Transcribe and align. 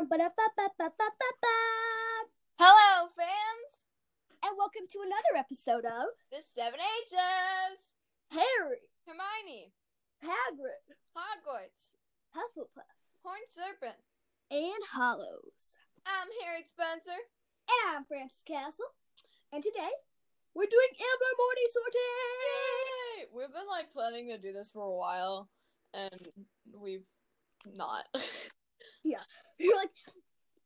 Hello, 0.00 0.08
fans! 3.12 3.72
And 4.42 4.56
welcome 4.56 4.88
to 4.88 5.04
another 5.04 5.36
episode 5.36 5.84
of 5.84 6.16
The 6.32 6.40
Seven 6.56 6.80
H's! 6.80 7.92
Harry, 8.30 8.80
Hermione, 9.04 9.76
Hagrid, 10.24 10.96
Hogwarts, 11.12 11.92
Hufflepuff, 12.32 12.96
Horned 13.22 13.52
Serpent. 13.52 14.00
and 14.50 14.80
Hollows. 14.90 15.76
I'm 16.06 16.28
Harriet 16.42 16.70
Spencer. 16.70 17.20
And 17.68 17.94
I'm 17.94 18.06
Frances 18.06 18.40
Castle. 18.48 18.96
And 19.52 19.62
today, 19.62 19.92
we're 20.54 20.64
doing 20.64 20.92
Ilvermorny 20.96 21.68
sorting! 21.76 22.00
Yay! 22.48 23.26
We've 23.36 23.52
been 23.52 23.68
like 23.68 23.92
planning 23.92 24.28
to 24.28 24.38
do 24.38 24.54
this 24.54 24.70
for 24.70 24.80
a 24.80 24.96
while, 24.96 25.50
and 25.92 26.26
we've 26.72 27.04
not. 27.76 28.06
You're 29.58 29.76
like, 29.76 29.90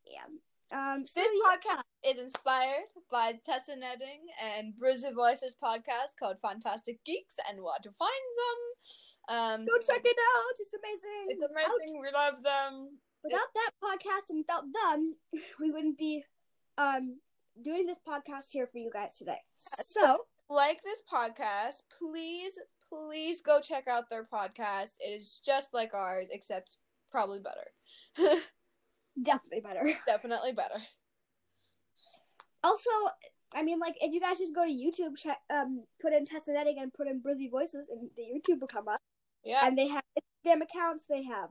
yeah. 0.06 0.26
Um, 0.72 1.06
so 1.06 1.20
this 1.20 1.30
yeah. 1.32 1.56
podcast 1.56 1.82
is 2.02 2.18
inspired 2.18 2.90
by 3.10 3.34
Tessa 3.46 3.76
Netting 3.76 4.26
and 4.42 4.74
Brizzy 4.74 5.14
Voices 5.14 5.54
podcast 5.62 6.18
called 6.18 6.36
Fantastic 6.42 6.98
Geeks 7.04 7.36
and 7.48 7.62
Where 7.62 7.78
to 7.82 7.90
Find 7.98 8.26
Them. 8.40 9.36
Um, 9.36 9.66
Go 9.66 9.78
check 9.78 10.02
it 10.04 10.16
out. 10.16 10.54
It's 10.58 10.74
amazing. 10.74 11.26
it's 11.28 11.42
amazing. 11.42 12.00
We 12.00 12.10
love 12.12 12.42
them. 12.42 12.98
Without 13.22 13.54
that 13.54 13.70
podcast 13.82 14.30
and 14.30 14.38
without 14.38 14.64
them, 14.72 15.14
we 15.60 15.70
wouldn't 15.70 15.96
be 15.96 16.24
um 16.76 17.18
doing 17.62 17.86
this 17.86 17.98
podcast 18.06 18.50
here 18.50 18.66
for 18.66 18.78
you 18.78 18.90
guys 18.92 19.16
today. 19.16 19.38
So 19.56 20.24
like 20.50 20.82
this 20.82 21.02
podcast, 21.10 21.82
please, 21.98 22.58
please 22.88 23.40
go 23.40 23.60
check 23.60 23.86
out 23.88 24.10
their 24.10 24.24
podcast. 24.24 24.96
It 25.00 25.10
is 25.10 25.40
just 25.44 25.72
like 25.72 25.94
ours, 25.94 26.26
except 26.30 26.78
probably 27.10 27.38
better. 27.38 27.70
definitely 29.22 29.60
better. 29.60 29.82
Definitely 30.06 30.52
better. 30.52 30.80
Also, 32.62 32.90
I 33.54 33.62
mean, 33.62 33.78
like 33.78 33.94
if 34.00 34.12
you 34.12 34.20
guys 34.20 34.38
just 34.38 34.54
go 34.54 34.64
to 34.64 34.70
YouTube, 34.70 35.16
check, 35.16 35.38
um, 35.50 35.84
put 36.00 36.12
in 36.12 36.24
Tessa 36.24 36.52
Netting 36.52 36.78
and 36.80 36.92
put 36.92 37.06
in 37.06 37.22
Brizzy 37.22 37.50
Voices, 37.50 37.88
and 37.88 38.10
the 38.16 38.22
YouTube 38.22 38.60
will 38.60 38.68
come 38.68 38.88
up. 38.88 39.00
Yeah. 39.44 39.66
And 39.66 39.76
they 39.76 39.88
have 39.88 40.02
Instagram 40.18 40.62
accounts. 40.62 41.04
They 41.08 41.24
have 41.24 41.50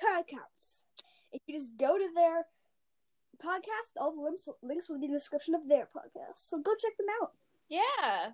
ton 0.00 0.20
accounts. 0.20 0.84
If 1.32 1.42
you 1.46 1.56
just 1.56 1.76
go 1.78 1.98
to 1.98 2.08
their 2.14 2.46
podcast, 3.44 4.00
all 4.00 4.14
the 4.14 4.22
links 4.22 4.48
links 4.62 4.88
will 4.88 4.98
be 4.98 5.06
in 5.06 5.12
the 5.12 5.18
description 5.18 5.54
of 5.54 5.68
their 5.68 5.84
podcast. 5.84 6.38
So 6.38 6.58
go 6.58 6.72
check 6.80 6.96
them 6.96 7.06
out. 7.22 7.32
Yeah. 7.68 8.32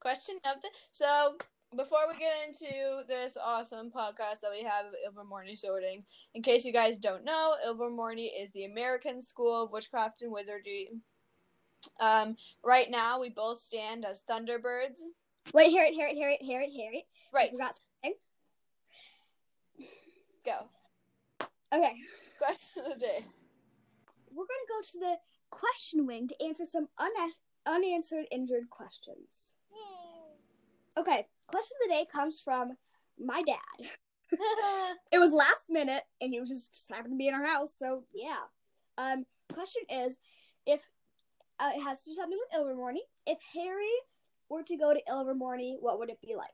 Question 0.00 0.36
of 0.44 0.60
the 0.60 0.68
so 0.90 1.36
before 1.76 2.00
we 2.08 2.18
get 2.18 2.32
into 2.48 3.02
this 3.08 3.36
awesome 3.42 3.90
podcast 3.90 4.40
that 4.42 4.50
we 4.50 4.62
have 4.62 4.86
Ilvermorny 5.08 5.56
sorting, 5.58 6.04
in 6.34 6.42
case 6.42 6.64
you 6.64 6.72
guys 6.72 6.98
don't 6.98 7.24
know, 7.24 7.54
Ilvermorny 7.66 8.30
is 8.38 8.50
the 8.52 8.64
American 8.64 9.20
School 9.22 9.62
of 9.64 9.70
Witchcraft 9.72 10.22
and 10.22 10.32
Wizardry. 10.32 10.90
Um, 12.00 12.36
right 12.64 12.90
now 12.90 13.20
we 13.20 13.28
both 13.30 13.58
stand 13.58 14.04
as 14.04 14.22
Thunderbirds. 14.28 15.00
Wait, 15.54 15.70
hear 15.70 15.84
it, 15.84 15.94
hear 15.94 16.08
it, 16.08 16.14
hear 16.14 16.30
it, 16.30 16.40
hear 16.40 16.60
it, 16.60 16.70
hear 16.70 16.92
it. 16.92 17.04
I 17.32 17.36
Right. 17.36 17.50
forgot 17.50 17.74
something. 18.02 18.18
Go. 20.44 20.68
Okay, 21.72 21.94
Question 22.38 22.84
of 22.84 22.92
the 22.94 22.98
day. 23.00 23.24
we're 24.30 24.44
gonna 24.44 24.68
go 24.68 24.82
to 24.92 24.98
the 24.98 25.14
question 25.50 26.06
wing 26.06 26.28
to 26.28 26.44
answer 26.44 26.64
some 26.66 26.88
una- 27.00 27.32
unanswered 27.66 28.26
injured 28.30 28.68
questions. 28.70 29.54
Okay, 30.98 31.26
question 31.52 31.76
of 31.82 31.88
the 31.88 31.94
day 31.94 32.06
comes 32.10 32.40
from 32.40 32.76
my 33.18 33.42
dad. 33.42 33.88
It 35.12 35.18
was 35.18 35.34
last 35.34 35.68
minute, 35.68 36.04
and 36.22 36.32
he 36.32 36.40
was 36.40 36.48
just 36.48 36.90
happened 36.90 37.12
to 37.12 37.18
be 37.18 37.28
in 37.28 37.34
our 37.34 37.44
house, 37.44 37.76
so 37.78 38.04
yeah. 38.14 38.40
Um, 38.96 39.26
question 39.52 39.82
is, 39.90 40.16
if 40.64 40.88
uh, 41.62 41.70
it 41.76 41.82
has 41.82 42.02
to 42.02 42.10
do 42.10 42.14
something 42.14 42.38
with 42.38 42.60
Ilvermorny. 42.60 43.02
If 43.26 43.38
Harry 43.54 43.86
were 44.48 44.62
to 44.64 44.76
go 44.76 44.92
to 44.92 45.00
Ilvermorny, 45.08 45.76
what 45.80 45.98
would 45.98 46.10
it 46.10 46.20
be 46.20 46.34
like? 46.34 46.50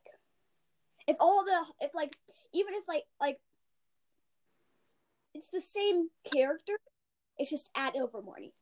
If 1.06 1.16
all 1.18 1.44
the, 1.44 1.64
if 1.80 1.94
like, 1.94 2.14
even 2.52 2.74
if 2.74 2.86
like, 2.86 3.04
like, 3.20 3.38
it's 5.34 5.48
the 5.48 5.60
same 5.60 6.08
character, 6.30 6.74
it's 7.38 7.50
just 7.50 7.70
at 7.74 7.94
Ilvermorny. 7.94 8.52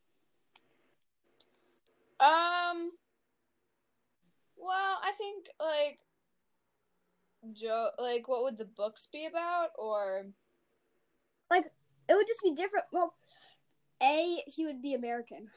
Um. 2.21 2.93
Well, 4.56 4.99
I 5.03 5.12
think 5.19 5.49
like 5.60 6.00
Joe, 7.53 7.91
like 7.99 8.29
what 8.29 8.43
would 8.43 8.59
the 8.59 8.65
books 8.65 9.09
be 9.12 9.27
about, 9.27 9.71
or 9.79 10.27
like 11.51 11.65
It 12.09 12.15
would 12.15 12.27
just 12.27 12.43
be 12.43 12.55
different. 12.55 12.87
Well, 12.93 13.15
a 14.03 14.43
he 14.47 14.67
would 14.67 14.83
be 14.83 14.95
American. 14.95 15.49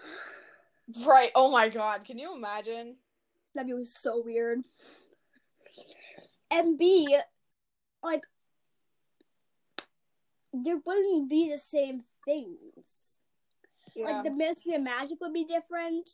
right? 1.05 1.31
Oh 1.35 1.51
my 1.51 1.69
God! 1.69 2.05
Can 2.05 2.17
you 2.17 2.35
imagine? 2.35 2.95
That'd 3.55 3.75
be 3.75 3.85
so 3.85 4.21
weird. 4.23 4.59
And 6.51 6.77
B, 6.77 7.15
like, 8.03 8.23
there 10.53 10.79
wouldn't 10.83 11.29
be 11.29 11.49
the 11.49 11.57
same 11.57 12.01
things. 12.25 13.19
Like 13.95 14.23
the 14.23 14.31
mystery 14.31 14.75
and 14.75 14.83
magic 14.83 15.19
would 15.21 15.33
be 15.33 15.43
different. 15.43 16.09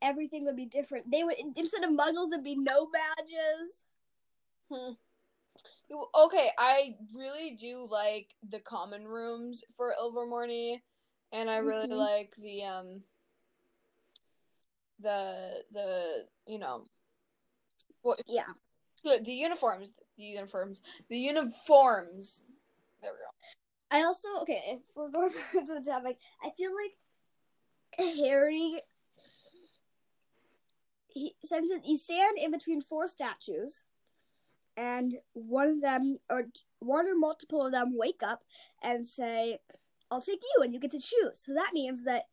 Everything 0.00 0.44
would 0.44 0.56
be 0.56 0.66
different. 0.66 1.10
They 1.10 1.24
would 1.24 1.36
instead 1.56 1.84
of 1.84 1.90
muggles, 1.90 2.32
it'd 2.32 2.44
be 2.44 2.56
No-Majs. 2.56 3.84
Hmm. 4.72 4.92
Okay, 5.90 6.50
I 6.58 6.96
really 7.14 7.56
do 7.58 7.86
like 7.90 8.34
the 8.48 8.60
common 8.60 9.06
rooms 9.06 9.62
for 9.76 9.94
Ilvermorny, 9.98 10.82
and 11.32 11.48
I 11.48 11.58
really 11.58 11.86
Mhm. 11.88 11.96
like 11.96 12.34
the 12.36 12.64
um 12.64 13.04
the 15.00 15.64
the 15.72 16.28
you 16.46 16.58
know 16.58 16.84
what 18.02 18.20
Yeah. 18.26 18.52
the, 19.04 19.20
the 19.22 19.32
uniforms 19.32 19.92
the 20.16 20.24
uniforms 20.24 20.82
the 21.08 21.18
uniforms. 21.18 22.44
There 23.00 23.12
we 23.12 23.18
go. 23.18 23.30
I 23.90 24.02
also 24.04 24.28
okay. 24.42 24.62
If 24.66 24.80
we're 24.96 25.08
going 25.10 25.32
back 25.52 25.64
to 25.66 25.74
the 25.74 25.80
topic, 25.80 26.18
I 26.42 26.50
feel 26.50 26.72
like 26.74 26.98
Harry. 28.16 28.82
He 31.06 31.34
since 31.44 31.72
you 31.84 31.96
stand 31.96 32.36
in 32.38 32.50
between 32.50 32.82
four 32.82 33.08
statues, 33.08 33.84
and 34.78 35.14
one 35.34 35.68
of 35.68 35.80
them 35.82 36.18
or 36.30 36.44
one 36.78 37.06
or 37.08 37.14
multiple 37.16 37.66
of 37.66 37.72
them 37.72 37.96
wake 37.98 38.22
up 38.22 38.44
and 38.82 39.04
say, 39.06 39.58
"I'll 40.10 40.22
take 40.22 40.40
you," 40.42 40.62
and 40.62 40.72
you 40.72 40.80
get 40.80 40.92
to 40.92 41.00
choose. 41.00 41.42
So 41.44 41.52
that 41.54 41.72
means 41.74 42.04
that 42.04 42.26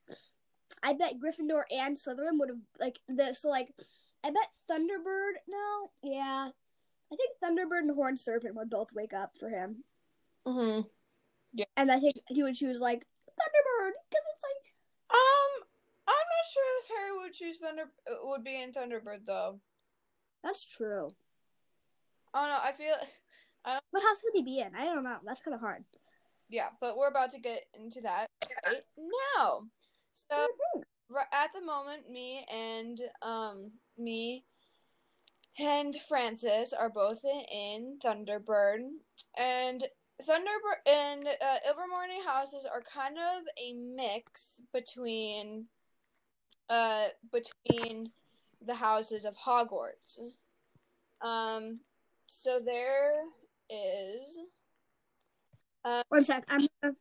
I 0.84 0.94
bet 0.94 1.16
Gryffindor 1.19 1.63
and 1.72 1.97
Slytherin 1.97 2.38
would 2.39 2.50
have 2.50 2.59
like 2.79 3.00
this. 3.09 3.41
so 3.41 3.50
like 3.50 3.73
I 4.23 4.29
bet 4.29 4.50
Thunderbird. 4.69 5.34
No, 5.47 5.91
yeah, 6.03 6.50
I 7.11 7.16
think 7.16 7.31
Thunderbird 7.44 7.79
and 7.79 7.95
Horned 7.95 8.19
Serpent 8.19 8.55
would 8.55 8.69
both 8.69 8.89
wake 8.95 9.13
up 9.13 9.31
for 9.39 9.50
him. 9.50 9.84
Mm-hmm. 10.47 10.88
Yeah. 11.53 11.66
And 11.78 11.91
I 11.91 12.00
think 12.00 12.16
he 12.28 12.44
would 12.44 12.55
choose 12.55 12.79
like 12.79 13.05
Thunderbird 13.28 13.91
because 14.09 14.25
it's 14.34 14.44
like 14.44 14.73
Um, 15.11 15.67
I'm 16.07 16.13
not 16.13 16.51
sure 16.53 16.63
if 16.79 16.88
Harry 16.89 17.17
would 17.17 17.34
choose 17.34 17.57
Thunder 17.57 17.84
uh, 18.09 18.16
would 18.23 18.44
be 18.44 18.61
in 18.61 18.72
Thunderbird 18.72 19.25
though. 19.25 19.59
that's 20.44 20.66
true. 20.66 21.16
I 22.35 22.41
don't 22.41 22.50
know. 22.50 22.59
I 22.62 22.73
feel 22.73 22.96
What 23.91 24.03
house 24.03 24.22
would 24.23 24.34
he 24.35 24.44
be 24.44 24.59
in? 24.59 24.75
I 24.75 24.84
don't 24.85 25.03
know. 25.03 25.18
That's 25.25 25.40
kind 25.41 25.56
of 25.56 25.62
hard. 25.62 25.84
yeah, 26.50 26.69
but 26.81 26.97
we're 26.97 27.07
about 27.07 27.31
to 27.31 27.40
get 27.40 27.63
into 27.73 28.01
that 28.01 28.29
right 28.68 28.84
now. 29.38 29.63
So 30.13 30.35
Mhm. 30.75 30.84
right 31.09 31.28
at 31.31 31.51
the 31.53 31.62
moment, 31.62 32.09
me 32.09 32.46
and 32.51 33.00
um 33.22 33.79
me 33.97 34.46
and 35.57 35.96
Frances 35.96 36.73
are 36.73 36.90
both 36.90 37.23
in, 37.23 37.46
in 37.50 38.00
Thunderbird, 38.00 38.81
and 39.38 39.84
Thunderbird 40.22 40.81
and 40.85 41.28
uh, 41.28 41.59
Ilvermorny 41.67 42.23
houses 42.25 42.66
are 42.66 42.81
kind 42.81 43.17
of 43.17 43.44
a 43.57 43.73
mix 43.73 44.61
between 44.73 45.70
uh 46.70 47.08
between 47.31 48.11
the 48.61 48.76
houses 48.76 49.23
of 49.26 49.35
Hogwarts. 49.38 50.20
Um, 51.22 51.79
so 52.27 52.59
there 52.59 53.03
is 53.69 54.37
Uh, 55.83 56.01
One 56.09 56.23
sec. 56.23 56.43
I'm 56.49 56.66
uh, 56.83 56.91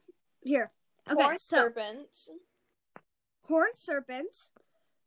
here. 0.42 0.70
Okay, 1.10 1.22
Horned 1.22 1.40
so 1.40 1.56
serpents. 1.56 2.30
horned 3.44 3.74
serpent. 3.76 4.50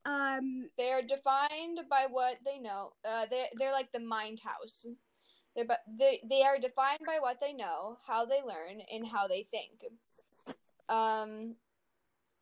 Um, 0.06 0.70
They 0.78 0.92
are 0.92 1.02
defined 1.02 1.82
by 1.90 2.08
what 2.10 2.38
they 2.46 2.58
know. 2.60 2.94
Uh, 3.06 3.26
they 3.30 3.50
they're 3.58 3.72
like 3.72 3.92
the 3.92 4.00
mind 4.00 4.40
house. 4.44 4.86
They're 5.56 5.66
but 5.66 5.82
they 6.00 6.22
they 6.30 6.42
are 6.44 6.58
defined 6.58 7.02
by 7.06 7.18
what 7.20 7.40
they 7.42 7.54
know, 7.54 7.98
how 8.08 8.26
they 8.26 8.42
learn, 8.42 8.82
and 8.92 9.06
how 9.08 9.28
they 9.28 9.44
think. 9.44 9.84
Um, 10.90 11.56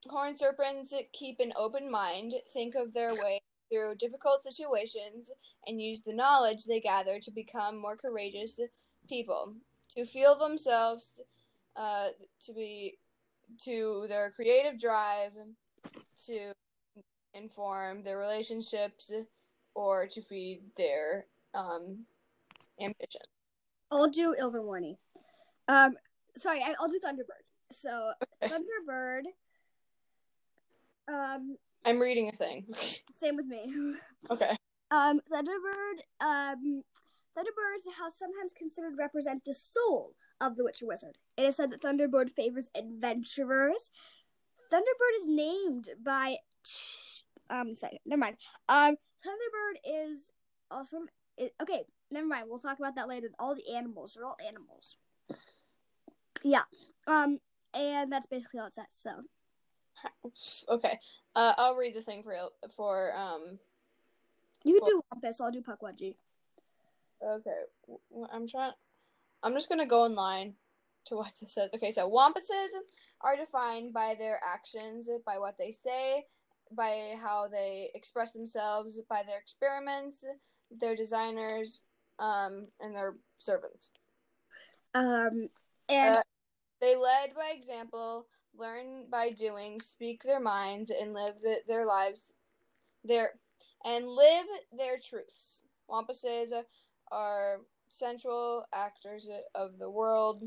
horn 0.08 0.38
serpents 0.38 0.94
keep 1.14 1.40
an 1.40 1.52
open 1.58 1.90
mind, 1.90 2.34
think 2.54 2.76
of 2.76 2.94
their 2.94 3.14
way 3.16 3.42
through 3.70 3.96
difficult 3.96 4.44
situations, 4.44 5.32
and 5.68 5.82
use 5.82 6.02
the 6.02 6.14
knowledge 6.14 6.66
they 6.66 6.80
gather 6.80 7.20
to 7.20 7.32
become 7.32 7.78
more 7.78 7.96
courageous 7.96 8.60
people, 9.08 9.54
to 9.96 10.06
feel 10.06 10.38
themselves, 10.38 11.20
uh, 11.76 12.10
to 12.46 12.54
be 12.54 12.98
to 13.64 14.06
their 14.10 14.32
creative 14.32 14.80
drive 14.80 15.32
to 16.26 16.54
inform 17.34 18.02
their 18.02 18.18
relationships 18.18 19.12
or 19.76 20.08
to 20.08 20.22
feed 20.22 20.62
their 20.78 21.26
um, 21.54 22.06
ambition. 22.82 23.22
I'll 23.92 24.10
do 24.10 24.36
Ilvermorny. 24.40 24.98
Um, 25.68 25.96
sorry, 26.38 26.62
I'll 26.80 26.88
do 26.88 27.00
Thunderbird. 27.04 27.46
So. 27.72 28.14
Thunderbird. 28.44 29.24
Um, 31.08 31.58
I'm 31.86 32.00
reading 32.00 32.30
a 32.30 32.32
thing. 32.32 32.66
same 33.20 33.36
with 33.36 33.46
me. 33.46 33.96
okay. 34.32 34.58
Um, 34.92 35.22
Thunderbird. 35.32 36.00
Um, 36.20 36.84
Thunderbird 37.38 37.76
is 37.78 37.94
how 37.98 38.10
sometimes 38.10 38.54
considered 38.58 38.98
represent 38.98 39.44
the 39.46 39.54
soul 39.54 40.16
of 40.42 40.56
the 40.56 40.64
Witcher 40.64 40.88
Wizard. 40.88 41.18
It 41.38 41.44
is 41.44 41.56
said 41.56 41.72
that 41.72 41.82
Thunderbird 41.82 42.32
favors 42.32 42.70
adventurers. 42.76 43.92
Thunderbird 44.72 45.22
is 45.22 45.28
named 45.28 45.90
by. 46.04 46.38
Um, 47.50 47.76
second, 47.76 48.00
never 48.06 48.20
mind. 48.20 48.38
Um, 48.68 48.96
Thunderbird 49.24 49.80
is 49.86 50.32
also 50.72 50.98
it, 51.38 51.54
okay. 51.62 51.84
Never 52.12 52.28
mind. 52.28 52.46
We'll 52.50 52.60
talk 52.60 52.80
about 52.80 52.96
that 52.96 53.08
later. 53.08 53.30
All 53.40 53.56
the 53.56 53.76
animals 53.76 54.18
are 54.18 54.26
all 54.26 54.38
animals. 54.46 54.96
Yeah. 56.44 56.64
Um, 57.08 57.40
and 57.74 58.12
that's 58.12 58.28
basically 58.28 58.60
all 58.60 58.68
it 58.68 58.74
says. 58.74 58.86
So 58.92 59.24
Okay. 60.70 61.00
Uh, 61.36 61.54
I'll 61.58 61.76
read 61.76 61.96
the 61.96 62.02
thing 62.02 62.24
for 62.24 62.36
for 62.76 63.14
um. 63.16 63.60
you 64.64 64.80
can 64.80 64.90
do 64.90 65.02
Wampus. 65.12 65.42
I'll 65.42 65.52
do 65.52 65.62
Pukwudgie. 65.62 66.16
Okay. 67.24 67.62
I'm 68.32 68.48
trying. 68.48 68.74
I'm 69.44 69.54
just 69.54 69.70
gonna 69.70 69.86
go 69.86 70.04
online 70.04 70.56
to 71.06 71.16
what 71.16 71.32
this 71.40 71.54
says. 71.54 71.70
Okay, 71.76 71.92
so 71.92 72.10
wampuses 72.10 72.70
are 73.22 73.36
defined 73.36 73.94
by 73.94 74.16
their 74.18 74.40
actions, 74.44 75.10
by 75.26 75.38
what 75.38 75.56
they 75.58 75.72
say, 75.72 76.26
by 76.72 77.14
how 77.22 77.48
they 77.48 77.92
express 77.94 78.34
themselves, 78.34 79.00
by 79.10 79.22
their 79.26 79.40
experiments, 79.40 80.26
their 80.80 80.96
designers, 80.96 81.82
um, 82.20 82.68
and 82.80 82.96
their 82.96 83.16
servants. 83.38 83.92
Um, 84.94 85.50
and 85.90 86.16
Uh, 86.18 86.24
They 86.82 86.96
led 86.96 87.34
by 87.36 87.52
example, 87.52 88.28
learn 88.58 89.06
by 89.10 89.32
doing, 89.32 89.80
speak 89.82 90.24
their 90.24 90.40
minds, 90.40 90.92
and 90.92 91.14
live 91.14 91.36
their 91.68 91.86
lives, 91.86 92.32
their 93.04 93.32
and 93.84 94.08
live 94.08 94.46
their 94.78 94.98
truths. 94.98 95.64
Wampuses 95.90 96.52
are 97.12 97.62
central 97.90 98.66
actors 98.74 99.30
of 99.54 99.78
the 99.78 99.90
world, 99.90 100.44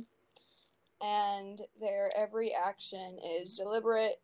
and 1.00 1.62
their 1.80 2.10
every 2.16 2.52
action 2.52 3.18
is 3.24 3.56
deliberate, 3.56 4.20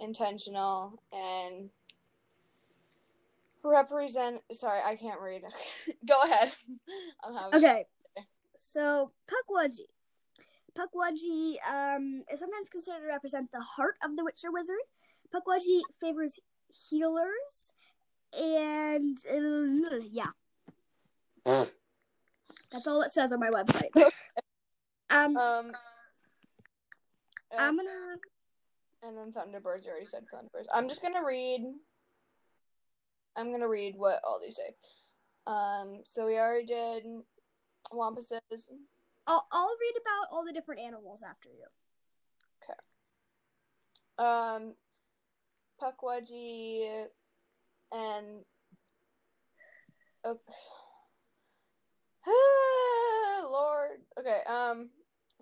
intentional, 0.00 1.00
and 1.12 1.70
represent. 3.62 4.42
Sorry, 4.52 4.80
I 4.84 4.96
can't 4.96 5.20
read. 5.20 5.42
Go 6.08 6.20
ahead. 6.22 6.52
Okay. 7.54 7.86
So 8.58 9.12
Pukwudgie. 9.26 9.93
Pukwudgie 10.76 11.56
um, 11.68 12.24
is 12.32 12.40
sometimes 12.40 12.68
considered 12.68 13.00
to 13.00 13.06
represent 13.06 13.50
the 13.52 13.60
heart 13.60 13.96
of 14.02 14.16
the 14.16 14.24
Witcher 14.24 14.50
Wizard. 14.50 14.76
Pukwudgie 15.34 15.82
favors 16.00 16.38
healers, 16.90 17.72
and 18.32 19.18
uh, 19.30 19.96
yeah, 20.10 20.30
that's 22.72 22.86
all 22.86 23.02
it 23.02 23.12
says 23.12 23.32
on 23.32 23.40
my 23.40 23.50
website. 23.50 23.90
um, 25.10 25.36
Um. 25.36 25.72
I'm 27.56 27.76
gonna. 27.76 28.16
And 29.02 29.16
then 29.16 29.30
Thunderbirds, 29.32 29.84
you 29.84 29.90
already 29.90 30.06
said 30.06 30.24
Thunderbirds. 30.32 30.66
I'm 30.72 30.88
just 30.88 31.02
gonna 31.02 31.24
read. 31.24 31.60
I'm 33.36 33.52
gonna 33.52 33.68
read 33.68 33.94
what 33.96 34.20
all 34.24 34.40
these 34.40 34.56
say. 34.56 34.74
Um, 35.46 36.00
so 36.04 36.26
we 36.26 36.38
already 36.38 36.66
did 36.66 37.04
Wampuses. 37.92 38.40
I'll, 39.26 39.46
I'll 39.50 39.76
read 39.80 40.00
about 40.00 40.34
all 40.36 40.44
the 40.44 40.52
different 40.52 40.82
animals 40.82 41.22
after 41.28 41.48
you. 41.48 41.66
Okay. 42.62 44.28
Um, 44.28 44.74
Pukwudgie, 45.80 47.06
and 47.92 48.44
oh, 50.24 50.38
Lord. 53.50 54.00
Okay. 54.18 54.40
Um, 54.46 54.90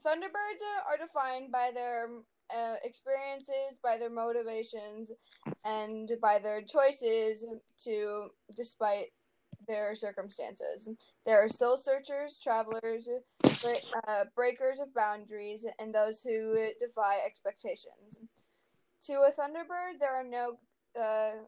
Thunderbirds 0.05 0.63
are 0.89 0.97
defined 0.99 1.53
by 1.53 1.71
their 1.73 2.09
uh, 2.55 2.75
experiences, 2.83 3.79
by 3.83 3.99
their 3.99 4.11
motivations, 4.11 5.11
and 5.65 6.11
by 6.21 6.39
their 6.39 6.63
choices 6.63 7.47
to, 7.85 8.29
despite 8.57 9.13
their 9.67 9.95
circumstances. 9.95 10.89
There 11.27 11.43
are 11.43 11.49
soul 11.49 11.77
searchers, 11.77 12.39
travelers, 12.43 13.09
uh, 13.45 14.25
breakers 14.35 14.81
of 14.81 14.95
boundaries, 14.95 15.67
and 15.79 15.95
those 15.95 16.23
who 16.23 16.69
defy 16.79 17.19
expectations. 17.25 18.21
To 19.07 19.15
a 19.23 19.31
Thunderbird, 19.31 19.99
there 19.99 20.15
are 20.15 20.25
no 20.25 20.59
uh, 21.01 21.43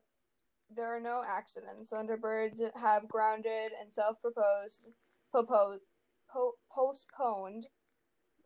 there 0.74 0.94
are 0.94 1.00
no 1.00 1.22
accidents. 1.26 1.92
Thunderbirds 1.92 2.60
have 2.76 3.08
grounded 3.08 3.72
and 3.80 3.92
self-proposed, 3.92 4.84
proposed, 5.30 5.82
po- 6.28 6.56
postponed, 6.72 7.66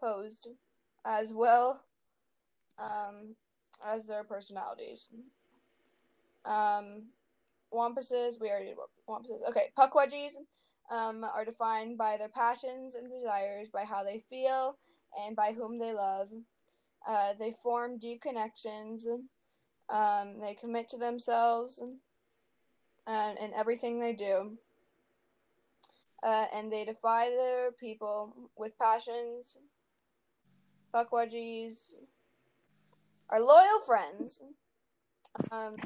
posed, 0.00 0.48
as 1.04 1.32
well 1.32 1.80
um, 2.78 3.34
as 3.86 4.06
their 4.06 4.24
personalities. 4.24 5.08
Um, 6.44 7.04
Wampuses, 7.72 8.40
we 8.40 8.50
already 8.50 8.66
did 8.66 8.76
Wampuses. 9.08 9.48
Okay, 9.48 9.70
Pukwudgies 9.78 10.32
um, 10.90 11.24
are 11.24 11.44
defined 11.44 11.98
by 11.98 12.16
their 12.16 12.28
passions 12.28 12.94
and 12.94 13.10
desires, 13.10 13.68
by 13.72 13.84
how 13.84 14.02
they 14.02 14.24
feel, 14.30 14.78
and 15.24 15.36
by 15.36 15.52
whom 15.52 15.78
they 15.78 15.92
love. 15.92 16.28
Uh, 17.08 17.32
they 17.38 17.54
form 17.62 17.98
deep 17.98 18.20
connections. 18.20 19.06
Um, 19.88 20.40
they 20.40 20.54
commit 20.54 20.88
to 20.90 20.98
themselves 20.98 21.80
and 23.06 23.38
in 23.38 23.54
everything 23.54 24.00
they 24.00 24.12
do. 24.12 24.52
Uh, 26.22 26.46
and 26.52 26.70
they 26.70 26.84
defy 26.84 27.30
their 27.30 27.72
people 27.72 28.50
with 28.56 28.78
passions. 28.78 29.58
Pukwudgies 30.94 31.94
are 33.30 33.40
loyal 33.40 33.80
friends. 33.86 34.42
Um, 35.52 35.76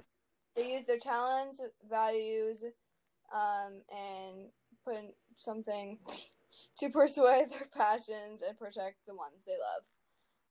they 0.56 0.72
use 0.72 0.84
their 0.84 0.98
talents, 0.98 1.60
values, 1.88 2.64
um, 3.34 3.80
and 3.90 4.48
put 4.84 4.96
in 4.96 5.12
something 5.36 5.98
to 6.78 6.88
persuade 6.90 7.50
their 7.50 7.68
passions 7.74 8.42
and 8.46 8.58
protect 8.58 8.96
the 9.06 9.14
ones 9.14 9.42
they 9.46 9.52
love. 9.52 9.82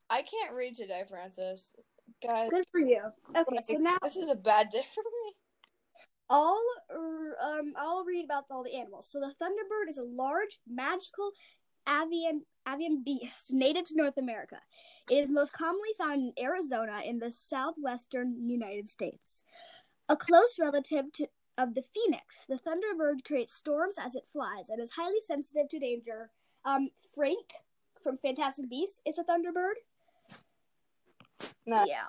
I 0.10 0.24
can't 0.24 0.56
read 0.56 0.76
today, 0.76 1.04
Frances. 1.08 1.74
Guys, 2.22 2.50
Good 2.50 2.66
for 2.72 2.82
you. 2.82 3.02
Okay, 3.36 3.60
so 3.64 3.74
now 3.76 3.98
this 4.04 4.18
is 4.18 4.30
a 4.30 4.36
bad 4.36 4.70
day 4.70 4.84
for 4.94 5.02
me. 5.02 5.36
I'll 6.30 6.64
um 6.94 7.74
I'll 7.76 8.06
read 8.06 8.26
about 8.26 8.46
all 8.50 8.64
the 8.64 8.76
animals. 8.76 9.08
So 9.10 9.20
the 9.20 9.34
thunderbird 9.42 9.90
is 9.90 9.98
a 9.98 10.04
large, 10.04 10.60
magical 10.68 11.32
avian 11.88 12.44
avian 12.68 13.04
beast 13.04 13.52
native 13.52 13.86
to 13.86 13.96
North 13.96 14.18
America. 14.18 14.58
It 15.10 15.16
is 15.16 15.30
most 15.30 15.54
commonly 15.54 15.90
found 15.98 16.22
in 16.22 16.44
Arizona 16.44 17.02
in 17.06 17.20
the 17.20 17.32
southwestern 17.32 18.50
United 18.50 18.88
States. 18.88 19.44
A 20.12 20.16
close 20.18 20.60
relative 20.60 21.14
to, 21.14 21.28
of 21.58 21.74
the 21.74 21.84
phoenix, 21.94 22.44
the 22.50 22.60
thunderbird 22.60 23.24
creates 23.24 23.56
storms 23.56 23.96
as 23.98 24.14
it 24.14 24.26
flies 24.30 24.68
and 24.68 24.82
is 24.82 24.92
highly 24.92 25.22
sensitive 25.26 25.70
to 25.70 25.80
danger. 25.80 26.32
Um, 26.66 26.90
Frank 27.16 27.54
from 28.04 28.18
Fantastic 28.18 28.70
Beasts 28.70 29.00
is 29.06 29.18
a 29.18 29.24
thunderbird. 29.24 29.76
Yeah. 31.66 32.08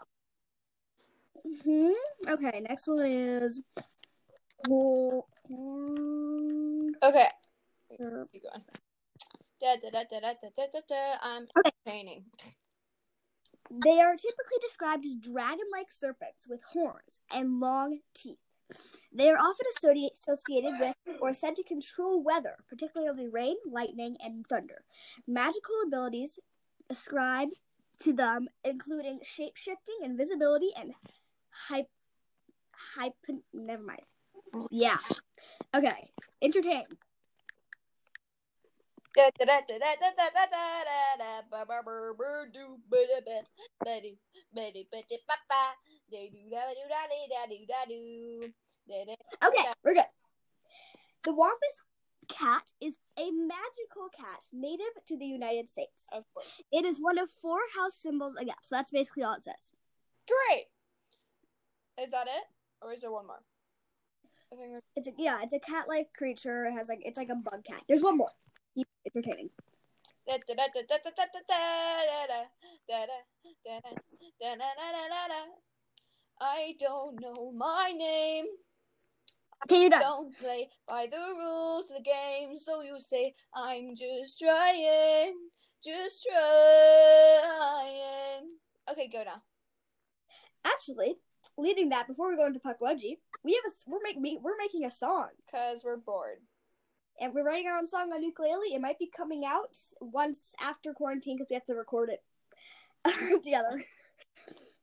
Mm-hmm. 1.47 1.93
Okay, 2.29 2.61
next 2.69 2.89
one 2.89 3.07
is. 3.07 3.63
Okay. 7.03 7.29
Keep 8.33 8.43
going. 8.43 8.65
Da, 9.61 9.77
da, 9.81 9.91
da, 9.91 10.03
da, 10.11 10.19
da, 10.21 10.33
da, 10.57 10.67
da, 10.73 10.81
da. 10.89 11.15
I'm 11.23 11.47
okay. 11.57 11.71
entertaining. 11.87 12.25
They 13.75 14.01
are 14.01 14.17
typically 14.17 14.59
described 14.61 15.07
as 15.07 15.15
dragon 15.15 15.65
like 15.73 15.91
serpents 15.91 16.47
with 16.47 16.61
horns 16.73 17.21
and 17.31 17.59
long 17.59 18.01
teeth. 18.15 18.37
They 19.11 19.31
are 19.31 19.39
often 19.39 19.67
associated 20.15 20.79
with 20.79 20.97
or 21.21 21.33
said 21.33 21.57
to 21.57 21.63
control 21.63 22.23
weather, 22.23 22.65
particularly 22.69 23.29
rain, 23.29 23.57
lightning, 23.71 24.17
and 24.23 24.47
thunder. 24.47 24.85
Magical 25.27 25.77
abilities 25.87 26.39
ascribed 26.91 27.55
to 28.01 28.13
them, 28.13 28.49
including 28.63 29.21
shape 29.23 29.57
shifting, 29.57 29.97
invisibility, 30.03 30.71
and 30.79 30.93
hype. 31.69 31.89
Never 33.55 33.83
mind. 33.83 34.03
Yeah. 34.71 34.97
Okay. 35.75 36.11
Entertain. 36.43 36.85
Okay, 49.45 49.65
we're 49.85 49.95
good. 49.95 50.05
The 51.25 51.33
Wampus 51.33 51.77
cat 52.29 52.63
is 52.81 52.97
a 53.19 53.31
magical 53.31 54.09
cat 54.17 54.45
native 54.53 55.05
to 55.07 55.19
the 55.19 55.27
United 55.27 55.69
States. 55.69 56.09
Of 56.13 56.25
course. 56.33 56.61
It 56.73 56.85
is 56.85 56.99
one 56.99 57.19
of 57.19 57.31
four 57.31 57.61
house 57.77 57.95
symbols 57.95 58.37
again, 58.37 58.55
so 58.63 58.77
that's 58.77 58.91
basically 58.91 59.25
all 59.25 59.35
it 59.35 59.45
says. 59.45 59.73
Great. 60.27 60.67
Is 62.05 62.13
that 62.13 62.27
it? 62.27 62.45
Or 62.81 62.93
is 62.93 63.03
there 63.03 63.11
one 63.11 63.27
more? 63.27 63.43
I 64.53 64.57
think 64.57 64.71
there's 64.71 64.83
It's 64.97 65.09
a 65.09 65.13
yeah, 65.17 65.39
it's 65.43 65.55
a 65.55 65.61
cat-like 65.61 66.09
creature. 66.17 66.67
It 66.67 66.73
has 66.73 66.89
like 66.89 67.01
it's 67.05 67.17
like 67.17 67.31
a 67.31 67.35
bug 67.35 67.65
cat. 67.65 67.83
There's 67.89 68.03
one 68.03 68.19
more. 68.19 68.31
Keep 69.03 69.13
it 69.15 69.19
entertaining. 69.19 69.51
I 76.41 76.75
don't 76.79 77.21
know 77.21 77.53
my 77.53 77.93
name. 77.97 78.47
Okay. 79.65 79.89
Don't 79.89 80.37
play 80.39 80.69
by 80.89 81.07
the 81.07 81.17
rules 81.17 81.85
of 81.85 81.97
the 81.97 82.03
game. 82.03 82.59
So 82.59 82.83
you 82.83 82.99
say, 82.99 83.35
I'm 83.55 83.95
just 83.95 84.39
trying, 84.41 85.35
just 85.85 86.27
trying. 86.29 87.39
Okay, 88.91 89.09
go 89.13 89.23
now. 89.25 89.43
Actually, 90.65 91.15
leading 91.57 91.91
that 91.91 92.09
before 92.09 92.29
we 92.31 92.37
go 92.37 92.47
into 92.47 92.59
Pukwudgie, 92.59 93.19
we 93.45 93.55
have 93.55 93.65
a 93.67 93.91
we're 93.91 94.01
making 94.03 94.41
we're 94.43 94.57
making 94.59 94.85
a 94.85 94.91
song. 94.91 95.29
Cause 95.51 95.83
we're 95.85 95.97
bored. 95.97 96.39
And 97.23 97.33
we're 97.33 97.45
writing 97.45 97.69
our 97.69 97.79
own 97.79 97.87
song 97.87 98.13
on 98.13 98.23
ukulele. 98.25 98.75
It 98.75 98.81
might 98.81 98.99
be 98.99 99.07
coming 99.07 99.45
out 99.45 99.77
once 100.01 100.57
after 100.61 100.93
quarantine 100.93 101.37
because 101.37 101.49
we 101.49 101.55
have 101.55 101.65
to 101.67 101.75
record 101.75 102.11
it 102.11 102.23
together. 103.45 103.85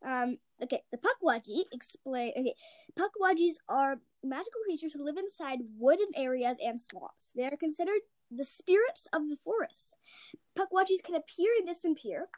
Um, 0.06 0.38
okay, 0.64 0.82
the 0.90 0.98
Pukwudgie 0.98 1.66
explain. 1.74 2.32
Okay, 2.38 2.56
Pukwudgies 2.98 3.56
are 3.68 4.00
magical 4.24 4.62
creatures 4.66 4.94
who 4.94 5.04
live 5.04 5.18
inside 5.18 5.60
wooden 5.78 6.08
areas 6.16 6.58
and 6.64 6.82
swamps. 6.82 7.34
They 7.36 7.44
are 7.44 7.58
considered 7.58 8.00
the 8.32 8.46
spirits 8.46 9.06
of 9.12 9.28
the 9.28 9.36
forest. 9.36 9.98
Pukwudgies 10.58 11.04
can 11.04 11.16
appear 11.16 11.52
and 11.58 11.68
disappear 11.68 12.30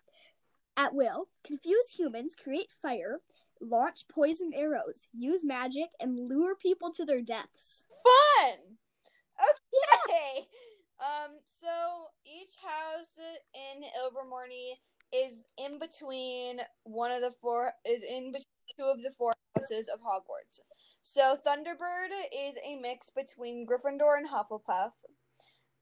at 0.76 0.96
will, 0.96 1.28
confuse 1.44 1.92
humans, 1.96 2.34
create 2.42 2.72
fire, 2.82 3.20
launch 3.62 4.08
poison 4.08 4.52
arrows, 4.56 5.08
use 5.14 5.44
magic, 5.44 5.90
and 6.00 6.28
lure 6.28 6.56
people 6.56 6.92
to 6.94 7.06
their 7.06 7.22
deaths. 7.22 7.86
Fun. 8.04 8.78
Okay. 10.06 10.48
Um. 11.00 11.38
So 11.46 11.68
each 12.26 12.56
house 12.62 13.18
in 13.54 13.84
Ilvermorny 13.98 14.78
is 15.14 15.40
in 15.58 15.80
between 15.80 16.60
one 16.84 17.12
of 17.12 17.22
the 17.22 17.32
four 17.42 17.74
is 17.86 18.04
in 18.04 18.32
between 18.32 18.46
two 18.78 18.86
of 18.86 19.02
the 19.02 19.12
four 19.18 19.34
houses 19.56 19.90
of 19.94 20.00
Hogwarts. 20.00 20.60
So 21.02 21.36
Thunderbird 21.46 22.12
is 22.32 22.56
a 22.64 22.76
mix 22.80 23.10
between 23.10 23.66
Gryffindor 23.66 24.18
and 24.18 24.28
Hufflepuff. 24.30 24.92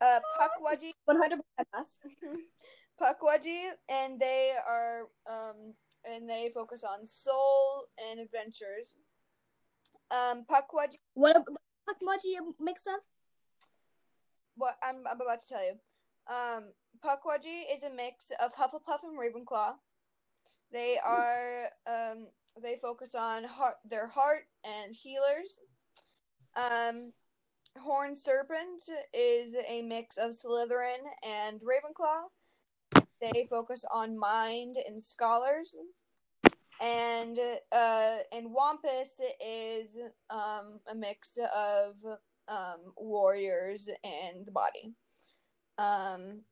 Uh, 0.02 0.20
Pukwudgie 0.40 0.94
One 1.06 1.18
hundred 1.18 1.42
percent. 1.58 1.88
Pukwudgie, 3.02 3.72
and 3.90 4.20
they 4.20 4.54
are 4.68 5.08
um 5.30 5.74
and 6.06 6.30
they 6.30 6.52
focus 6.54 6.84
on 6.84 7.06
soul 7.06 7.86
and 8.10 8.20
adventures. 8.20 8.96
Um, 10.12 10.46
Pukwudgie, 10.50 10.98
What 11.14 11.36
a 11.36 11.42
Pukwudgie 11.42 12.38
a 12.40 12.64
mix 12.64 12.84
of? 12.88 13.02
What 14.60 14.76
I'm 14.84 15.08
I'm 15.10 15.22
about 15.22 15.40
to 15.40 15.48
tell 15.48 15.64
you. 15.64 15.76
Um, 16.28 16.74
Pukwudgie 17.04 17.64
is 17.74 17.84
a 17.84 17.90
mix 17.90 18.32
of 18.44 18.54
Hufflepuff 18.54 19.04
and 19.04 19.18
Ravenclaw. 19.18 19.72
They 20.72 21.00
are 21.04 21.70
um 21.88 22.28
they 22.62 22.76
focus 22.82 23.16
on 23.16 23.46
heart, 23.46 23.76
their 23.90 24.06
heart 24.06 24.44
and 24.66 24.94
healers. 24.94 25.60
Um, 26.58 27.14
Horned 27.78 28.18
Serpent 28.18 28.82
is 29.14 29.56
a 29.66 29.82
mix 29.82 30.18
of 30.18 30.32
Slytherin 30.32 31.06
and 31.24 31.62
Ravenclaw. 31.62 33.04
They 33.22 33.48
focus 33.50 33.86
on 33.94 34.20
mind 34.20 34.76
and 34.86 35.02
scholars. 35.02 35.74
And 36.82 37.40
uh 37.72 38.18
and 38.34 38.52
Wampus 38.52 39.22
is 39.40 39.98
um 40.30 40.82
a 40.92 40.96
mix 40.96 41.38
of 41.56 41.96
um 42.50 42.94
warriors 42.98 43.88
and 44.04 44.46
the 44.46 44.52
body. 44.52 44.94
Um 45.78 46.44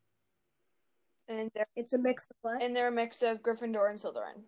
and 1.28 1.52
they're 1.54 1.68
It's 1.76 1.92
a 1.94 1.98
mix 1.98 2.26
of 2.30 2.36
what? 2.42 2.62
and 2.64 2.74
they're 2.76 2.88
a 2.88 2.92
mix 2.92 3.22
of 3.22 3.42
Gryffindor 3.42 3.90
and 3.90 4.00
Slytherin. 4.00 4.44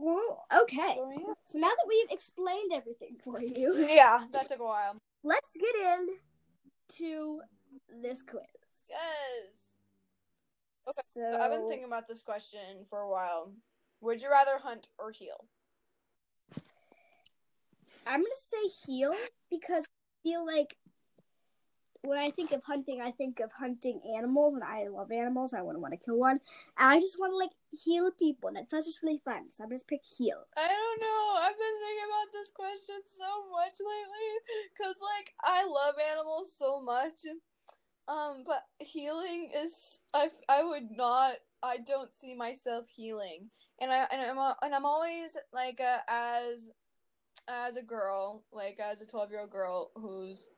Ooh, 0.00 0.34
okay. 0.62 0.96
So 1.46 1.58
now 1.58 1.68
that 1.68 1.86
we've 1.88 2.10
explained 2.10 2.72
everything 2.72 3.16
for 3.22 3.40
you, 3.40 3.74
Yeah, 3.88 4.24
that 4.32 4.48
took 4.48 4.60
a 4.60 4.64
while. 4.64 4.96
let's 5.22 5.56
get 5.56 5.74
in 5.76 6.08
to 6.96 7.40
this 8.02 8.22
quiz. 8.22 8.42
Yes. 8.90 9.72
Okay, 10.88 11.00
So 11.08 11.38
I've 11.40 11.50
been 11.52 11.68
thinking 11.68 11.86
about 11.86 12.08
this 12.08 12.22
question 12.22 12.84
for 12.90 13.00
a 13.00 13.08
while. 13.10 13.52
Would 14.00 14.20
you 14.20 14.30
rather 14.30 14.58
hunt 14.58 14.88
or 14.98 15.12
heal? 15.12 15.46
I'm 18.06 18.20
gonna 18.20 18.34
say 18.36 18.92
heal 18.92 19.14
because 19.50 19.84
I 19.86 20.28
feel 20.28 20.46
like 20.46 20.76
when 22.04 22.18
I 22.18 22.30
think 22.30 22.52
of 22.52 22.62
hunting, 22.64 23.00
I 23.00 23.10
think 23.10 23.40
of 23.40 23.50
hunting 23.52 24.00
animals, 24.16 24.54
and 24.54 24.62
I 24.62 24.88
love 24.88 25.10
animals. 25.10 25.54
I 25.54 25.62
wouldn't 25.62 25.82
want 25.82 25.94
to 25.94 26.04
kill 26.04 26.18
one. 26.18 26.38
And 26.78 26.90
I 26.90 27.00
just 27.00 27.18
want 27.18 27.32
to 27.32 27.36
like 27.36 27.52
heal 27.70 28.10
people, 28.10 28.48
and 28.48 28.58
that's 28.70 28.86
just 28.86 29.02
really 29.02 29.20
fun. 29.24 29.44
So 29.52 29.64
I'm 29.64 29.70
just 29.70 29.88
pick 29.88 30.02
heal. 30.04 30.44
I 30.56 30.68
don't 30.68 31.00
know. 31.00 31.34
I've 31.40 31.58
been 31.58 31.78
thinking 31.80 32.04
about 32.04 32.32
this 32.32 32.50
question 32.50 32.96
so 33.04 33.24
much 33.50 33.80
lately 33.80 34.28
because, 34.72 34.96
like, 35.00 35.32
I 35.42 35.64
love 35.64 35.94
animals 36.12 36.54
so 36.56 36.82
much. 36.82 37.24
Um, 38.06 38.44
but 38.44 38.62
healing 38.80 39.50
is 39.56 40.00
I 40.12 40.28
I 40.48 40.62
would 40.62 40.90
not. 40.90 41.36
I 41.62 41.78
don't 41.78 42.12
see 42.12 42.34
myself 42.34 42.84
healing, 42.94 43.48
and 43.80 43.90
I 43.90 44.06
and 44.12 44.20
I'm 44.20 44.54
and 44.60 44.74
I'm 44.74 44.84
always 44.84 45.38
like 45.54 45.80
uh, 45.80 46.00
as 46.06 46.68
as 47.48 47.76
a 47.76 47.82
girl, 47.82 48.42
like 48.52 48.78
as 48.80 49.00
a 49.00 49.06
twelve 49.06 49.30
year 49.30 49.40
old 49.40 49.50
girl 49.50 49.90
who's 49.94 50.50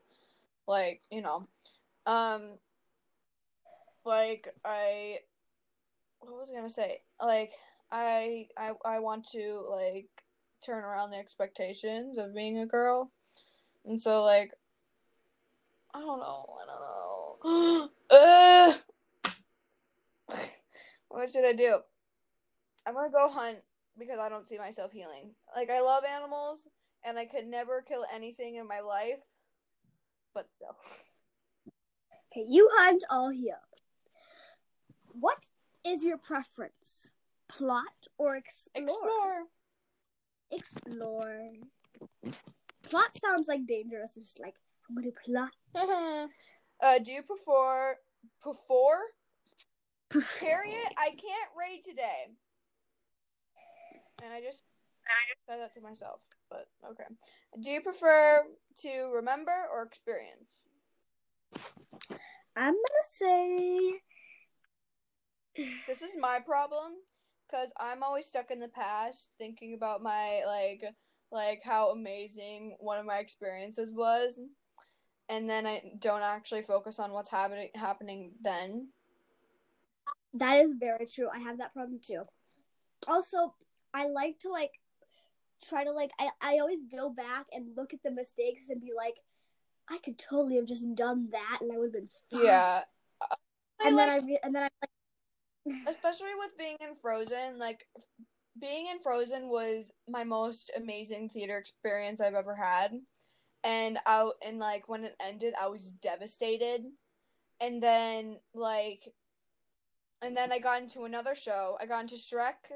like 0.66 1.02
you 1.10 1.22
know, 1.22 1.46
um, 2.06 2.58
like 4.04 4.48
I 4.64 5.18
what 6.20 6.38
was 6.38 6.50
I 6.50 6.54
gonna 6.54 6.68
say? 6.68 7.02
Like 7.20 7.52
I 7.90 8.48
I 8.56 8.72
I 8.84 8.98
want 9.00 9.26
to 9.32 9.64
like 9.70 10.08
turn 10.64 10.84
around 10.84 11.10
the 11.10 11.18
expectations 11.18 12.18
of 12.18 12.34
being 12.34 12.58
a 12.58 12.66
girl. 12.66 13.10
And 13.84 14.00
so 14.00 14.22
like 14.22 14.52
I 15.94 16.00
don't 16.00 16.20
know, 16.20 16.46
I 16.62 16.66
don't 16.66 16.80
know. 17.50 17.90
uh, 20.30 20.36
what 21.08 21.30
should 21.30 21.44
I 21.44 21.52
do? 21.52 21.78
I'm 22.86 22.94
gonna 22.94 23.10
go 23.10 23.28
hunt 23.28 23.58
because 23.98 24.18
I 24.18 24.28
don't 24.28 24.46
see 24.46 24.58
myself 24.58 24.92
healing. 24.92 25.30
Like 25.54 25.70
I 25.70 25.80
love 25.80 26.04
animals 26.04 26.68
and 27.06 27.18
I 27.18 27.24
could 27.24 27.46
never 27.46 27.82
kill 27.82 28.04
anything 28.12 28.56
in 28.56 28.66
my 28.66 28.80
life. 28.80 29.20
But 30.34 30.50
still. 30.50 30.76
Okay, 32.32 32.44
you 32.46 32.68
hunt, 32.74 33.04
I'll 33.08 33.30
heal. 33.30 33.54
What 35.12 35.48
is 35.86 36.04
your 36.04 36.18
preference? 36.18 37.12
Plot 37.48 38.08
or 38.18 38.36
explore? 38.36 38.84
Explore. 38.84 39.44
Explore. 40.50 41.52
Plot 42.90 43.14
sounds 43.18 43.48
like 43.48 43.66
dangerous. 43.66 44.12
It's 44.16 44.26
just 44.26 44.40
like 44.40 44.56
I'm 44.88 44.96
gonna 44.96 45.12
plot. 45.24 45.52
uh, 46.82 46.98
do 46.98 47.12
you 47.12 47.22
prefer 47.22 47.96
prefer 48.40 48.98
Harriet? 50.40 50.92
I 50.98 51.10
can't 51.10 51.50
raid 51.58 51.82
today. 51.82 52.28
And 54.22 54.32
I 54.32 54.40
just 54.40 54.64
said 55.48 55.60
that 55.60 55.74
to 55.74 55.80
myself, 55.80 56.22
but 56.50 56.66
okay. 56.90 57.04
Do 57.60 57.70
you 57.70 57.80
prefer 57.80 58.42
to 58.78 59.10
remember 59.14 59.52
or 59.72 59.82
experience? 59.82 60.62
I'm 62.56 62.72
gonna 62.74 63.04
say 63.04 64.00
This 65.86 66.02
is 66.02 66.12
my 66.18 66.40
problem 66.40 66.92
because 67.48 67.72
I'm 67.78 68.02
always 68.02 68.26
stuck 68.26 68.50
in 68.50 68.60
the 68.60 68.68
past, 68.68 69.34
thinking 69.38 69.74
about 69.74 70.02
my 70.02 70.42
like 70.46 70.82
like 71.32 71.60
how 71.64 71.90
amazing 71.90 72.76
one 72.80 72.98
of 72.98 73.06
my 73.06 73.18
experiences 73.18 73.92
was, 73.92 74.38
and 75.28 75.48
then 75.48 75.66
I 75.66 75.82
don't 75.98 76.22
actually 76.22 76.62
focus 76.62 76.98
on 76.98 77.12
what's 77.12 77.30
happening 77.30 77.70
happening 77.74 78.32
then. 78.42 78.88
that 80.34 80.64
is 80.64 80.74
very 80.78 81.06
true. 81.06 81.28
I 81.32 81.38
have 81.38 81.58
that 81.58 81.72
problem 81.72 82.00
too. 82.04 82.22
Also, 83.08 83.54
I 83.94 84.08
like 84.08 84.38
to 84.40 84.50
like 84.50 84.72
try 85.64 85.84
to 85.84 85.92
like 85.92 86.10
I, 86.18 86.30
I 86.40 86.58
always 86.58 86.80
go 86.90 87.10
back 87.10 87.46
and 87.52 87.76
look 87.76 87.92
at 87.92 88.02
the 88.02 88.10
mistakes 88.10 88.68
and 88.68 88.80
be 88.80 88.92
like, 88.96 89.14
I 89.88 89.98
could 89.98 90.18
totally 90.18 90.56
have 90.56 90.66
just 90.66 90.94
done 90.94 91.28
that, 91.32 91.58
and 91.60 91.72
I 91.72 91.78
would 91.78 91.86
have 91.86 91.92
been 91.92 92.08
fine. 92.30 92.44
Yeah. 92.44 92.82
And 93.84 93.98
then 93.98 94.08
I 94.08 94.16
re- 94.16 94.40
and 94.42 94.54
then 94.54 94.62
I 94.64 94.68
like 94.80 94.90
especially 95.88 96.34
with 96.38 96.56
being 96.56 96.76
in 96.80 96.94
Frozen, 96.94 97.58
like 97.58 97.86
being 98.60 98.86
in 98.86 99.00
Frozen 99.00 99.48
was 99.48 99.92
my 100.08 100.24
most 100.24 100.70
amazing 100.76 101.28
theater 101.28 101.58
experience 101.58 102.20
I've 102.20 102.34
ever 102.34 102.54
had. 102.54 102.92
And 103.64 103.98
I 104.06 104.30
and 104.46 104.58
like 104.58 104.88
when 104.88 105.04
it 105.04 105.16
ended, 105.20 105.54
I 105.60 105.68
was 105.68 105.92
devastated. 105.92 106.84
And 107.60 107.82
then 107.82 108.38
like 108.54 109.08
and 110.22 110.34
then 110.34 110.52
I 110.52 110.58
got 110.58 110.80
into 110.80 111.04
another 111.04 111.34
show. 111.34 111.76
I 111.80 111.86
got 111.86 112.02
into 112.02 112.14
Shrek 112.14 112.72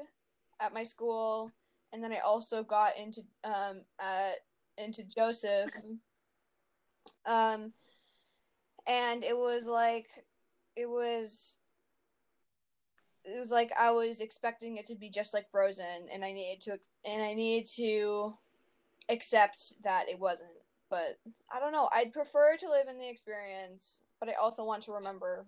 at 0.59 0.73
my 0.73 0.83
school, 0.83 1.51
and 1.93 2.03
then 2.03 2.11
I 2.11 2.19
also 2.19 2.63
got 2.63 2.97
into 2.97 3.21
um 3.43 3.83
at 3.99 4.35
into 4.77 5.03
Joseph. 5.03 5.73
Um 7.25 7.73
and 8.87 9.23
it 9.23 9.37
was 9.37 9.65
like 9.65 10.07
it 10.75 10.89
was 10.89 11.57
it 13.23 13.39
was 13.39 13.51
like 13.51 13.71
I 13.79 13.91
was 13.91 14.19
expecting 14.19 14.77
it 14.77 14.87
to 14.87 14.95
be 14.95 15.09
just 15.09 15.33
like 15.33 15.51
Frozen, 15.51 16.07
and 16.11 16.23
I 16.23 16.31
needed 16.31 16.61
to 16.61 16.79
and 17.05 17.21
I 17.21 17.33
needed 17.33 17.69
to 17.75 18.33
accept 19.09 19.73
that 19.83 20.09
it 20.09 20.19
wasn't. 20.19 20.49
But 20.89 21.19
I 21.53 21.59
don't 21.59 21.71
know. 21.71 21.89
I'd 21.93 22.13
prefer 22.13 22.57
to 22.57 22.69
live 22.69 22.87
in 22.89 22.99
the 22.99 23.09
experience, 23.09 23.99
but 24.19 24.29
I 24.29 24.33
also 24.33 24.65
want 24.65 24.83
to 24.83 24.93
remember. 24.93 25.45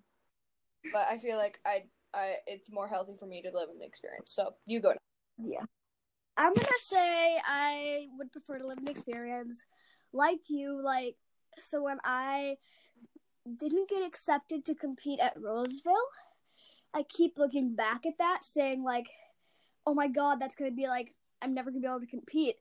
But 0.91 1.07
I 1.09 1.17
feel 1.17 1.37
like 1.37 1.59
I 1.65 1.83
I 2.13 2.35
it's 2.45 2.71
more 2.71 2.87
healthy 2.87 3.15
for 3.17 3.25
me 3.25 3.41
to 3.41 3.51
live 3.51 3.69
in 3.71 3.79
the 3.79 3.85
experience. 3.85 4.31
So 4.31 4.53
you 4.65 4.81
go. 4.81 4.91
Now. 4.91 4.97
Yeah. 5.45 5.65
I'm 6.35 6.53
gonna 6.53 6.67
say 6.79 7.39
I 7.45 8.07
would 8.17 8.31
prefer 8.31 8.57
to 8.57 8.67
live 8.67 8.79
an 8.79 8.87
experience 8.87 9.63
like 10.11 10.49
you, 10.49 10.81
like 10.83 11.15
so 11.59 11.83
when 11.83 11.99
I 12.03 12.57
didn't 13.59 13.89
get 13.89 14.05
accepted 14.05 14.65
to 14.65 14.75
compete 14.75 15.19
at 15.19 15.39
Roseville, 15.39 15.95
I 16.93 17.03
keep 17.03 17.37
looking 17.37 17.75
back 17.75 18.05
at 18.05 18.17
that 18.19 18.43
saying 18.43 18.83
like, 18.83 19.07
Oh 19.85 19.93
my 19.93 20.07
god, 20.07 20.39
that's 20.39 20.55
gonna 20.55 20.71
be 20.71 20.87
like 20.87 21.13
I'm 21.41 21.53
never 21.53 21.69
gonna 21.69 21.81
be 21.81 21.87
able 21.87 21.99
to 21.99 22.07
compete. 22.07 22.55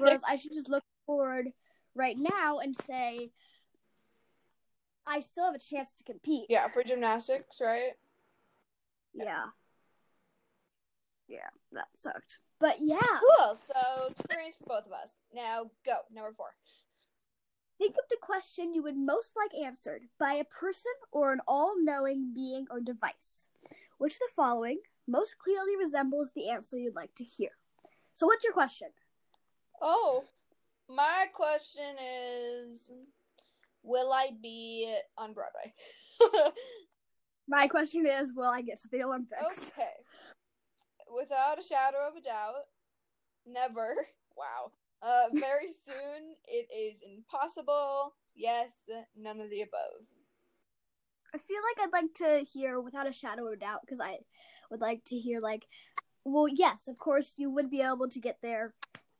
Whereas 0.00 0.22
I 0.26 0.36
should 0.36 0.52
just 0.52 0.68
look 0.68 0.84
forward 1.06 1.48
right 1.94 2.16
now 2.18 2.58
and 2.58 2.74
say 2.74 3.30
I 5.06 5.20
still 5.20 5.46
have 5.46 5.54
a 5.54 5.58
chance 5.58 5.92
to 5.92 6.04
compete. 6.04 6.46
Yeah, 6.48 6.68
for 6.68 6.82
gymnastics, 6.82 7.60
right? 7.60 7.92
Yeah. 9.14 9.46
Yeah, 11.28 11.48
that 11.72 11.88
sucked. 11.94 12.38
But 12.62 12.76
yeah. 12.80 13.00
Cool. 13.00 13.56
So 13.56 14.06
experience 14.08 14.54
for 14.60 14.76
both 14.76 14.86
of 14.86 14.92
us. 14.92 15.16
Now 15.34 15.64
go 15.84 15.96
number 16.14 16.32
four. 16.36 16.54
Think 17.76 17.96
of 17.96 18.04
the 18.08 18.18
question 18.20 18.72
you 18.72 18.84
would 18.84 18.96
most 18.96 19.32
like 19.36 19.60
answered 19.60 20.02
by 20.20 20.34
a 20.34 20.44
person 20.44 20.92
or 21.10 21.32
an 21.32 21.40
all 21.48 21.74
knowing 21.76 22.30
being 22.32 22.66
or 22.70 22.80
device. 22.80 23.48
Which 23.98 24.12
of 24.12 24.20
the 24.20 24.34
following 24.36 24.78
most 25.08 25.34
clearly 25.38 25.76
resembles 25.76 26.30
the 26.30 26.50
answer 26.50 26.78
you'd 26.78 26.94
like 26.94 27.12
to 27.16 27.24
hear? 27.24 27.50
So, 28.14 28.26
what's 28.26 28.44
your 28.44 28.52
question? 28.52 28.90
Oh, 29.80 30.22
my 30.88 31.24
question 31.34 31.96
is 31.98 32.92
Will 33.82 34.12
I 34.12 34.30
be 34.40 34.94
on 35.18 35.32
Broadway? 35.32 35.74
My 37.48 37.66
question 37.66 38.06
is 38.06 38.32
Will 38.36 38.48
I 38.48 38.62
get 38.62 38.80
to 38.82 38.88
the 38.88 39.02
Olympics? 39.02 39.72
okay. 39.76 39.90
Without 41.14 41.58
a 41.58 41.62
shadow 41.62 41.98
of 42.08 42.16
a 42.16 42.20
doubt, 42.20 42.66
never. 43.46 43.94
Wow. 44.34 44.72
Uh, 45.02 45.28
very 45.34 45.68
soon, 45.68 46.34
it 46.46 46.66
is 46.74 47.00
impossible. 47.02 48.14
Yes, 48.34 48.72
none 49.14 49.40
of 49.42 49.50
the 49.50 49.60
above. 49.60 50.06
I 51.34 51.38
feel 51.38 51.60
like 51.62 51.86
I'd 51.86 51.92
like 51.92 52.14
to 52.14 52.44
hear 52.50 52.80
without 52.80 53.06
a 53.06 53.12
shadow 53.12 53.46
of 53.46 53.52
a 53.52 53.56
doubt 53.56 53.82
because 53.82 54.00
I 54.00 54.20
would 54.70 54.80
like 54.80 55.04
to 55.06 55.18
hear, 55.18 55.38
like, 55.38 55.66
well, 56.24 56.48
yes, 56.48 56.88
of 56.88 56.98
course, 56.98 57.34
you 57.36 57.50
would 57.50 57.68
be 57.70 57.82
able 57.82 58.08
to 58.08 58.20
get 58.20 58.38
there. 58.42 58.72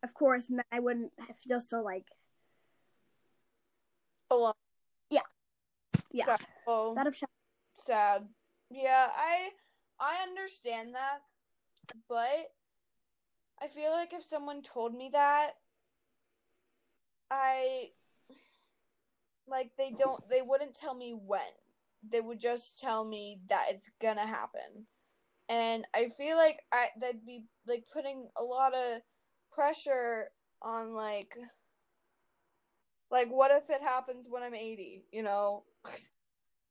Of 0.02 0.14
course, 0.14 0.50
I 0.72 0.80
wouldn't 0.80 1.12
feel 1.36 1.60
so, 1.60 1.82
like, 1.82 2.06
Alone. 4.30 4.54
yeah, 5.10 5.20
Yeah. 6.10 6.36
Oh, 6.66 6.90
without 6.94 7.06
a 7.08 7.12
shadow. 7.12 7.30
sad. 7.76 8.28
Yeah, 8.70 9.08
I 9.14 9.50
I 10.00 10.22
understand 10.22 10.94
that, 10.94 11.20
but 12.08 12.52
I 13.60 13.68
feel 13.68 13.90
like 13.90 14.12
if 14.12 14.24
someone 14.24 14.62
told 14.62 14.94
me 14.94 15.10
that, 15.12 15.52
I 17.30 17.90
like 19.46 19.70
they 19.76 19.90
don't 19.90 20.28
they 20.28 20.42
wouldn't 20.42 20.74
tell 20.74 20.94
me 20.94 21.12
when. 21.12 21.40
They 22.08 22.20
would 22.20 22.40
just 22.40 22.80
tell 22.80 23.04
me 23.04 23.40
that 23.48 23.66
it's 23.70 23.90
gonna 24.00 24.26
happen. 24.26 24.86
And 25.48 25.86
I 25.94 26.08
feel 26.08 26.36
like 26.36 26.60
I 26.72 26.88
that'd 27.00 27.24
be 27.26 27.44
like 27.66 27.84
putting 27.92 28.28
a 28.36 28.42
lot 28.42 28.74
of 28.74 29.02
pressure 29.52 30.30
on 30.60 30.94
like 30.94 31.36
like 33.10 33.28
what 33.28 33.50
if 33.50 33.70
it 33.70 33.82
happens 33.82 34.26
when 34.28 34.42
I'm 34.42 34.54
80, 34.54 35.04
you 35.12 35.22
know? 35.22 35.64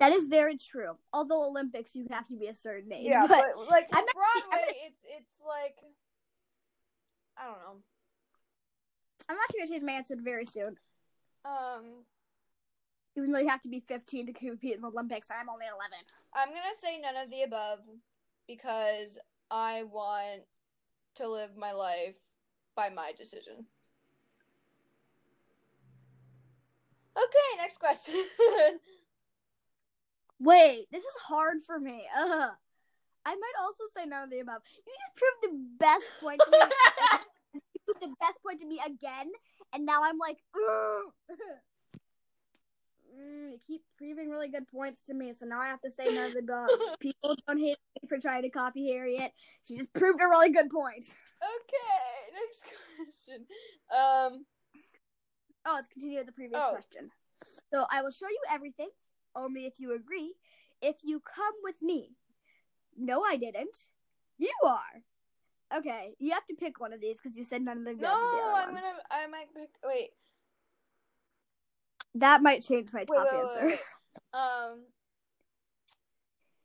That 0.01 0.13
is 0.13 0.25
very 0.25 0.57
true. 0.57 0.97
Although 1.13 1.47
Olympics, 1.47 1.95
you 1.95 2.07
have 2.09 2.27
to 2.29 2.35
be 2.35 2.47
a 2.47 2.55
certain 2.55 2.91
age. 2.91 3.05
Yeah, 3.05 3.27
but, 3.27 3.43
but, 3.55 3.69
like 3.69 3.87
I'm 3.93 4.03
with 4.03 4.15
not- 4.15 4.49
Broadway, 4.49 4.73
it's 4.87 5.05
it's 5.05 5.41
like 5.47 5.77
I 7.37 7.45
don't 7.45 7.59
know. 7.59 7.83
I'm 9.29 9.37
actually 9.43 9.59
gonna 9.59 9.69
change 9.69 9.83
my 9.83 9.91
answer 9.91 10.15
very 10.19 10.45
soon. 10.45 10.75
Um, 11.45 12.03
Even 13.15 13.31
though 13.31 13.37
you 13.37 13.47
have 13.49 13.61
to 13.61 13.69
be 13.69 13.79
15 13.79 14.25
to 14.25 14.33
compete 14.33 14.75
in 14.75 14.81
the 14.81 14.87
Olympics, 14.87 15.29
I'm 15.29 15.49
only 15.49 15.67
11. 15.67 15.79
I'm 16.33 16.49
gonna 16.49 16.73
say 16.79 16.99
none 16.99 17.15
of 17.23 17.29
the 17.29 17.43
above 17.43 17.81
because 18.47 19.19
I 19.51 19.83
want 19.83 20.41
to 21.15 21.29
live 21.29 21.55
my 21.55 21.73
life 21.73 22.15
by 22.75 22.89
my 22.89 23.11
decision. 23.15 23.67
Okay, 27.15 27.57
next 27.57 27.77
question. 27.77 28.15
Wait, 30.41 30.87
this 30.91 31.03
is 31.03 31.13
hard 31.27 31.57
for 31.65 31.79
me. 31.79 32.03
Ugh. 32.17 32.51
I 33.23 33.35
might 33.35 33.53
also 33.61 33.83
say 33.93 34.05
none 34.05 34.23
of 34.23 34.31
the 34.31 34.39
above. 34.39 34.61
You 34.87 34.93
just 34.99 35.15
proved 35.15 35.53
the 35.53 35.59
best 35.77 36.07
point 36.19 36.41
to 36.45 36.51
me. 36.51 36.57
You 37.53 37.59
proved 37.85 38.01
the 38.01 38.15
best 38.19 38.41
point 38.43 38.59
to 38.61 38.65
me 38.67 38.79
again, 38.85 39.31
and 39.73 39.85
now 39.85 40.03
I'm 40.03 40.17
like, 40.17 40.37
Mm, 43.13 43.51
you 43.51 43.59
keep 43.67 43.81
proving 43.97 44.29
really 44.29 44.47
good 44.47 44.67
points 44.67 45.05
to 45.07 45.13
me, 45.13 45.33
so 45.33 45.45
now 45.45 45.59
I 45.59 45.67
have 45.67 45.81
to 45.81 45.91
say 45.91 46.05
none 46.09 46.27
of 46.27 46.33
the 46.33 46.39
above. 46.39 46.69
People 46.99 47.35
don't 47.45 47.57
hate 47.59 47.77
me 48.01 48.07
for 48.07 48.17
trying 48.17 48.43
to 48.43 48.49
copy 48.49 48.87
Harriet. 48.89 49.31
She 49.67 49.77
just 49.77 49.91
proved 49.93 50.21
a 50.21 50.27
really 50.27 50.49
good 50.51 50.69
point. 50.69 51.05
okay, 51.43 52.33
next 52.33 52.63
question. 52.95 53.45
Um, 53.93 54.45
Oh, 55.65 55.73
let's 55.75 55.87
continue 55.87 56.17
with 56.17 56.25
the 56.27 56.31
previous 56.31 56.61
Oh. 56.65 56.71
question. 56.71 57.11
So 57.73 57.85
I 57.91 58.01
will 58.01 58.11
show 58.11 58.27
you 58.29 58.39
everything, 58.49 58.87
only 59.35 59.65
if 59.65 59.79
you 59.79 59.93
agree. 59.95 60.35
If 60.81 60.97
you 61.03 61.19
come 61.21 61.53
with 61.63 61.81
me. 61.81 62.15
No, 62.97 63.23
I 63.23 63.37
didn't. 63.37 63.89
You 64.37 64.51
are. 64.65 65.03
Okay, 65.77 66.15
you 66.19 66.31
have 66.33 66.45
to 66.47 66.55
pick 66.55 66.79
one 66.79 66.91
of 66.91 66.99
these 66.99 67.17
because 67.21 67.37
you 67.37 67.43
said 67.43 67.61
none 67.61 67.77
of 67.79 67.85
the, 67.85 67.93
no, 67.93 67.97
the 67.99 68.07
I'm 68.07 68.73
ones. 68.73 68.83
gonna. 68.83 69.03
I 69.09 69.27
might 69.27 69.53
pick. 69.55 69.69
Wait, 69.85 70.09
That 72.15 72.41
might 72.43 72.61
change 72.61 72.91
my 72.91 73.05
wait, 73.07 73.17
top 73.17 73.27
wait, 73.31 73.39
answer. 73.39 73.65
wait. 73.67 73.79
Um. 74.33 74.83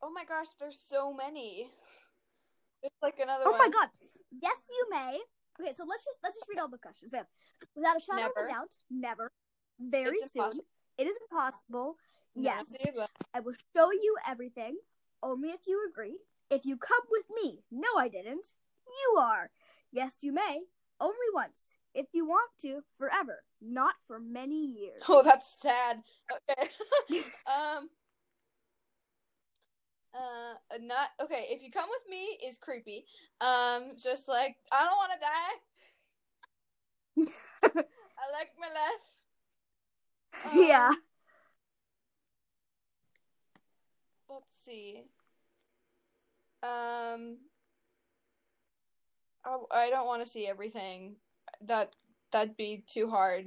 Oh 0.03 0.11
my 0.13 0.25
gosh, 0.25 0.49
there's 0.59 0.79
so 0.79 1.13
many. 1.13 1.69
It's 2.83 2.95
like 3.03 3.19
another 3.21 3.45
Oh 3.47 3.51
one. 3.53 3.59
my 3.59 3.69
god. 3.69 3.89
Yes, 4.43 4.69
you 4.69 4.87
may. 4.91 5.19
Okay, 5.61 5.73
so 5.75 5.85
let's 5.85 6.05
just 6.05 6.19
let's 6.23 6.37
just 6.37 6.47
read 6.49 6.59
all 6.59 6.69
the 6.69 6.79
questions. 6.79 7.13
So, 7.13 7.23
without 7.75 7.97
a 7.97 8.01
shadow 8.01 8.27
of 8.27 8.45
a 8.45 8.49
doubt, 8.49 8.75
never. 8.91 9.31
Very 9.79 10.17
It's 10.17 10.33
soon. 10.33 10.43
impossible. 10.43 10.65
It 10.99 11.07
is 11.07 11.17
impossible. 11.31 11.97
Yes. 12.37 12.87
I 13.35 13.41
will 13.41 13.55
show 13.75 13.91
you 13.91 14.17
everything, 14.29 14.77
only 15.23 15.51
if 15.51 15.67
you 15.67 15.87
agree. 15.91 16.19
If 16.51 16.67
you 16.67 16.77
come 16.77 17.03
with 17.11 17.25
me, 17.35 17.65
no, 17.71 17.89
I 17.99 18.09
didn't. 18.09 18.47
You 18.87 19.19
are. 19.19 19.51
Yes, 19.91 20.19
you 20.23 20.33
may. 20.33 20.61
Only 21.01 21.17
once. 21.35 21.77
If 21.95 22.07
you 22.13 22.27
want 22.27 22.51
to, 22.63 22.83
forever. 22.97 23.43
Not 23.61 23.95
for 24.07 24.21
many 24.21 24.67
years. 24.67 25.03
Oh, 25.09 25.23
that's 25.23 25.61
sad. 25.61 26.03
Okay. 26.31 26.69
um. 27.47 27.89
Uh, 30.15 30.55
not 30.81 31.11
okay. 31.21 31.47
If 31.51 31.63
you 31.63 31.71
come 31.71 31.89
with 31.91 32.09
me, 32.09 32.39
is 32.47 32.57
creepy. 32.57 33.05
Um, 33.41 33.93
just 34.03 34.29
like 34.29 34.57
I 34.73 34.85
don't 34.85 34.97
want 34.97 35.13
to 35.13 35.19
die. 35.21 35.55
I 37.65 38.33
like 38.33 38.51
my 38.59 38.69
life. 38.69 39.07
Um, 40.53 40.69
yeah. 40.69 40.93
Let's 44.37 44.63
see. 44.63 45.05
Um. 46.63 47.39
I, 49.47 49.57
I 49.71 49.91
don't 49.91 50.07
want 50.07 50.23
to 50.23 50.29
see 50.29 50.47
everything. 50.47 51.17
That 51.63 51.95
that'd 52.33 52.57
be 52.57 52.85
too 52.87 53.09
hard. 53.09 53.47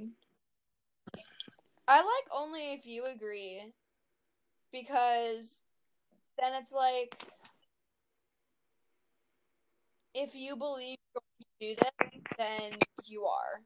I 1.87 1.97
like 1.97 2.25
only 2.35 2.73
if 2.73 2.87
you 2.87 3.05
agree, 3.05 3.61
because 4.71 5.57
then 6.39 6.53
it's 6.59 6.71
like 6.71 7.15
if 10.15 10.33
you 10.33 10.55
believe 10.55 10.97
you're 11.59 11.75
going 11.75 11.75
to 11.75 11.81
do 11.81 11.85
this, 12.01 12.21
then 12.37 12.79
you 13.05 13.25
are. 13.25 13.61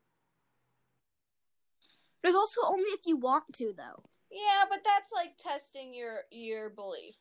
There's 2.22 2.36
also 2.36 2.62
only 2.66 2.90
if 2.90 3.02
you 3.06 3.16
want 3.16 3.46
to, 3.54 3.74
though. 3.78 4.04
Yeah, 4.34 4.66
but 4.68 4.80
that's 4.84 5.12
like 5.14 5.38
testing 5.38 5.94
your 5.94 6.22
your 6.32 6.72
belief. 6.72 7.16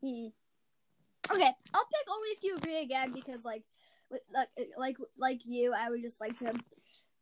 Hmm. 0.00 0.28
Okay, 1.32 1.50
I'll 1.74 1.84
pick 1.84 2.08
only 2.08 2.28
if 2.28 2.44
you 2.44 2.56
agree 2.56 2.80
again 2.82 3.12
because 3.12 3.44
like, 3.44 3.64
like, 4.32 4.48
like, 4.78 4.96
like 5.18 5.40
you, 5.44 5.74
I 5.76 5.90
would 5.90 6.00
just 6.00 6.20
like 6.20 6.38
to, 6.38 6.52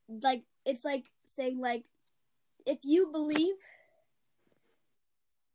like, 0.08 0.42
it's 0.66 0.84
like 0.84 1.06
saying 1.24 1.58
like, 1.58 1.86
if 2.66 2.80
you 2.82 3.08
believe, 3.10 3.54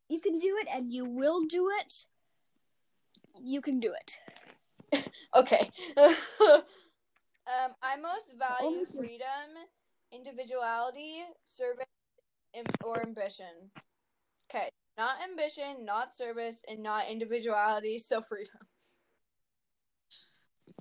you 0.08 0.18
can 0.20 0.40
do 0.40 0.56
it 0.60 0.66
and 0.74 0.90
you 0.90 1.04
will 1.04 1.44
do 1.44 1.68
it. 1.80 2.06
You 3.40 3.60
can 3.60 3.78
do 3.80 3.94
it. 3.94 4.18
Okay. 5.36 5.70
um, 6.00 6.62
I 7.80 7.94
most 8.02 8.34
value 8.36 8.84
freedom, 8.96 9.54
individuality, 10.10 11.22
service, 11.44 11.86
or 12.84 13.02
ambition. 13.02 13.70
Okay, 14.50 14.68
not 14.98 15.16
ambition, 15.22 15.84
not 15.84 16.16
service, 16.16 16.62
and 16.68 16.82
not 16.82 17.08
individuality. 17.08 17.98
So 17.98 18.20
freedom. 18.22 18.56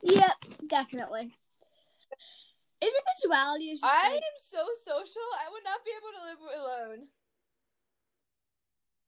Yep, 0.03 0.32
definitely. 0.67 1.34
Individuality 2.82 3.65
is 3.71 3.82
just 3.82 3.93
I 3.93 4.08
like, 4.10 4.15
am 4.15 4.39
so 4.39 4.65
social. 4.86 5.21
I 5.45 5.51
would 5.51 5.63
not 5.65 5.84
be 5.84 5.91
able 5.91 6.13
to 6.17 6.23
live 6.29 6.39
alone. 6.62 7.08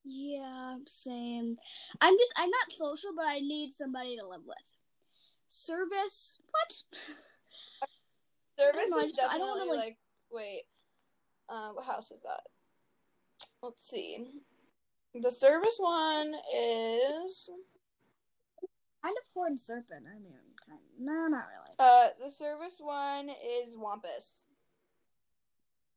yeah, 0.04 0.76
same. 0.88 1.56
I'm 2.02 2.18
just 2.18 2.34
I'm 2.36 2.50
not 2.50 2.72
social, 2.78 3.12
but 3.16 3.26
I 3.28 3.40
need 3.40 3.72
somebody 3.72 4.18
to 4.18 4.28
live 4.28 4.42
with. 4.46 4.58
Service, 5.48 6.40
what? 6.52 6.74
Service 8.60 8.92
know, 8.92 8.98
is 9.00 9.12
just- 9.14 9.22
I 9.22 9.38
don't 9.38 9.48
definitely 9.48 9.68
wanna, 9.70 9.80
like, 9.80 9.88
like- 9.88 9.98
wait. 10.32 10.64
Uh, 11.52 11.70
what 11.74 11.86
house 11.86 12.12
is 12.12 12.22
that? 12.22 12.42
Let's 13.62 13.88
see. 13.88 14.32
The 15.22 15.30
service 15.30 15.76
one 15.78 16.34
is 16.56 17.50
Kind 19.04 19.18
of 19.18 19.24
horned 19.34 19.60
serpent. 19.60 20.06
I 20.08 20.20
mean, 20.20 20.34
kind 20.68 20.80
no, 21.00 21.28
not 21.28 21.46
really. 21.50 21.76
uh 21.80 22.10
the 22.24 22.30
service 22.32 22.78
one 22.80 23.30
is 23.30 23.76
Wampus. 23.76 24.46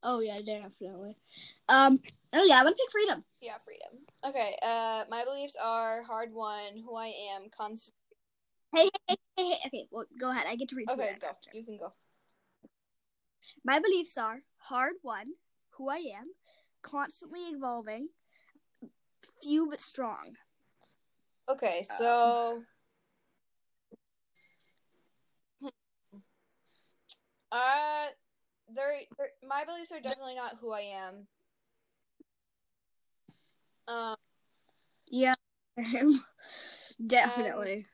Oh 0.02 0.20
yeah, 0.20 0.40
definitely. 0.40 1.16
Um. 1.68 2.00
Oh 2.32 2.44
yeah, 2.44 2.56
I'm 2.58 2.64
gonna 2.64 2.74
pick 2.76 2.90
freedom. 2.90 3.22
Yeah, 3.40 3.56
freedom. 3.64 3.90
Okay. 4.26 4.56
Uh, 4.62 5.04
my 5.10 5.24
beliefs 5.24 5.56
are 5.62 6.02
hard 6.02 6.32
one, 6.32 6.82
who 6.84 6.96
I 6.96 7.12
am, 7.36 7.48
constant. 7.56 7.94
Hey, 8.74 8.88
hey, 9.06 9.16
hey, 9.36 9.44
hey. 9.50 9.56
Okay, 9.66 9.86
well, 9.90 10.06
go 10.18 10.30
ahead. 10.30 10.46
I 10.48 10.56
get 10.56 10.68
to 10.70 10.76
read. 10.76 10.88
Okay, 10.90 11.16
go. 11.20 11.26
after. 11.28 11.50
You 11.52 11.62
can 11.64 11.76
go. 11.78 11.92
My 13.64 13.78
beliefs 13.80 14.16
are 14.18 14.40
hard 14.56 14.94
one, 15.02 15.26
who 15.76 15.88
I 15.88 15.96
am, 15.96 16.32
constantly 16.82 17.40
evolving, 17.50 18.08
few 19.42 19.68
but 19.68 19.80
strong. 19.80 20.36
Okay, 21.48 21.82
so. 21.82 22.62
Uh, 27.52 28.06
they're, 28.74 28.94
they're 29.16 29.28
my 29.48 29.64
beliefs 29.64 29.92
are 29.92 30.00
definitely 30.00 30.34
not 30.34 30.56
who 30.60 30.72
I 30.72 30.80
am. 30.80 31.28
Um, 33.86 34.16
Yeah, 35.06 35.34
definitely. 37.06 37.86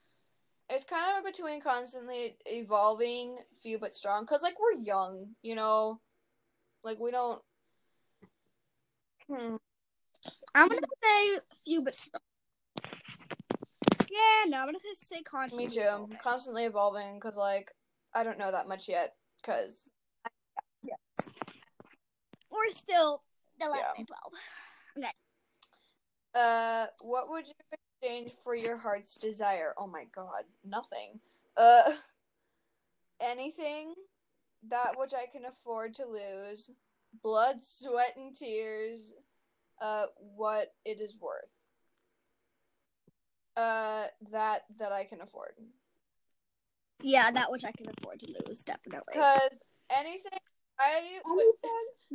it's 0.70 0.84
kind 0.84 1.18
of 1.18 1.24
between 1.24 1.60
constantly 1.60 2.36
evolving, 2.46 3.38
few 3.62 3.78
but 3.78 3.96
strong. 3.96 4.24
Cause 4.24 4.42
like 4.42 4.54
we're 4.58 4.82
young, 4.82 5.34
you 5.42 5.54
know, 5.54 6.00
like 6.84 6.98
we 6.98 7.10
don't. 7.10 7.42
Hmm. 9.30 9.56
I'm 10.54 10.68
gonna 10.68 10.80
say 11.02 11.38
few 11.64 11.82
but 11.82 11.94
strong. 11.94 12.20
Yeah, 14.10 14.48
no, 14.48 14.58
I'm 14.58 14.66
gonna 14.66 14.78
say 14.94 15.22
constantly. 15.22 15.66
Me 15.66 15.70
too. 15.72 15.80
evolving. 15.82 16.16
Constantly 16.20 16.64
evolving 16.64 17.14
because, 17.14 17.36
like, 17.36 17.70
I 18.12 18.24
don't 18.24 18.38
know 18.38 18.50
that 18.50 18.66
much 18.66 18.88
yet. 18.88 19.14
Because, 19.40 19.88
We're 22.50 22.70
still 22.70 23.22
eleven 23.60 23.84
Yeah. 23.84 23.92
and 23.98 24.08
twelve. 24.08 24.32
Okay. 24.98 25.12
uh, 26.34 26.86
what 27.04 27.30
would 27.30 27.46
you 27.46 27.54
exchange 28.02 28.32
for 28.42 28.56
your 28.56 28.76
heart's 28.76 29.14
desire? 29.16 29.72
Oh 29.78 29.86
my 29.86 30.04
god, 30.12 30.44
nothing. 30.64 31.20
Uh, 31.56 31.92
anything 33.20 33.94
that 34.68 34.98
which 34.98 35.14
I 35.14 35.26
can 35.26 35.44
afford 35.44 35.94
to 35.96 36.06
lose, 36.06 36.70
blood, 37.22 37.62
sweat, 37.62 38.14
and 38.16 38.34
tears, 38.34 39.14
uh, 39.80 40.06
what 40.36 40.72
it 40.84 41.00
is 41.00 41.14
worth. 41.20 41.54
Uh, 43.56 44.06
that 44.30 44.62
that 44.78 44.92
I 44.92 45.04
can 45.04 45.20
afford. 45.20 45.52
Yeah, 47.02 47.30
that 47.30 47.50
which 47.50 47.64
I 47.64 47.72
can 47.72 47.86
afford 47.98 48.20
to 48.20 48.34
lose, 48.46 48.62
definitely. 48.62 49.12
Because 49.12 49.62
anything, 49.90 50.38
I 50.78 51.20
would. 51.24 51.44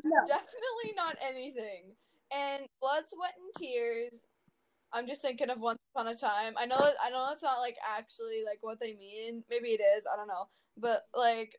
No. 0.03 0.21
Definitely 0.27 0.93
not 0.95 1.15
anything. 1.25 1.95
And 2.29 2.67
blood, 2.81 3.03
sweat, 3.07 3.31
and 3.39 3.49
tears. 3.57 4.13
I'm 4.91 5.07
just 5.07 5.21
thinking 5.21 5.49
of 5.49 5.59
Once 5.59 5.79
Upon 5.95 6.07
a 6.07 6.15
Time. 6.15 6.53
I 6.57 6.65
know, 6.65 6.75
I 7.03 7.09
know, 7.09 7.29
it's 7.31 7.41
not 7.41 7.59
like 7.59 7.77
actually 7.83 8.43
like 8.45 8.59
what 8.61 8.79
they 8.79 8.93
mean. 8.93 9.43
Maybe 9.49 9.69
it 9.69 9.81
is. 9.81 10.05
I 10.11 10.15
don't 10.15 10.27
know. 10.27 10.47
But 10.77 11.03
like, 11.15 11.55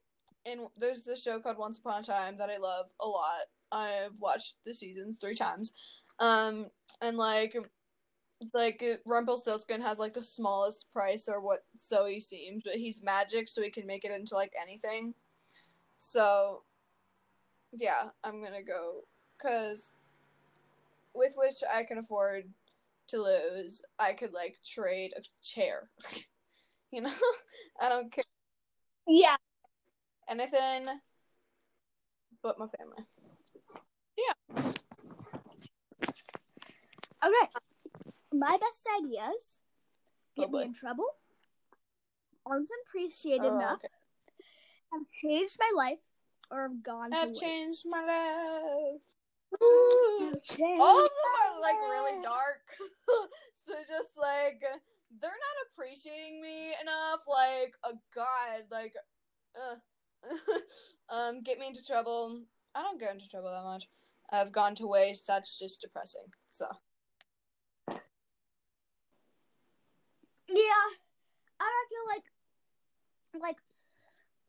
in 0.46 0.68
there's 0.78 1.02
this 1.02 1.22
show 1.22 1.40
called 1.40 1.59
Once 1.59 1.78
Upon 1.78 2.00
a 2.00 2.04
Time 2.04 2.38
that 2.38 2.50
I 2.50 2.59
love 2.59 2.87
a 3.00 3.06
lot. 3.06 3.46
I've 3.72 4.18
watched 4.20 4.56
the 4.64 4.72
seasons 4.74 5.18
three 5.20 5.35
times. 5.35 5.72
Um, 6.20 6.68
and 7.02 7.18
like, 7.18 7.56
like 8.54 8.82
Rumpelstiltskin 9.04 9.80
has 9.82 9.98
like 9.98 10.14
the 10.14 10.22
smallest 10.22 10.92
price, 10.92 11.28
or 11.28 11.40
what 11.40 11.64
so 11.76 12.06
he 12.06 12.20
seems, 12.20 12.62
but 12.64 12.74
he's 12.76 13.02
magic, 13.02 13.48
so 13.48 13.62
he 13.62 13.70
can 13.70 13.87
make 13.87 14.04
it 14.04 14.12
into 14.12 14.35
like 14.35 14.52
anything. 14.61 15.14
So 15.96 16.62
yeah, 17.72 18.11
I'm 18.24 18.42
gonna 18.42 18.62
go 18.62 19.04
because 19.37 19.94
with 21.14 21.35
which 21.37 21.56
I 21.72 21.85
can 21.85 21.98
afford 21.98 22.44
to 23.09 23.22
lose, 23.22 23.82
I 23.98 24.12
could 24.12 24.32
like 24.32 24.56
trade 24.64 25.12
a 25.16 25.22
chair. 25.44 25.88
you 26.92 27.02
know, 27.02 27.12
I 27.80 27.88
don't 27.88 28.12
care 28.12 28.24
Yeah, 29.09 29.37
anything 30.28 30.86
but 32.42 32.58
my 32.58 32.66
family. 32.66 33.04
Yeah. 34.16 34.62
Okay. 37.24 37.50
My 38.32 38.58
best 38.60 38.86
ideas 39.02 39.60
get 40.36 40.48
Oh, 40.48 40.52
me 40.58 40.62
in 40.64 40.74
trouble, 40.74 41.06
aren't 42.44 42.68
appreciated 42.86 43.44
Oh, 43.46 43.56
enough, 43.56 43.78
okay. 43.84 43.88
have 44.92 45.02
changed 45.10 45.56
my 45.58 45.72
life, 45.76 45.98
or 46.50 46.62
have 46.68 46.82
gone 46.82 47.10
to 47.10 47.16
I've 47.16 47.28
waste. 47.28 47.40
changed 47.40 47.86
my 47.86 48.00
life. 48.00 49.00
All 49.60 50.98
of 50.98 51.10
them 51.10 51.34
are 51.40 51.60
like 51.60 51.76
really 51.90 52.22
dark. 52.22 52.66
so 53.66 53.74
just 53.88 54.18
like 54.18 54.60
they're 54.60 55.30
not 55.30 55.56
appreciating 55.72 56.42
me 56.42 56.74
enough. 56.82 57.20
Like 57.26 57.74
a 57.84 57.94
god, 58.14 58.64
like 58.70 58.94
uh, 59.56 59.76
um, 61.10 61.42
get 61.42 61.58
me 61.58 61.68
into 61.68 61.84
trouble. 61.84 62.42
I 62.74 62.82
don't 62.82 63.00
get 63.00 63.12
into 63.12 63.28
trouble 63.28 63.50
that 63.50 63.64
much. 63.64 63.88
I've 64.30 64.52
gone 64.52 64.74
to 64.76 64.86
waste. 64.86 65.26
That's 65.26 65.58
just 65.58 65.80
depressing. 65.80 66.24
So 66.50 66.66
Yeah, 70.48 70.86
I 71.60 71.64
don't 71.64 71.88
feel 71.88 72.06
like, 72.14 72.24
like, 73.42 73.56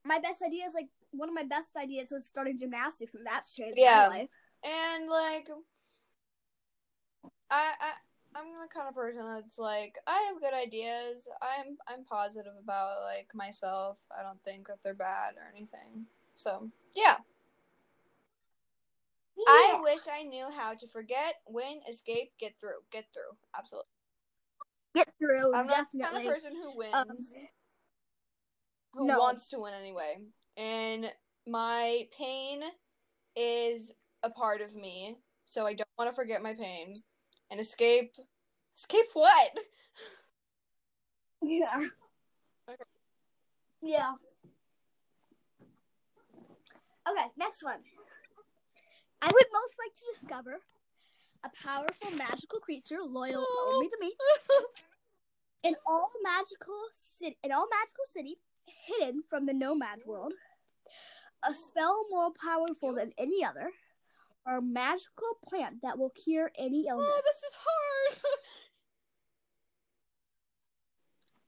my 0.06 0.20
best 0.20 0.42
idea 0.42 0.66
is 0.66 0.74
like 0.74 0.88
one 1.12 1.30
of 1.30 1.36
my 1.36 1.44
best 1.44 1.76
ideas 1.76 2.10
was 2.12 2.26
starting 2.26 2.58
gymnastics, 2.58 3.16
and 3.16 3.26
that's 3.26 3.52
changed 3.54 3.78
Yeah. 3.78 4.08
my 4.10 4.18
life. 4.20 4.30
and 4.64 5.10
like 5.10 5.50
I 7.50 7.72
I 7.80 7.92
I'm 8.36 8.46
the 8.62 8.68
kind 8.74 8.88
of 8.88 8.96
person 8.96 9.24
that's 9.26 9.58
like 9.58 9.98
I 10.06 10.30
have 10.32 10.42
good 10.42 10.54
ideas. 10.54 11.28
I'm 11.42 11.78
I'm 11.88 12.06
positive 12.06 12.54
about 12.62 13.02
like 13.04 13.30
myself. 13.34 13.98
I 14.18 14.24
don't 14.24 14.42
think 14.44 14.68
that 14.68 14.78
they're 14.84 14.94
bad 14.94 15.34
or 15.38 15.52
anything. 15.52 16.06
So 16.36 16.70
yeah. 16.96 17.16
I 19.48 19.80
wish 19.84 20.02
I 20.12 20.24
knew 20.24 20.48
how 20.56 20.74
to 20.74 20.88
forget, 20.88 21.36
win, 21.48 21.82
escape, 21.88 22.32
get 22.40 22.56
through. 22.60 22.82
Get 22.92 23.06
through. 23.14 23.38
Absolutely. 23.56 23.88
get 24.96 25.14
through 25.20 25.54
I'm 25.54 25.68
not 25.68 25.86
the 25.94 26.00
kind 26.00 26.18
of 26.18 26.34
person 26.34 26.56
who 26.56 26.76
wins. 26.76 26.94
Um, 26.94 27.08
who 28.94 29.06
no. 29.06 29.20
wants 29.20 29.50
to 29.50 29.60
win 29.60 29.74
anyway. 29.80 30.18
And 30.58 31.12
my 31.46 32.08
pain 32.18 32.62
is 33.36 33.92
a 34.24 34.30
part 34.30 34.62
of 34.62 34.76
me, 34.76 35.18
so 35.46 35.66
I 35.66 35.74
don't 35.74 35.88
want 35.98 36.10
to 36.10 36.16
forget 36.16 36.42
my 36.42 36.54
pain. 36.54 36.96
And 37.50 37.60
escape. 37.60 38.14
Escape 38.76 39.06
what? 39.14 39.52
Yeah. 41.42 41.86
Okay. 42.70 42.84
Yeah. 43.82 44.14
Okay, 47.10 47.26
next 47.38 47.64
one. 47.64 47.80
I 49.22 49.28
would 49.28 49.46
most 49.54 49.76
like 49.80 49.94
to 49.94 50.20
discover 50.20 50.58
a 51.44 51.50
powerful 51.64 52.12
magical 52.12 52.60
creature 52.60 53.00
loyal 53.02 53.46
Oh. 53.48 53.74
only 53.76 53.88
to 53.88 53.98
me 54.00 54.14
in 55.64 55.76
all 55.88 56.10
magical 56.24 56.82
city 56.94 57.38
in 57.44 57.52
all 57.52 57.68
magical 57.70 58.06
city 58.06 58.38
hidden 58.66 59.24
from 59.30 59.46
the 59.46 59.54
nomads 59.54 60.06
world. 60.06 60.34
A 61.48 61.54
spell 61.54 62.06
more 62.10 62.32
powerful 62.44 62.94
than 62.94 63.14
any 63.18 63.44
other, 63.44 63.72
a 64.48 64.62
magical 64.62 65.38
plant 65.48 65.82
that 65.84 65.98
will 65.98 66.12
cure 66.12 66.52
any 66.58 66.86
oh, 66.90 66.94
illness. 66.94 67.10
oh, 67.12 67.22
this 67.24 67.38
is 67.38 67.56
hard. 67.66 68.18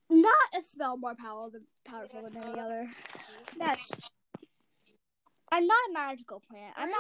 Not 0.22 0.34
a 0.58 0.62
spell 0.62 0.98
more 0.98 1.16
powerful 1.16 1.52
than 1.52 1.66
powerful 1.86 2.24
than 2.24 2.36
any 2.36 2.60
other. 2.60 2.88
That's. 3.58 4.12
I'm 5.52 5.66
not 5.66 5.78
a 5.90 5.94
magical 5.94 6.42
plant. 6.48 6.74
I'm 6.78 6.90
not. 6.90 7.00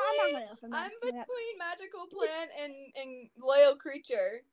I'm 0.63 0.69
not 0.69 0.79
I'm 0.79 0.91
between 1.01 1.23
plant. 1.25 1.57
magical 1.57 2.05
plant 2.07 2.49
and 2.61 2.73
and 2.95 3.29
loyal 3.43 3.75
creature. 3.75 4.43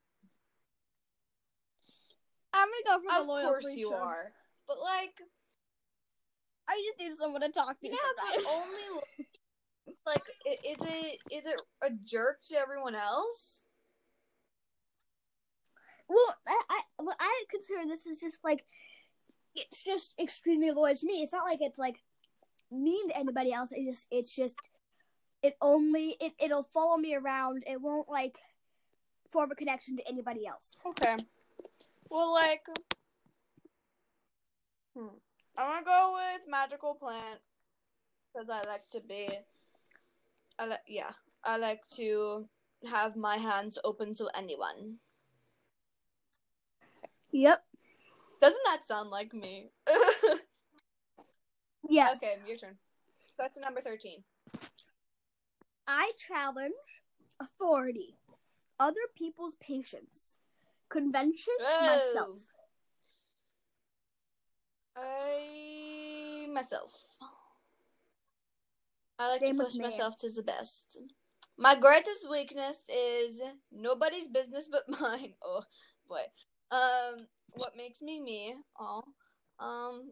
I'm 2.55 2.69
gonna 2.69 2.99
go 2.99 3.09
for 3.09 3.21
Of 3.21 3.27
the 3.27 3.33
loyal 3.33 3.53
creature. 3.53 3.57
Of 3.57 3.63
course 3.63 3.77
you 3.77 3.91
are. 3.91 4.33
But 4.67 4.79
like, 4.81 5.21
I 6.69 6.83
just 6.87 6.99
need 6.99 7.19
someone 7.19 7.43
to 7.43 7.51
talk 7.51 7.79
to 7.81 7.87
yeah, 7.87 7.95
sometimes. 7.95 8.45
but 8.45 8.55
only 8.55 9.27
like, 10.07 10.23
is 10.65 10.79
it 10.81 11.19
is 11.31 11.47
it 11.47 11.61
a 11.83 11.91
jerk 12.05 12.41
to 12.49 12.59
everyone 12.59 12.95
else? 12.95 13.65
Well, 16.09 16.37
I, 16.47 16.63
I, 16.71 16.81
well, 17.01 17.17
I 17.19 17.45
consider 17.51 17.85
this 17.87 18.07
is 18.07 18.21
just 18.21 18.39
like, 18.45 18.65
it's 19.57 19.83
just 19.83 20.15
extremely 20.21 20.71
loyal 20.71 20.95
to 20.95 21.07
me. 21.07 21.23
It's 21.23 21.33
not 21.33 21.45
like 21.45 21.59
it's 21.61 21.79
like 21.79 21.97
mean 22.71 23.09
to 23.09 23.17
anybody 23.17 23.53
else. 23.53 23.73
It 23.73 23.85
just, 23.85 24.07
it's 24.13 24.35
just, 24.35 24.59
it 25.43 25.57
only, 25.61 26.17
it, 26.21 26.33
it'll 26.39 26.63
follow 26.63 26.97
me 26.97 27.17
around. 27.17 27.65
It 27.67 27.81
won't 27.81 28.09
like 28.09 28.39
form 29.33 29.51
a 29.51 29.57
connection 29.57 29.97
to 29.97 30.09
anybody 30.09 30.47
else. 30.47 30.79
Okay. 30.87 31.17
Well, 32.09 32.33
like, 32.33 32.65
hmm. 34.97 35.09
I'm 35.59 35.85
gonna 35.85 35.85
go 35.85 36.15
with 36.15 36.43
magical 36.49 36.95
plant 36.95 37.41
because 38.33 38.49
I 38.49 38.63
like 38.69 38.89
to 38.91 39.01
be. 39.01 39.29
I 40.59 40.67
like, 40.67 40.81
yeah, 40.89 41.11
I 41.45 41.57
like 41.57 41.87
to 41.97 42.49
have 42.89 43.17
my 43.17 43.37
hands 43.37 43.79
open 43.85 44.15
to 44.15 44.29
anyone. 44.37 44.99
Yep. 47.33 47.63
Doesn't 48.41 48.63
that 48.65 48.87
sound 48.87 49.11
like 49.11 49.35
me? 49.35 49.71
Yes. 51.89 52.17
Okay, 52.17 52.35
your 52.47 52.57
turn. 52.57 52.77
Question 53.37 53.63
number 53.63 53.81
thirteen. 53.81 54.25
I 55.87 56.11
challenge 56.27 56.75
authority, 57.41 58.17
other 58.81 59.07
people's 59.15 59.55
patience, 59.57 60.39
convention, 60.89 61.55
myself. 61.81 62.47
I 64.97 66.49
myself. 66.53 66.93
I 69.19 69.29
like 69.29 69.41
Same 69.41 69.57
to 69.57 69.65
push 69.65 69.79
myself 69.79 70.17
to 70.19 70.31
the 70.31 70.43
best. 70.43 70.99
My 71.59 71.79
greatest 71.79 72.29
weakness 72.31 72.83
is 72.89 73.41
nobody's 73.73 74.27
business 74.27 74.69
but 74.71 74.83
mine. 75.01 75.35
Oh 75.43 75.63
boy. 76.09 76.23
Um, 76.71 77.27
what 77.55 77.77
makes 77.77 78.03
me 78.03 78.21
me? 78.21 78.57
Oh, 78.79 79.03
um, 79.59 80.11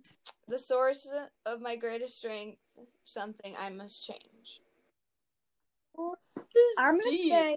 the 0.48 0.58
source 0.58 1.06
of 1.44 1.60
my 1.60 1.76
greatest 1.76 2.18
strength. 2.18 2.58
Something 3.02 3.54
I 3.58 3.68
must 3.68 4.06
change. 4.06 4.60
I'm 6.78 6.98
gonna 6.98 7.10
Deep. 7.10 7.30
say. 7.30 7.56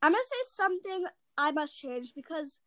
I'm 0.00 0.12
gonna 0.12 0.24
say 0.24 0.50
something 0.54 1.04
I 1.36 1.50
must 1.52 1.76
change 1.76 2.12
because 2.14 2.60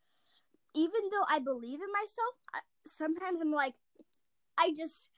even 0.74 1.00
though 1.10 1.24
I 1.28 1.38
believe 1.38 1.80
in 1.80 1.92
myself, 1.92 2.34
I, 2.54 2.60
sometimes 2.86 3.40
I'm 3.40 3.52
like, 3.52 3.74
I 4.58 4.72
just 4.76 5.08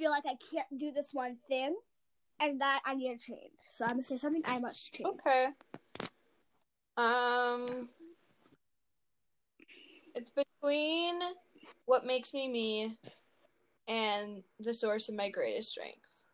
feel 0.00 0.10
like 0.10 0.24
I 0.26 0.36
can't 0.50 0.78
do 0.78 0.90
this 0.90 1.12
one 1.12 1.36
thing, 1.46 1.76
and 2.40 2.58
that 2.62 2.80
I 2.86 2.94
need 2.94 3.20
to 3.20 3.26
change. 3.26 3.52
So 3.68 3.84
I'm 3.84 3.92
gonna 3.92 4.02
say 4.02 4.16
something 4.16 4.42
I 4.46 4.58
must 4.58 4.94
change. 4.94 5.14
Okay. 5.26 5.48
Um, 6.96 7.90
it's 10.14 10.30
between 10.30 11.20
what 11.84 12.06
makes 12.06 12.32
me 12.32 12.48
me 12.48 12.98
and 13.88 14.42
the 14.58 14.72
source 14.72 15.10
of 15.10 15.16
my 15.16 15.28
greatest 15.28 15.70
strength. 15.70 16.24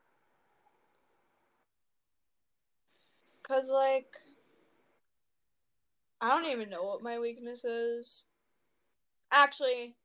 Cause 3.42 3.68
like, 3.68 4.14
I 6.20 6.28
don't 6.28 6.50
even 6.50 6.70
know 6.70 6.84
what 6.84 7.02
my 7.02 7.18
weakness 7.18 7.64
is. 7.64 8.24
Actually, 9.32 9.96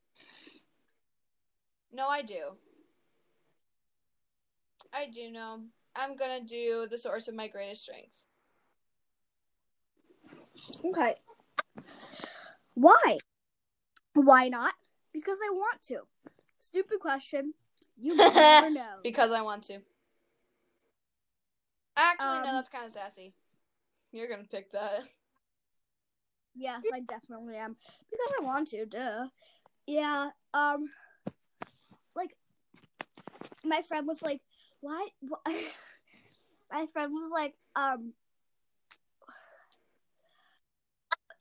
no, 1.92 2.08
I 2.08 2.24
do. 2.24 2.56
I 4.94 5.08
do 5.08 5.32
know. 5.32 5.62
I'm 5.96 6.16
gonna 6.16 6.44
do 6.44 6.88
the 6.90 6.98
source 6.98 7.28
of 7.28 7.36
my 7.36 7.48
greatest 7.48 7.84
strength. 7.84 8.26
Okay. 10.86 11.16
Why? 12.74 13.18
Why 14.14 14.50
not? 14.50 14.74
Because 15.14 15.38
I 15.46 15.52
want 15.54 15.82
to. 15.84 16.02
Stupid 16.60 17.00
question. 17.00 17.54
You 17.98 18.16
never 18.16 18.70
know. 18.70 18.98
Because 19.04 19.32
I 19.32 19.42
want 19.42 19.64
to. 19.66 19.80
Actually, 21.98 22.40
no, 22.40 22.50
Um, 22.50 22.56
that's 22.56 22.70
kind 22.70 22.86
of 22.86 22.92
sassy. 22.92 23.34
You're 24.12 24.28
gonna 24.28 24.44
pick 24.50 24.72
that. 24.72 25.04
Yes, 26.56 26.82
I 26.94 27.00
definitely 27.02 27.56
am. 27.56 27.76
Because 28.10 28.34
I 28.40 28.44
want 28.44 28.70
to, 28.70 28.86
duh. 28.86 29.28
Yeah, 29.88 30.30
um 30.54 30.90
like 32.16 32.36
my 33.64 33.82
friend 33.82 34.08
was 34.08 34.22
like, 34.22 34.42
"Why 34.82 35.08
wh- 35.30 35.50
My 36.72 36.86
friend 36.88 37.12
was 37.12 37.32
like, 37.32 37.56
um 37.76 38.14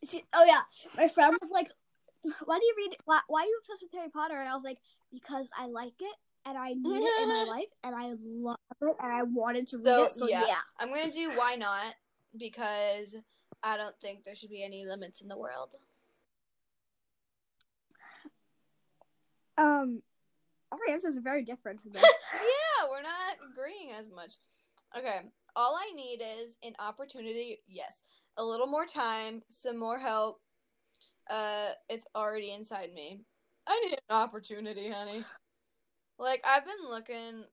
she, 0.08 0.24
oh 0.32 0.44
yeah, 0.44 0.62
my 0.96 1.08
friend 1.08 1.36
was 1.40 1.50
like, 1.50 1.70
"Why 2.44 2.58
do 2.58 2.64
you 2.64 2.74
read 2.78 2.96
why, 3.04 3.20
why 3.28 3.42
are 3.42 3.46
you 3.46 3.60
obsessed 3.62 3.82
with 3.82 3.92
Harry 3.92 4.10
Potter?" 4.10 4.36
And 4.36 4.48
I 4.48 4.54
was 4.54 4.64
like, 4.64 4.78
"Because 5.12 5.48
I 5.56 5.66
like 5.66 6.00
it 6.00 6.14
and 6.46 6.56
I 6.56 6.72
need 6.72 7.02
it 7.02 7.22
in 7.22 7.28
my 7.28 7.44
life 7.48 7.68
and 7.84 7.94
I 7.94 8.14
love 8.22 8.56
it 8.82 8.96
and 9.00 9.12
I 9.12 9.22
wanted 9.22 9.68
to 9.68 9.78
read 9.78 9.86
So, 9.86 10.04
it." 10.04 10.12
So 10.12 10.26
yeah. 10.28 10.46
yeah. 10.46 10.54
I'm 10.78 10.88
gonna 10.88 11.10
do 11.10 11.30
why 11.36 11.54
not 11.56 11.94
because 12.36 13.16
I 13.62 13.76
don't 13.76 13.98
think 14.00 14.24
there 14.24 14.34
should 14.34 14.50
be 14.50 14.64
any 14.64 14.86
limits 14.86 15.20
in 15.20 15.28
the 15.28 15.36
world. 15.38 15.76
Um 19.58 20.02
our 20.72 20.78
answers 20.88 21.16
are 21.16 21.20
very 21.22 21.44
different 21.44 21.80
to 21.82 21.90
this. 21.90 22.02
yeah, 22.02 22.38
we're 22.88 23.02
not 23.02 23.36
agreeing 23.50 23.92
as 23.98 24.10
much. 24.10 24.34
Okay, 24.96 25.20
all 25.56 25.76
I 25.76 25.94
need 25.94 26.22
is 26.22 26.56
an 26.62 26.74
opportunity. 26.78 27.58
Yes, 27.66 28.02
a 28.36 28.44
little 28.44 28.66
more 28.66 28.86
time, 28.86 29.42
some 29.48 29.78
more 29.78 29.98
help. 29.98 30.40
Uh, 31.28 31.70
it's 31.88 32.06
already 32.14 32.52
inside 32.52 32.92
me. 32.94 33.20
I 33.66 33.80
need 33.80 33.92
an 33.92 34.16
opportunity, 34.16 34.90
honey. 34.90 35.24
Like 36.18 36.44
I've 36.46 36.64
been 36.64 36.88
looking 36.88 37.44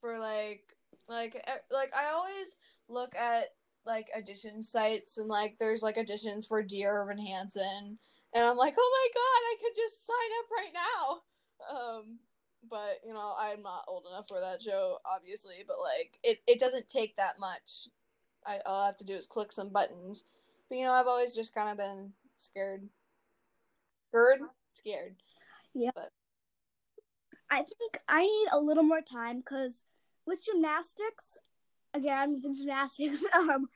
for 0.00 0.18
like 0.18 0.62
like 1.08 1.34
like 1.70 1.92
I 1.94 2.12
always 2.12 2.56
look 2.88 3.14
at 3.16 3.46
like 3.84 4.08
audition 4.16 4.62
sites 4.62 5.18
and 5.18 5.26
like 5.26 5.56
there's 5.58 5.82
like 5.82 5.96
auditions 5.96 6.46
for 6.46 6.62
Dear 6.62 7.02
Evan 7.02 7.18
Hansen 7.18 7.98
and 8.34 8.46
I'm 8.46 8.56
like, 8.56 8.74
oh 8.78 8.90
my 8.92 9.08
god, 9.14 9.42
I 9.50 9.56
could 9.60 9.76
just 9.76 10.06
sign 10.06 10.30
up 10.38 10.50
right 10.50 10.72
now. 10.74 11.76
Um, 11.76 12.18
but 12.68 13.00
you 13.06 13.12
know, 13.12 13.34
I'm 13.38 13.62
not 13.62 13.84
old 13.88 14.06
enough 14.10 14.28
for 14.28 14.40
that 14.40 14.62
show, 14.62 14.98
obviously. 15.04 15.64
But 15.66 15.76
like, 15.80 16.18
it 16.22 16.38
it 16.46 16.60
doesn't 16.60 16.88
take 16.88 17.16
that 17.16 17.38
much. 17.38 17.88
I 18.46 18.58
all 18.66 18.82
I 18.82 18.86
have 18.86 18.96
to 18.98 19.04
do 19.04 19.14
is 19.14 19.26
click 19.26 19.52
some 19.52 19.72
buttons. 19.72 20.24
But 20.68 20.78
you 20.78 20.84
know, 20.84 20.92
I've 20.92 21.06
always 21.06 21.34
just 21.34 21.54
kind 21.54 21.70
of 21.70 21.76
been 21.76 22.12
scared, 22.36 22.88
scared, 24.10 24.40
scared. 24.74 25.16
Yeah 25.74 25.90
but 25.94 26.10
i 27.50 27.58
think 27.58 27.98
I 28.08 28.22
need 28.22 28.48
a 28.52 28.58
little 28.58 28.82
more 28.82 29.00
time 29.00 29.38
because 29.38 29.82
with 30.26 30.44
gymnastics, 30.44 31.38
again 31.92 32.32
with 32.32 32.58
gymnastics, 32.58 33.24
um, 33.34 33.68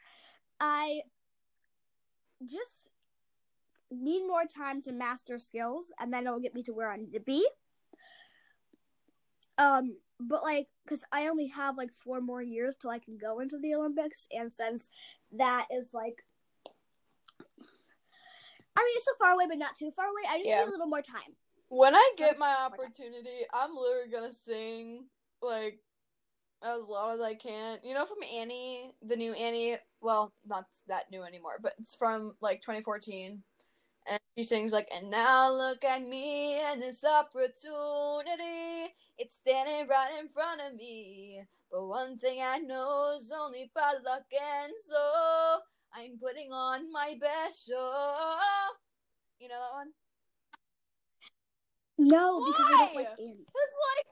I 0.60 1.00
just 2.40 2.88
need 3.90 4.26
more 4.26 4.44
time 4.44 4.82
to 4.82 4.92
master 4.92 5.38
skills, 5.38 5.92
and 5.98 6.12
then 6.12 6.26
it'll 6.26 6.40
get 6.40 6.54
me 6.54 6.62
to 6.64 6.72
where 6.72 6.90
I 6.90 6.96
need 6.96 7.12
to 7.12 7.20
be. 7.20 7.46
Um, 9.58 9.96
but 10.20 10.42
like, 10.42 10.68
because 10.84 11.04
I 11.12 11.28
only 11.28 11.48
have 11.48 11.76
like 11.76 11.92
four 11.92 12.20
more 12.20 12.42
years 12.42 12.76
till 12.76 12.90
I 12.90 12.98
can 12.98 13.16
go 13.18 13.40
into 13.40 13.58
the 13.58 13.74
Olympics, 13.74 14.28
and 14.32 14.52
since 14.52 14.90
that 15.32 15.66
is 15.70 15.90
like, 15.92 16.24
I 18.76 18.80
mean, 18.82 18.96
it's 18.96 19.04
so 19.04 19.12
far 19.18 19.32
away, 19.32 19.46
but 19.48 19.58
not 19.58 19.76
too 19.76 19.90
far 19.92 20.06
away. 20.06 20.22
I 20.28 20.38
just 20.38 20.48
Yeah. 20.48 20.60
need 20.60 20.68
a 20.68 20.70
little 20.70 20.86
more 20.86 21.02
time. 21.02 21.36
When 21.68 21.94
I 21.94 22.12
So- 22.14 22.18
get 22.18 22.38
my 22.38 22.54
opportunity, 22.56 23.46
I'm 23.52 23.74
literally 23.74 24.08
gonna 24.10 24.32
sing 24.32 25.08
like 25.40 25.80
as 26.62 26.82
loud 26.84 27.14
as 27.14 27.20
I 27.20 27.34
can. 27.34 27.80
You 27.82 27.94
know, 27.94 28.04
from 28.04 28.22
Annie, 28.22 28.94
the 29.02 29.16
new 29.16 29.32
Annie. 29.34 29.78
Well, 30.00 30.32
not 30.44 30.66
that 30.86 31.10
new 31.10 31.22
anymore, 31.22 31.58
but 31.60 31.74
it's 31.78 31.94
from 31.94 32.36
like 32.40 32.60
2014, 32.62 33.42
and 34.06 34.20
she 34.36 34.44
sings 34.44 34.72
like, 34.72 34.88
"And 34.92 35.10
now 35.10 35.50
look 35.50 35.84
at 35.84 36.02
me 36.02 36.60
and 36.60 36.82
this 36.82 37.04
opportunity. 37.04 38.94
It's 39.18 39.36
standing 39.36 39.88
right 39.88 40.18
in 40.18 40.28
front 40.28 40.60
of 40.60 40.74
me. 40.74 41.42
But 41.70 41.86
one 41.86 42.18
thing 42.18 42.40
I 42.42 42.58
know 42.58 43.14
is 43.16 43.32
only 43.34 43.70
by 43.74 43.94
luck 44.04 44.24
and 44.32 44.72
so 44.86 45.60
I'm 45.92 46.18
putting 46.18 46.52
on 46.52 46.92
my 46.92 47.16
best 47.20 47.66
show." 47.66 48.68
You 49.38 49.48
know 49.48 49.60
that 49.60 49.74
one? 49.74 49.92
No, 51.98 52.44
because 52.44 52.66
I 52.66 52.78
don't 52.78 52.94
Why? 52.94 53.02
like 53.02 53.18
Annie. 53.18 53.46
It's 53.46 53.76
like 53.96 54.06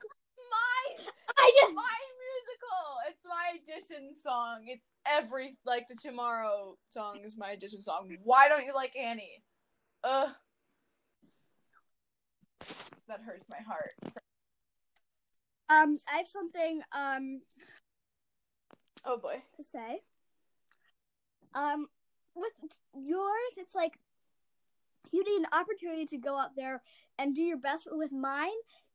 my 0.51 1.13
I 1.37 1.53
just 1.61 1.75
my 1.75 1.99
musical. 2.23 2.85
It's 3.09 3.25
my 3.25 3.59
audition 3.59 4.15
song. 4.15 4.65
It's 4.67 4.85
every 5.07 5.57
like 5.65 5.89
the 5.89 5.97
Tomorrow 5.97 6.77
song 6.91 7.21
is 7.25 7.37
my 7.37 7.53
audition 7.53 7.83
song. 7.83 8.11
Why 8.23 8.49
don't 8.49 8.65
you 8.65 8.75
like 8.75 8.97
Annie? 8.97 9.43
Ugh. 10.05 10.31
That 13.09 13.21
hurts 13.25 13.49
my 13.49 13.59
heart. 13.67 13.93
um, 15.69 15.97
I 16.13 16.17
have 16.19 16.29
something 16.29 16.83
um 16.97 17.41
Oh 19.05 19.19
boy. 19.19 19.43
to 19.57 19.63
say. 19.63 20.01
Um, 21.55 21.89
with 22.35 22.53
yours, 22.95 23.53
it's 23.59 23.75
like 23.75 23.99
you 25.11 25.23
need 25.25 25.41
an 25.41 25.47
opportunity 25.53 26.07
to 26.07 26.17
go 26.19 26.39
out 26.39 26.57
there 26.57 26.81
and 27.19 27.35
do 27.35 27.43
your 27.43 27.59
best. 27.59 27.87
With 27.91 28.13
mine, 28.13 28.49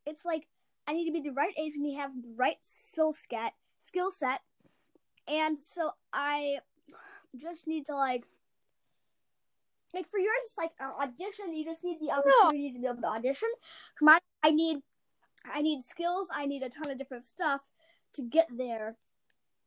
it's 0.05 0.25
like 0.25 0.47
I 0.87 0.93
need 0.93 1.05
to 1.05 1.11
be 1.11 1.21
the 1.21 1.33
right 1.35 1.53
age 1.57 1.73
and 1.75 1.85
you 1.85 1.99
have 1.99 2.15
the 2.15 2.33
right 2.35 2.57
skill 2.61 3.13
set, 3.13 3.53
skill 3.79 4.09
set, 4.09 4.41
and 5.27 5.57
so 5.57 5.91
I 6.13 6.59
just 7.35 7.67
need 7.67 7.85
to 7.87 7.95
like. 7.95 8.23
Like 9.93 10.07
for 10.07 10.19
yours, 10.19 10.35
it's 10.43 10.57
like 10.57 10.71
an 10.79 10.91
audition. 11.01 11.55
You 11.55 11.65
just 11.65 11.83
need 11.83 11.99
the 12.01 12.11
opportunity 12.11 12.73
to 12.73 12.79
be 12.79 12.87
able 12.87 13.01
to 13.01 13.07
audition. 13.07 13.49
For 13.97 14.05
mine, 14.05 14.19
I 14.43 14.51
need, 14.51 14.79
I 15.51 15.61
need 15.61 15.81
skills. 15.81 16.27
I 16.33 16.45
need 16.45 16.63
a 16.63 16.69
ton 16.69 16.91
of 16.91 16.97
different 16.97 17.23
stuff 17.23 17.61
to 18.13 18.21
get 18.21 18.47
there 18.55 18.97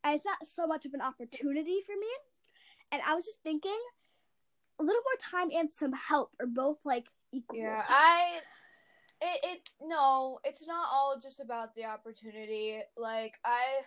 and 0.04 0.14
it's 0.14 0.24
not 0.24 0.46
so 0.46 0.66
much 0.66 0.86
of 0.86 0.94
an 0.94 1.00
opportunity 1.00 1.80
for 1.84 1.92
me. 1.92 2.08
And 2.92 3.02
I 3.06 3.14
was 3.14 3.24
just 3.24 3.38
thinking, 3.44 3.78
a 4.78 4.82
little 4.82 5.02
more 5.02 5.40
time 5.40 5.50
and 5.54 5.70
some 5.70 5.92
help 5.92 6.30
are 6.40 6.46
both 6.46 6.78
like 6.84 7.08
equal. 7.32 7.58
Yeah, 7.58 7.82
I 7.88 8.38
it, 9.20 9.40
it 9.44 9.60
no, 9.82 10.38
it's 10.44 10.66
not 10.66 10.88
all 10.90 11.20
just 11.22 11.40
about 11.40 11.74
the 11.74 11.84
opportunity. 11.84 12.80
Like 12.96 13.38
I 13.44 13.82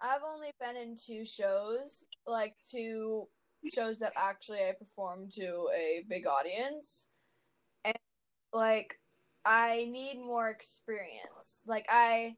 I've 0.00 0.22
only 0.26 0.50
been 0.60 0.76
in 0.76 0.96
two 0.96 1.24
shows, 1.24 2.06
like 2.26 2.54
two 2.68 3.28
shows 3.70 3.98
that 3.98 4.12
actually 4.16 4.60
I 4.60 4.72
performed 4.78 5.32
to 5.32 5.68
a 5.74 6.04
big 6.08 6.26
audience. 6.26 7.08
And 7.84 7.96
like 8.52 8.98
I 9.44 9.88
need 9.90 10.20
more 10.20 10.50
experience. 10.50 11.62
Like 11.66 11.86
I 11.88 12.36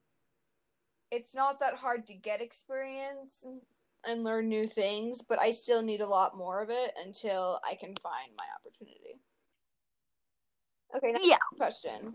it's 1.11 1.35
not 1.35 1.61
that 1.61 1.75
hard 1.75 2.07
to 2.09 2.15
get 2.15 2.41
experience 2.41 3.45
and, 3.45 3.61
and 4.07 4.25
learn 4.25 4.49
new 4.49 4.67
things, 4.67 5.23
but 5.23 5.41
I 5.41 5.51
still 5.51 5.81
need 5.83 6.01
a 6.01 6.09
lot 6.09 6.37
more 6.37 6.61
of 6.61 6.71
it 6.71 6.93
until 7.05 7.61
I 7.65 7.75
can 7.75 7.95
find 8.03 8.33
my 8.37 8.45
opportunity. 8.59 9.21
Okay, 10.97 11.13
next 11.13 11.27
Yeah. 11.27 11.37
question. 11.57 12.15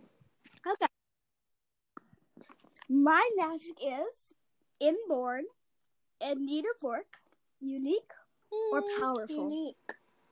Okay. 0.67 0.87
My 2.89 3.27
magic 3.37 3.77
is 3.81 4.33
inborn, 4.79 5.45
and 6.19 6.45
need 6.45 6.65
of 6.65 6.81
work, 6.81 7.21
unique, 7.59 8.11
Or 8.51 8.81
Hmm, 8.81 9.01
powerful. 9.01 9.49
Unique. 9.49 9.75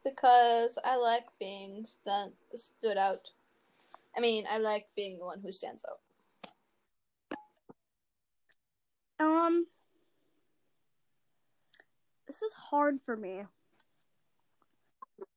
Because 0.03 0.77
I 0.83 0.95
like 0.95 1.25
being 1.39 1.85
stand- 1.85 2.35
stood 2.53 2.97
out. 2.97 3.31
I 4.15 4.19
mean, 4.19 4.45
I 4.49 4.57
like 4.57 4.87
being 4.95 5.17
the 5.17 5.25
one 5.25 5.39
who 5.41 5.51
stands 5.51 5.83
out. 5.85 5.99
Um, 9.19 9.67
this 12.27 12.41
is 12.41 12.53
hard 12.53 13.01
for 13.01 13.17
me. 13.17 13.43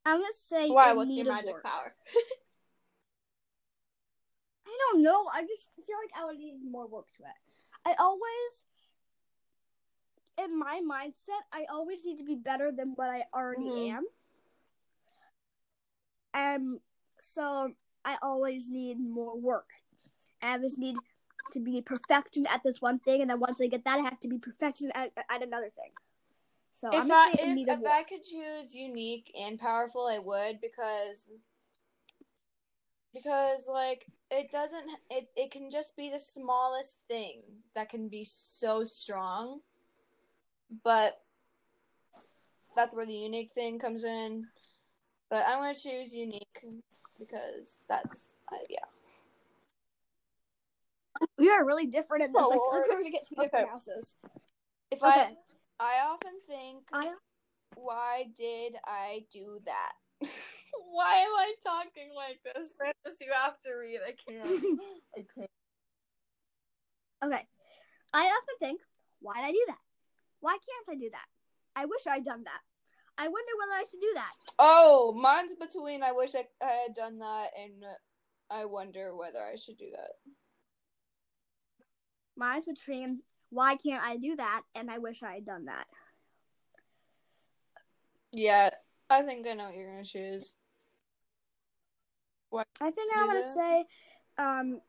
I'm 0.05 0.19
gonna 0.19 0.27
say 0.35 0.69
Why? 0.71 0.93
What's 0.93 1.17
your 1.17 1.27
magic 1.27 1.53
work. 1.53 1.63
power? 1.65 1.95
I 4.67 4.79
don't 4.93 5.03
know. 5.03 5.27
I 5.33 5.43
just 5.43 5.71
feel 5.87 5.97
like 6.03 6.13
I 6.21 6.25
would 6.27 6.39
need 6.39 6.59
more 6.69 6.87
work 6.87 7.07
to 7.17 7.23
it. 7.25 7.29
I 7.87 7.95
always, 7.99 8.65
in 10.45 10.59
my 10.59 10.81
mindset, 10.81 11.43
I 11.53 11.67
always 11.71 12.05
need 12.05 12.19
to 12.19 12.25
be 12.25 12.35
better 12.37 12.73
than 12.73 12.93
what 12.95 13.11
I 13.11 13.25
already 13.35 13.69
Mhm. 13.69 13.91
am. 13.91 14.07
Um, 16.33 16.81
so 17.21 17.75
I 18.05 18.19
always 18.23 18.71
need 18.71 18.99
more 18.99 19.37
work. 19.37 19.69
I 20.43 20.59
just 20.59 20.79
need 20.79 21.03
to 21.53 21.61
be 21.61 21.83
perfection 21.83 22.47
at 22.47 22.63
this 22.63 22.81
one 22.81 22.99
thing, 23.01 23.21
and 23.21 23.31
then 23.31 23.41
once 23.41 23.61
I 23.61 23.67
get 23.67 23.85
that, 23.85 23.99
I 23.99 24.03
have 24.03 24.21
to 24.21 24.29
be 24.29 24.39
perfection 24.39 24.91
at, 24.93 25.13
at 25.29 25.43
another 25.43 25.71
thing. 25.71 25.93
So 26.73 26.93
I'm 26.93 27.07
if 27.07 27.11
I 27.11 27.33
say 27.35 27.43
in 27.43 27.59
if, 27.59 27.69
if 27.69 27.81
work. 27.81 27.93
I 27.93 28.03
could 28.05 28.23
choose 28.23 28.75
unique 28.75 29.33
and 29.39 29.59
powerful, 29.59 30.07
I 30.07 30.19
would 30.19 30.61
because 30.61 31.29
because 33.13 33.67
like 33.67 34.07
it 34.31 34.51
doesn't 34.53 34.89
it 35.11 35.29
it 35.37 35.51
can 35.51 35.71
just 35.71 35.97
be 35.97 36.11
the 36.11 36.19
smallest 36.19 37.01
thing 37.09 37.43
that 37.75 37.89
can 37.91 38.09
be 38.09 38.25
so 38.25 38.85
strong, 38.85 39.61
but 40.85 41.21
that's 42.77 42.95
where 42.95 43.07
the 43.07 43.15
unique 43.15 43.53
thing 43.53 43.79
comes 43.79 44.05
in. 44.05 44.47
But 45.29 45.45
I'm 45.47 45.59
gonna 45.59 45.75
choose 45.75 46.13
unique 46.13 46.65
because 47.19 47.85
that's 47.89 48.33
uh, 48.53 48.57
yeah. 48.69 48.79
We 51.39 51.51
are 51.51 51.65
really 51.65 51.87
different 51.87 52.25
in 52.25 52.33
this. 52.33 52.43
Oh, 52.45 52.49
like, 52.49 52.61
Lord. 52.61 52.85
we're 52.89 52.99
gonna 52.99 53.11
get 53.11 53.27
two 53.29 53.35
Okay. 53.39 53.47
different 53.47 53.69
houses. 53.71 54.15
If 54.91 55.03
Okay. 55.03 55.09
I 55.09 55.35
I 55.79 56.07
often 56.07 56.33
think 56.47 56.85
I 56.93 57.13
why 57.77 58.25
did 58.37 58.75
I 58.85 59.25
do 59.33 59.59
that? 59.65 59.93
why 60.91 61.17
am 61.17 61.31
I 61.31 61.55
talking 61.63 62.11
like 62.15 62.41
this? 62.45 62.75
Frances, 62.77 63.21
you 63.21 63.33
have 63.33 63.59
to 63.61 63.73
read. 63.75 64.01
I 64.07 64.13
can't. 64.13 64.49
I 65.17 65.25
can't. 65.35 65.51
Okay. 67.23 67.47
I 68.13 68.25
often 68.25 68.55
think, 68.59 68.81
why 69.21 69.35
did 69.37 69.45
I 69.45 69.53
do 69.53 69.65
that? 69.69 69.79
Why 70.41 70.53
can't 70.53 70.97
I 70.97 70.99
do 70.99 71.11
that? 71.11 71.27
I 71.77 71.85
wish 71.85 72.07
I'd 72.09 72.25
done 72.25 72.45
that. 72.45 72.61
I 73.19 73.29
wonder 73.29 73.53
whether 73.59 73.73
I 73.73 73.85
should 73.91 74.01
do 74.01 74.13
that. 74.15 74.33
Oh, 74.59 75.13
mine's 75.21 75.55
between 75.55 76.03
I 76.03 76.13
wish 76.13 76.35
I, 76.35 76.45
I 76.65 76.73
had 76.87 76.95
done 76.95 77.19
that 77.19 77.49
and 77.61 77.85
I 78.51 78.65
wonder 78.65 79.15
whether 79.15 79.41
I 79.41 79.57
should 79.57 79.77
do 79.79 79.91
that. 79.93 80.13
Mine's 82.37 82.65
between 82.65 83.21
why 83.51 83.77
can't 83.77 84.03
I 84.03 84.17
do 84.17 84.37
that 84.37 84.63
and 84.75 84.91
I 84.91 84.99
wish 84.99 85.23
I 85.23 85.35
had 85.35 85.45
done 85.45 85.67
that. 85.67 85.87
Yeah, 88.33 88.71
I 89.11 89.23
think 89.23 89.47
I 89.47 89.55
know 89.55 89.65
what 89.67 89.75
you're 89.75 89.91
gonna 89.91 90.05
choose. 90.05 90.55
I 92.81 92.91
think 92.91 93.13
I'm 93.15 93.27
gonna 93.27 93.41
that? 93.41 93.55
say, 93.55 93.85
um, 94.39 94.81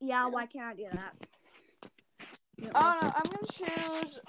yeah, 0.00 0.24
Yeah. 0.24 0.28
why 0.28 0.46
can't 0.46 0.66
I 0.66 0.74
do 0.74 0.86
that? 0.92 1.14
Oh 2.62 2.98
no, 3.02 3.12
I'm 3.14 3.22
gonna 3.24 3.46
choose. 3.50 4.20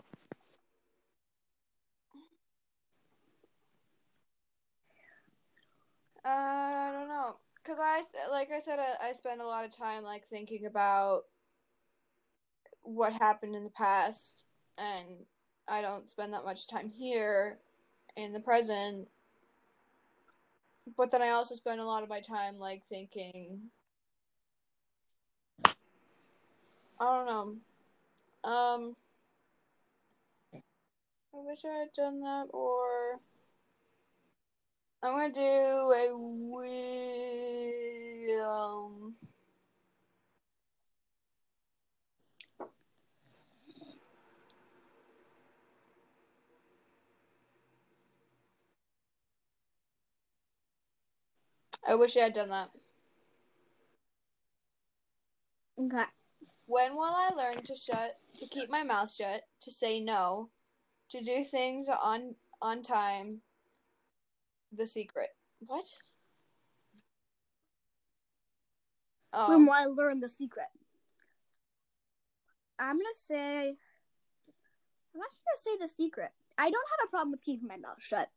Uh, 6.25 6.29
I 6.29 6.89
don't 6.93 7.07
know, 7.09 7.35
cause 7.65 7.77
I 7.81 8.01
like 8.31 8.49
I 8.51 8.59
said 8.59 8.79
I, 8.79 9.09
I 9.09 9.11
spend 9.13 9.41
a 9.41 9.45
lot 9.45 9.65
of 9.65 9.71
time 9.71 10.03
like 10.03 10.25
thinking 10.25 10.65
about 10.65 11.23
what 12.81 13.13
happened 13.13 13.55
in 13.55 13.63
the 13.63 13.69
past, 13.69 14.45
and 14.77 15.25
I 15.67 15.81
don't 15.81 16.09
spend 16.09 16.33
that 16.33 16.45
much 16.45 16.67
time 16.67 16.89
here 16.89 17.59
in 18.15 18.33
the 18.33 18.39
present. 18.39 19.07
But 20.97 21.11
then 21.11 21.21
I 21.21 21.29
also 21.29 21.55
spend 21.55 21.79
a 21.79 21.85
lot 21.85 22.03
of 22.03 22.09
my 22.09 22.19
time 22.19 22.55
like 22.55 22.83
thinking. 22.85 23.59
I 25.65 25.71
don't 26.99 27.25
know. 27.25 27.55
Um, 28.43 28.95
I 30.53 30.59
wish 31.31 31.63
I 31.65 31.79
had 31.79 31.93
done 31.93 32.19
that, 32.21 32.47
or 32.51 33.19
I'm 35.01 35.13
gonna 35.13 35.33
do 35.33 35.41
a 35.41 36.15
we 36.17 38.35
um. 38.41 39.15
I 51.87 51.95
wish 51.95 52.17
I 52.17 52.21
had 52.21 52.33
done 52.33 52.49
that. 52.49 52.69
Okay. 55.79 56.03
When 56.65 56.95
will 56.95 57.03
I 57.03 57.29
learn 57.35 57.61
to 57.63 57.75
shut 57.75 58.17
to 58.37 58.47
keep 58.47 58.69
my 58.69 58.83
mouth 58.83 59.13
shut, 59.13 59.41
to 59.61 59.71
say 59.71 59.99
no, 59.99 60.49
to 61.09 61.21
do 61.21 61.43
things 61.43 61.89
on 61.89 62.35
on 62.61 62.81
time? 62.83 63.41
The 64.71 64.87
secret. 64.87 65.29
What? 65.67 65.85
When 69.31 69.51
Um, 69.51 69.65
will 69.65 69.73
I 69.73 69.85
learn 69.85 70.19
the 70.19 70.29
secret? 70.29 70.67
I'm 72.79 72.97
gonna 72.97 73.09
say. 73.15 73.75
I'm 75.13 75.19
not 75.19 75.29
gonna 75.29 75.57
say 75.57 75.77
the 75.79 75.87
secret. 75.87 76.31
I 76.57 76.69
don't 76.69 76.89
have 76.89 77.07
a 77.07 77.09
problem 77.09 77.31
with 77.31 77.43
keeping 77.43 77.67
my 77.67 77.77
mouth 77.77 78.01
shut. 78.01 78.29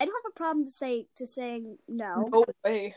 I 0.00 0.04
don't 0.04 0.14
have 0.24 0.32
a 0.32 0.36
problem 0.36 0.64
to 0.64 0.70
say 0.70 1.06
to 1.16 1.26
saying 1.26 1.78
no. 1.88 2.28
no 2.30 2.44
way. 2.64 2.94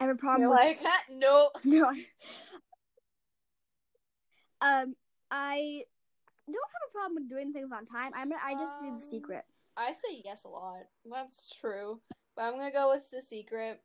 I 0.00 0.04
have 0.04 0.14
a 0.14 0.18
problem 0.18 0.42
You're 0.42 0.50
with 0.50 0.80
like, 0.82 1.04
no. 1.10 1.50
no. 1.64 1.92
Um, 4.60 4.94
I 5.30 5.84
don't 6.46 6.54
have 6.54 6.88
a 6.88 6.92
problem 6.92 7.14
with 7.16 7.28
doing 7.28 7.52
things 7.52 7.72
on 7.72 7.84
time. 7.84 8.12
I'm 8.14 8.32
I 8.32 8.54
just 8.54 8.78
do 8.80 8.88
Um, 8.88 8.94
the 8.94 9.00
secret. 9.00 9.44
I 9.76 9.92
say 9.92 10.22
yes 10.24 10.44
a 10.44 10.48
lot. 10.48 10.86
That's 11.04 11.50
true. 11.50 12.00
But 12.34 12.42
I'm 12.44 12.52
gonna 12.56 12.70
go 12.70 12.90
with 12.92 13.10
the 13.10 13.20
secret 13.20 13.80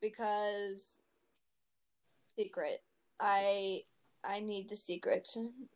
because 0.00 1.00
secret. 2.36 2.82
I 3.20 3.80
I 4.24 4.40
need 4.40 4.68
the 4.68 4.76
secret. 4.76 5.28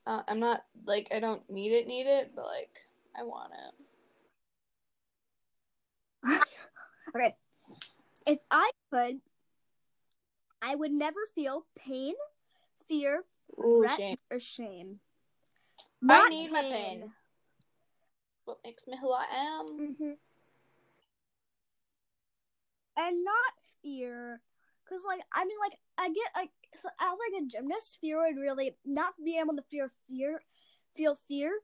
Uh, 0.07 0.23
I'm 0.29 0.39
not 0.39 0.65
like 0.85 1.09
I 1.13 1.21
don't 1.21 1.49
need 1.51 1.73
it, 1.73 1.87
need 1.87 2.07
it, 2.07 2.33
but 2.35 2.45
like 2.47 2.87
I 3.17 3.23
want 3.23 3.53
it. 3.53 3.75
okay. 7.15 7.37
If 8.27 8.41
I 8.51 8.71
could, 8.91 9.21
I 10.63 10.75
would 10.75 10.93
never 10.93 11.21
feel 11.35 11.67
pain, 11.77 12.15
fear, 12.89 13.25
Ooh, 13.59 13.81
regret, 13.81 13.99
shame. 13.99 14.17
or 14.31 14.41
shame. 14.41 15.01
I 16.09 16.17
Not 16.17 16.31
need 16.31 16.53
my 16.53 16.63
pain. 16.63 17.13
What 18.45 18.59
makes 18.65 18.87
me 18.87 18.97
who 19.01 19.13
I 19.13 19.25
am? 19.33 19.97
hmm 19.99 20.13
And 22.97 23.25
not 23.25 23.53
fear, 23.83 24.41
because 24.85 25.03
like 25.07 25.21
I 25.33 25.45
mean, 25.45 25.59
like 25.61 25.79
I 25.99 26.09
get 26.09 26.31
like 26.35 26.51
so 26.75 26.89
as 27.01 27.19
like 27.19 27.43
a 27.43 27.47
gymnast, 27.47 27.99
fear 28.01 28.19
would 28.19 28.41
really 28.41 28.77
not 28.85 29.15
being 29.23 29.41
able 29.41 29.57
to 29.57 29.63
fear 29.71 29.91
fear, 30.09 30.41
feel 30.95 31.17
fear 31.29 31.59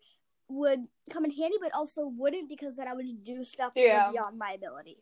would 0.48 0.80
come 1.10 1.24
in 1.24 1.30
handy, 1.30 1.56
but 1.60 1.72
also 1.72 2.06
wouldn't 2.06 2.48
because 2.48 2.76
then 2.76 2.88
I 2.88 2.94
would 2.94 3.24
do 3.24 3.44
stuff 3.44 3.72
Yeah. 3.74 4.10
beyond 4.10 4.38
my 4.38 4.52
ability. 4.52 4.98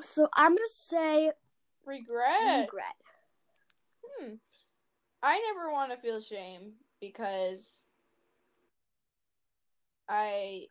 So 0.00 0.28
I'm 0.34 0.52
gonna 0.52 0.64
say 0.70 1.32
Regret. 1.84 2.62
regret. 2.62 2.94
Hmm. 4.04 4.34
I 5.24 5.40
never 5.54 5.72
want 5.72 5.90
to 5.90 5.96
feel 5.96 6.20
shame 6.20 6.74
because 7.00 7.80
I 10.06 10.66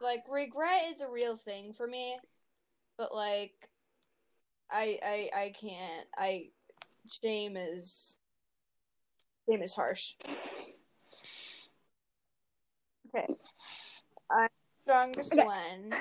like 0.00 0.22
regret 0.30 0.92
is 0.92 1.00
a 1.00 1.10
real 1.10 1.34
thing 1.34 1.72
for 1.72 1.84
me, 1.88 2.16
but 2.96 3.12
like 3.12 3.68
I 4.70 4.96
I 5.02 5.30
I 5.34 5.52
can't. 5.60 6.06
I 6.16 6.50
shame 7.20 7.56
is 7.56 8.16
shame 9.50 9.60
is 9.60 9.74
harsh. 9.74 10.14
Okay. 13.08 13.26
I'm 14.30 14.48
strongest 14.84 15.32
Okay. 15.32 15.44
when 15.44 15.92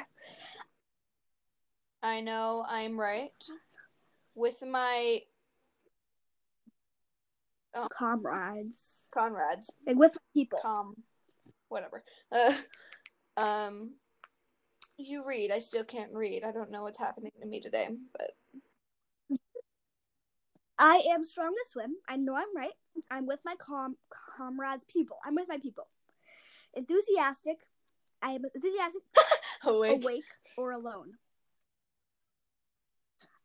I 2.03 2.21
know 2.21 2.63
I'm 2.69 2.99
right 2.99 3.33
with 4.35 4.63
my 4.63 5.21
Comrades, 7.91 9.05
comrades. 9.13 9.71
like 9.87 9.97
with 9.97 10.17
people. 10.33 10.59
com 10.61 10.95
whatever 11.69 12.03
uh, 12.33 12.53
um 13.37 13.93
you 14.97 15.25
read 15.25 15.51
i 15.51 15.57
still 15.57 15.85
can't 15.85 16.13
read 16.13 16.43
i 16.43 16.51
don't 16.51 16.69
know 16.69 16.83
what's 16.83 16.99
happening 16.99 17.31
to 17.39 17.47
me 17.47 17.61
today 17.61 17.87
but 18.11 18.31
I 20.81 21.03
am 21.11 21.23
strong 21.23 21.53
to 21.53 21.69
swim. 21.69 21.93
I 22.09 22.17
know 22.17 22.35
I'm 22.35 22.55
right. 22.55 22.73
I'm 23.11 23.27
with 23.27 23.39
my 23.45 23.53
com 23.55 23.97
comrades, 24.35 24.83
people. 24.85 25.17
I'm 25.23 25.35
with 25.35 25.47
my 25.47 25.59
people. 25.59 25.87
Enthusiastic. 26.73 27.57
I 28.19 28.31
am 28.31 28.41
enthusiastic, 28.55 29.03
awake 29.63 30.03
awake, 30.03 30.23
or 30.57 30.71
alone. 30.71 31.13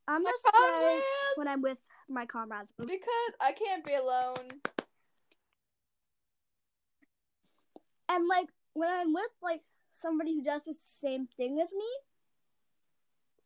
I'm 0.08 0.24
gonna 0.24 0.34
say 0.50 1.00
when 1.34 1.46
I'm 1.46 1.60
with 1.60 1.78
my 2.08 2.24
comrades. 2.26 2.72
because 2.78 3.32
i 3.40 3.52
can't 3.52 3.84
be 3.84 3.94
alone 3.94 4.48
And 8.08 8.28
like 8.28 8.46
when 8.74 8.88
I'm 8.88 9.12
with 9.12 9.30
like 9.42 9.60
somebody 9.92 10.34
who 10.34 10.42
does 10.42 10.62
the 10.64 10.74
same 10.74 11.26
thing 11.36 11.60
as 11.60 11.72
me, 11.74 11.88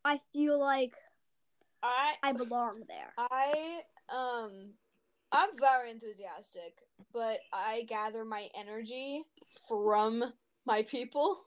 I 0.04 0.20
feel 0.32 0.58
like 0.60 0.94
i 1.82 2.12
I 2.22 2.32
belong 2.32 2.82
there. 2.88 3.12
i 3.16 3.80
um 4.10 4.74
i'm 5.32 5.50
very 5.58 5.90
enthusiastic 5.90 6.74
but 7.12 7.38
i 7.52 7.84
gather 7.88 8.24
my 8.24 8.48
energy 8.54 9.22
from 9.66 10.22
my 10.66 10.82
people 10.82 11.38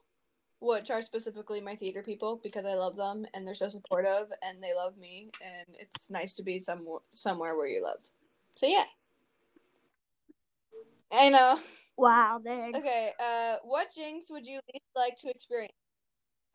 which 0.60 0.90
are 0.90 1.02
specifically 1.02 1.60
my 1.60 1.74
theater 1.76 2.02
people 2.02 2.40
because 2.42 2.64
i 2.64 2.74
love 2.74 2.96
them 2.96 3.26
and 3.34 3.46
they're 3.46 3.54
so 3.54 3.68
supportive 3.68 4.28
and 4.42 4.62
they 4.62 4.72
love 4.74 4.96
me 4.96 5.30
and 5.44 5.66
it's 5.78 6.10
nice 6.10 6.34
to 6.34 6.42
be 6.42 6.58
some 6.58 6.86
somewhere 7.10 7.56
where 7.56 7.66
you're 7.66 7.82
loved 7.82 8.10
so 8.56 8.66
yeah 8.66 8.84
i 11.12 11.28
know 11.28 11.58
Wow, 11.96 12.40
thanks. 12.44 12.76
okay 12.78 13.12
uh 13.20 13.56
what 13.62 13.88
jinx 13.94 14.26
would 14.30 14.46
you 14.46 14.58
least 14.72 14.84
like 14.96 15.16
to 15.18 15.28
experience 15.30 15.72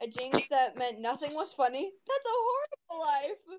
a 0.01 0.07
jinx 0.07 0.41
that 0.49 0.77
meant 0.77 0.99
nothing 0.99 1.33
was 1.33 1.53
funny 1.53 1.91
that's 2.07 2.25
a 2.25 2.29
horrible 2.89 3.05
life 3.05 3.39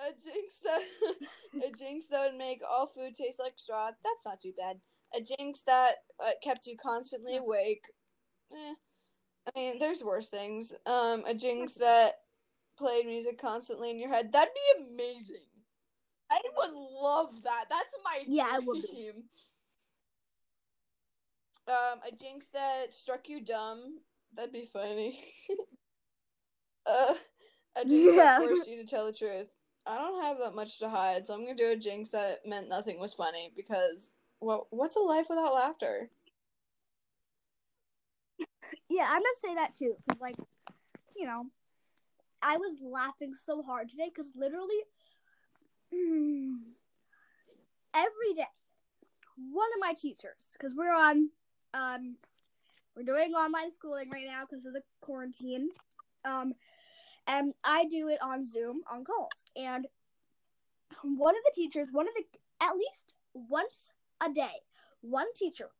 No. 0.00 0.08
a 0.08 0.10
jinx 0.12 0.58
that 0.64 0.80
a 1.68 1.70
jinx 1.76 2.06
that 2.06 2.26
would 2.30 2.38
make 2.38 2.60
all 2.68 2.86
food 2.86 3.14
taste 3.14 3.38
like 3.38 3.52
straw. 3.56 3.86
That's 4.02 4.26
not 4.26 4.40
too 4.40 4.52
bad. 4.58 4.78
A 5.14 5.20
jinx 5.20 5.62
that 5.66 5.96
uh, 6.24 6.30
kept 6.42 6.66
you 6.66 6.76
constantly 6.76 7.36
awake. 7.36 7.84
Eh, 8.52 8.74
I 9.46 9.58
mean, 9.58 9.78
there's 9.78 10.04
worse 10.04 10.28
things. 10.28 10.72
Um, 10.86 11.24
a 11.26 11.34
jinx 11.34 11.74
that 11.74 12.14
played 12.78 13.06
music 13.06 13.38
constantly 13.40 13.90
in 13.90 13.98
your 13.98 14.08
head. 14.08 14.32
That'd 14.32 14.54
be 14.54 14.92
amazing. 14.94 15.36
I 16.30 16.40
would 16.56 16.72
love 16.74 17.42
that. 17.42 17.66
That's 17.68 17.94
my 18.04 18.22
Yeah, 18.26 18.48
I 18.50 18.58
would 18.60 18.82
be. 18.82 19.10
Um, 21.68 22.00
a 22.06 22.14
jinx 22.20 22.48
that 22.54 22.92
struck 22.94 23.28
you 23.28 23.44
dumb. 23.44 23.98
That'd 24.34 24.52
be 24.52 24.68
funny. 24.72 25.22
uh, 26.86 27.14
a 27.76 27.84
jinx 27.84 28.16
Yeah. 28.16 28.38
that 28.38 28.48
forced 28.48 28.68
you 28.68 28.78
to 28.78 28.86
tell 28.86 29.06
the 29.06 29.12
truth. 29.12 29.48
I 29.86 29.98
don't 29.98 30.22
have 30.22 30.38
that 30.38 30.54
much 30.54 30.78
to 30.78 30.88
hide, 30.88 31.26
so 31.26 31.34
I'm 31.34 31.40
gonna 31.44 31.56
do 31.56 31.70
a 31.70 31.76
jinx 31.76 32.10
that 32.10 32.46
meant 32.46 32.68
nothing 32.68 32.98
was 32.98 33.14
funny 33.14 33.52
because 33.56 34.18
well, 34.42 34.66
what's 34.70 34.96
a 34.96 35.00
life 35.00 35.26
without 35.30 35.54
laughter? 35.54 36.10
Yeah, 38.88 39.04
I'm 39.08 39.20
gonna 39.20 39.28
say 39.36 39.54
that 39.54 39.74
too, 39.74 39.94
because 40.06 40.20
like, 40.20 40.34
you 41.16 41.26
know, 41.26 41.46
I 42.42 42.56
was 42.56 42.76
laughing 42.82 43.32
so 43.34 43.62
hard 43.62 43.88
today 43.88 44.10
because 44.14 44.32
literally 44.34 44.82
every 47.94 48.34
day, 48.34 48.46
one 49.50 49.68
of 49.74 49.80
my 49.80 49.94
teachers, 49.94 50.50
because 50.52 50.74
we're 50.74 50.92
on, 50.92 51.30
um, 51.72 52.16
we're 52.96 53.04
doing 53.04 53.32
online 53.32 53.70
schooling 53.70 54.10
right 54.10 54.26
now 54.26 54.44
because 54.48 54.66
of 54.66 54.74
the 54.74 54.82
quarantine, 55.00 55.70
um, 56.24 56.52
and 57.26 57.54
I 57.64 57.86
do 57.86 58.08
it 58.08 58.18
on 58.20 58.44
Zoom 58.44 58.82
on 58.90 59.04
calls, 59.04 59.44
and 59.56 59.86
one 61.02 61.34
of 61.34 61.42
the 61.44 61.52
teachers, 61.54 61.88
one 61.92 62.08
of 62.08 62.14
the 62.14 62.24
at 62.60 62.76
least 62.76 63.14
once 63.34 63.90
a 64.24 64.32
day, 64.32 64.62
one 65.00 65.32
teacher 65.34 65.70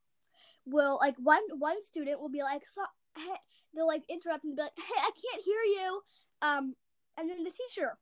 will 0.67 0.99
like 1.01 1.17
one 1.17 1.43
one 1.59 1.83
student 1.83 2.21
will 2.21 2.29
be 2.29 2.43
like 2.43 2.63
so 2.67 2.83
hey, 3.17 3.37
they'll 3.75 3.87
like 3.87 4.03
interrupt 4.09 4.45
and 4.45 4.57
be 4.57 4.63
like 4.63 4.73
hey 4.77 4.99
i 4.99 5.11
can't 5.11 5.45
hear 5.45 5.63
you. 5.63 6.01
Um 6.41 6.75
and 7.19 7.29
then 7.29 7.45
the 7.45 7.51
teacher 7.51 7.99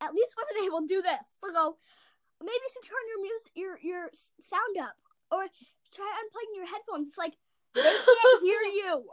at 0.00 0.12
least 0.14 0.34
once 0.36 0.50
a 0.50 0.62
day 0.62 0.68
will 0.68 0.86
do 0.86 1.02
this. 1.02 1.38
They'll 1.42 1.52
go 1.52 1.76
maybe 2.40 2.52
you 2.52 2.70
should 2.72 2.88
turn 2.88 3.08
your 3.08 3.22
music 3.22 3.52
your 3.54 3.78
your 3.82 4.10
sound 4.40 4.76
up 4.80 4.96
or 5.30 5.46
try 5.92 6.06
unplugging 6.06 6.56
your 6.56 6.66
headphones. 6.66 7.08
It's 7.08 7.18
like 7.18 7.34
they 7.74 7.82
can't 7.82 8.42
hear 8.42 8.60
you. 8.60 9.04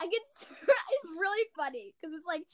I 0.00 0.06
get 0.06 0.22
it's 0.50 1.06
really 1.18 1.46
funny 1.56 1.94
because 2.00 2.14
it's 2.16 2.26
like 2.26 2.44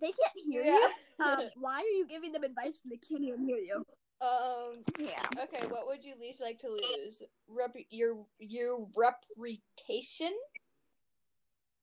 they 0.00 0.08
can't 0.08 0.46
hear 0.46 0.62
you? 0.62 0.90
Um, 1.20 1.50
why 1.56 1.78
are 1.78 1.96
you 1.98 2.06
giving 2.06 2.30
them 2.30 2.44
advice 2.44 2.78
when 2.84 2.90
they 2.90 2.96
can't 2.96 3.24
even 3.24 3.42
hear 3.42 3.56
you 3.56 3.84
um. 4.20 4.82
yeah 4.98 5.22
Okay. 5.44 5.66
What 5.68 5.86
would 5.86 6.04
you 6.04 6.14
least 6.20 6.40
like 6.40 6.58
to 6.60 6.68
lose? 6.68 7.22
Rep- 7.48 7.76
your 7.90 8.24
your 8.38 8.86
reputation. 8.96 10.32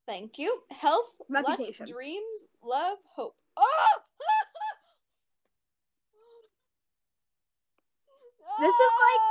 Thank 0.07 0.37
you. 0.37 0.61
Health, 0.69 1.09
Reputation. 1.29 1.85
luck, 1.87 1.95
dreams, 1.95 2.43
love, 2.63 2.97
hope. 3.15 3.35
Oh! 3.57 3.87
This 8.59 8.73
is 8.73 8.91
like- 9.03 9.21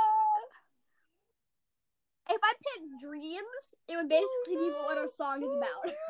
If 2.35 2.41
I 2.43 2.53
pick 2.61 2.81
dreams, 3.01 3.63
it 3.87 3.95
would 3.95 4.09
basically 4.09 4.57
be 4.57 4.69
what 4.85 4.97
our 4.99 5.07
song 5.07 5.41
is 5.41 5.51
about. 5.51 5.93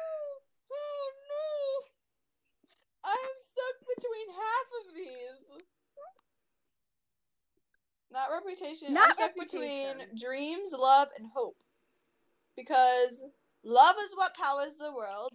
Oh 0.78 1.10
no! 1.32 3.10
I'm 3.12 3.36
stuck 3.38 3.78
between 3.96 4.28
half 4.34 4.68
of 4.82 4.94
these. 4.96 5.64
Not 8.12 8.30
reputation. 8.32 8.94
Not 8.94 9.10
I'm 9.10 9.16
stuck 9.16 9.36
reputation. 9.36 9.98
between 9.98 10.20
dreams, 10.20 10.72
love, 10.72 11.10
and 11.18 11.28
hope. 11.34 11.58
Because 12.56 13.24
love 13.64 13.96
is 14.04 14.16
what 14.16 14.36
powers 14.36 14.74
the 14.80 14.94
world. 14.94 15.34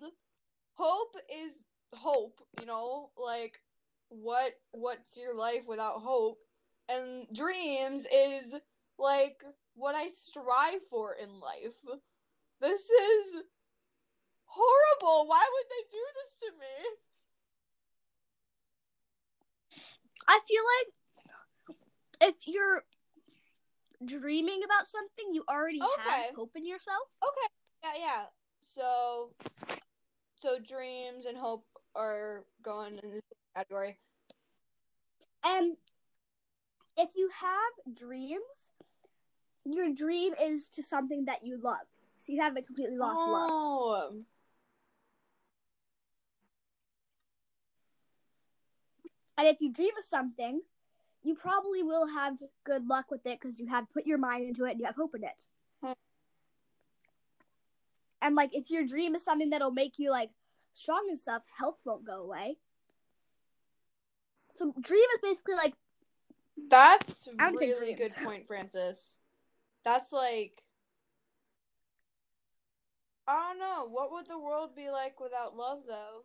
Hope 0.75 1.15
is 1.29 1.55
hope, 1.93 2.41
you 2.61 2.67
know, 2.67 3.11
like 3.17 3.61
what 4.09 4.53
what's 4.71 5.17
your 5.17 5.35
life 5.35 5.63
without 5.67 6.01
hope? 6.01 6.39
And 6.89 7.27
dreams 7.35 8.07
is 8.13 8.55
like 8.99 9.43
what 9.75 9.95
I 9.95 10.09
strive 10.09 10.83
for 10.91 11.15
in 11.15 11.41
life. 11.41 11.77
This 12.61 12.83
is 12.83 13.37
horrible. 14.45 15.29
Why 15.29 15.45
would 15.53 15.69
they 15.71 15.85
do 15.91 16.05
this 16.15 16.35
to 16.41 16.51
me? 16.59 16.75
I 20.29 20.41
feel 20.47 20.63
like 20.79 20.95
if 22.21 22.47
you're 22.47 22.83
dreaming 24.05 24.63
about 24.65 24.87
something, 24.87 25.33
you 25.33 25.45
already 25.49 25.81
Okay. 25.81 26.11
have 26.27 26.35
hope 26.35 26.53
in 26.57 26.67
yourself. 26.67 27.03
Okay. 27.23 27.53
Yeah, 27.83 28.05
yeah. 28.07 28.25
So 28.61 29.31
so 30.37 30.59
dreams 30.59 31.27
and 31.27 31.37
hope 31.37 31.65
are 31.95 32.45
going 32.63 32.99
in 33.03 33.11
this 33.11 33.23
category. 33.55 33.99
And 35.45 35.77
if 36.97 37.11
you 37.17 37.31
have 37.41 37.97
dreams, 37.97 38.73
your 39.65 39.93
dream 39.93 40.35
is 40.41 40.69
to 40.69 40.83
something 40.83 41.25
that 41.27 41.45
you 41.45 41.59
love. 41.63 41.87
So 42.17 42.33
you 42.33 42.43
haven't 42.43 42.67
completely 42.67 42.97
lost 42.97 43.27
love. 43.27 43.51
oh. 43.53 44.13
And 49.39 49.49
if 49.49 49.61
you 49.61 49.73
dream 49.73 49.93
of 49.99 50.05
something, 50.05 50.61
you 51.23 51.35
probably 51.35 51.83
will 51.83 52.07
have 52.09 52.39
good 52.65 52.87
luck 52.87 53.11
with 53.11 53.27
it 53.27 53.41
because 53.41 53.61
you 53.61 53.69
have 53.69 53.91
put 53.91 54.07
your 54.07 54.19
mind 54.19 54.47
into 54.49 54.65
it 54.65 54.73
and 54.73 54.81
you 54.81 54.87
have 54.87 54.97
hope 54.97 55.15
in 55.15 55.25
it. 55.25 55.45
Hmm. 55.83 55.93
And 58.23 58.35
like 58.35 58.51
if 58.55 58.71
your 58.71 58.85
dream 58.85 59.15
is 59.15 59.25
something 59.25 59.51
that'll 59.51 59.71
make 59.71 59.99
you 59.99 60.11
like 60.11 60.31
strong 60.73 61.07
and 61.09 61.19
stuff, 61.19 61.43
health 61.59 61.79
won't 61.85 62.07
go 62.07 62.23
away. 62.23 62.57
So 64.55 64.75
dream 64.81 65.05
is 65.15 65.21
basically 65.23 65.55
like 65.55 65.75
That's 66.69 67.29
a 67.29 67.51
really 67.51 67.95
good 67.95 68.13
point, 68.23 68.47
Frances. 68.47 69.17
That's 69.85 70.13
like 70.13 70.63
I 73.27 73.51
don't 73.51 73.61
know. 73.61 73.87
What 73.89 74.11
would 74.13 74.27
the 74.27 74.39
world 74.39 74.75
be 74.75 74.91
like 74.91 75.21
without 75.21 75.57
love 75.57 75.81
though? 75.87 76.25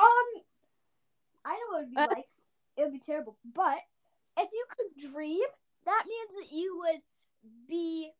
Um 0.00 0.42
I 1.44 1.52
know 1.52 1.58
what 1.70 1.78
it'd 1.80 1.90
be 1.90 1.96
Uh, 1.96 2.06
like. 2.08 2.28
It 2.76 2.82
would 2.82 2.92
be 2.92 3.00
terrible. 3.00 3.36
But 3.44 3.78
if 4.38 4.50
you 4.52 4.64
could 4.76 5.12
dream, 5.12 5.44
that 5.84 6.04
means 6.06 6.34
that 6.48 6.56
you 6.56 6.78
would 6.78 7.02
be 7.68 8.12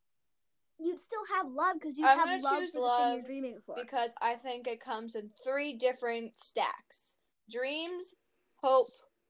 you'd 0.79 1.01
still 1.01 1.25
have 1.35 1.47
love 1.47 1.77
because 1.79 1.99
you 1.99 2.07
have 2.07 2.25
gonna 2.25 2.41
love 2.43 2.63
for 2.71 2.79
the 2.79 2.81
love 2.81 3.13
thing 3.13 3.19
you're 3.19 3.27
dreaming 3.27 3.59
for. 3.67 3.75
because 3.77 4.11
I 4.21 4.35
think 4.37 4.67
it 4.67 4.81
comes 4.81 5.15
in 5.15 5.31
three 5.45 5.75
different 5.75 6.39
stacks 6.41 7.17
dreams, 7.51 8.15
hope, 8.57 8.89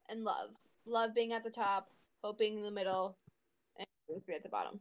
and 0.08 0.24
love. 0.24 0.50
Love 0.86 1.14
being 1.14 1.32
at 1.32 1.42
the 1.42 1.50
top, 1.50 1.88
hope 2.22 2.38
being 2.38 2.58
in 2.58 2.62
the 2.62 2.70
middle, 2.70 3.16
and 3.78 3.86
dreams 4.06 4.26
being 4.26 4.36
at 4.36 4.42
the 4.42 4.48
bottom. 4.48 4.80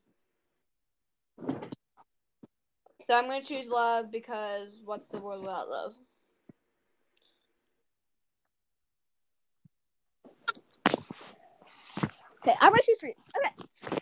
So 3.08 3.16
I'm 3.16 3.26
going 3.26 3.42
to 3.42 3.48
choose 3.48 3.68
love 3.68 4.12
because 4.12 4.82
what's 4.86 5.08
the 5.08 5.20
world 5.20 5.42
without 5.42 5.68
love? 5.70 5.94
Okay, 12.50 12.58
I'm 12.62 12.72
gonna 12.72 12.82
choose 12.84 12.98
dreams. 13.00 13.16
Okay. 13.38 13.94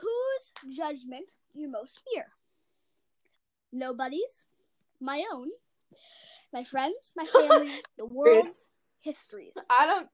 Whose 0.00 0.76
judgment 0.76 1.32
you 1.54 1.70
most 1.70 2.00
fear? 2.12 2.26
Nobody's, 3.72 4.44
my 5.00 5.24
own, 5.32 5.50
my 6.52 6.64
friends, 6.64 7.12
my 7.16 7.24
family, 7.24 7.70
the 7.98 8.06
world's, 8.06 8.66
histories. 9.00 9.52
I 9.70 9.86
don't. 9.86 10.08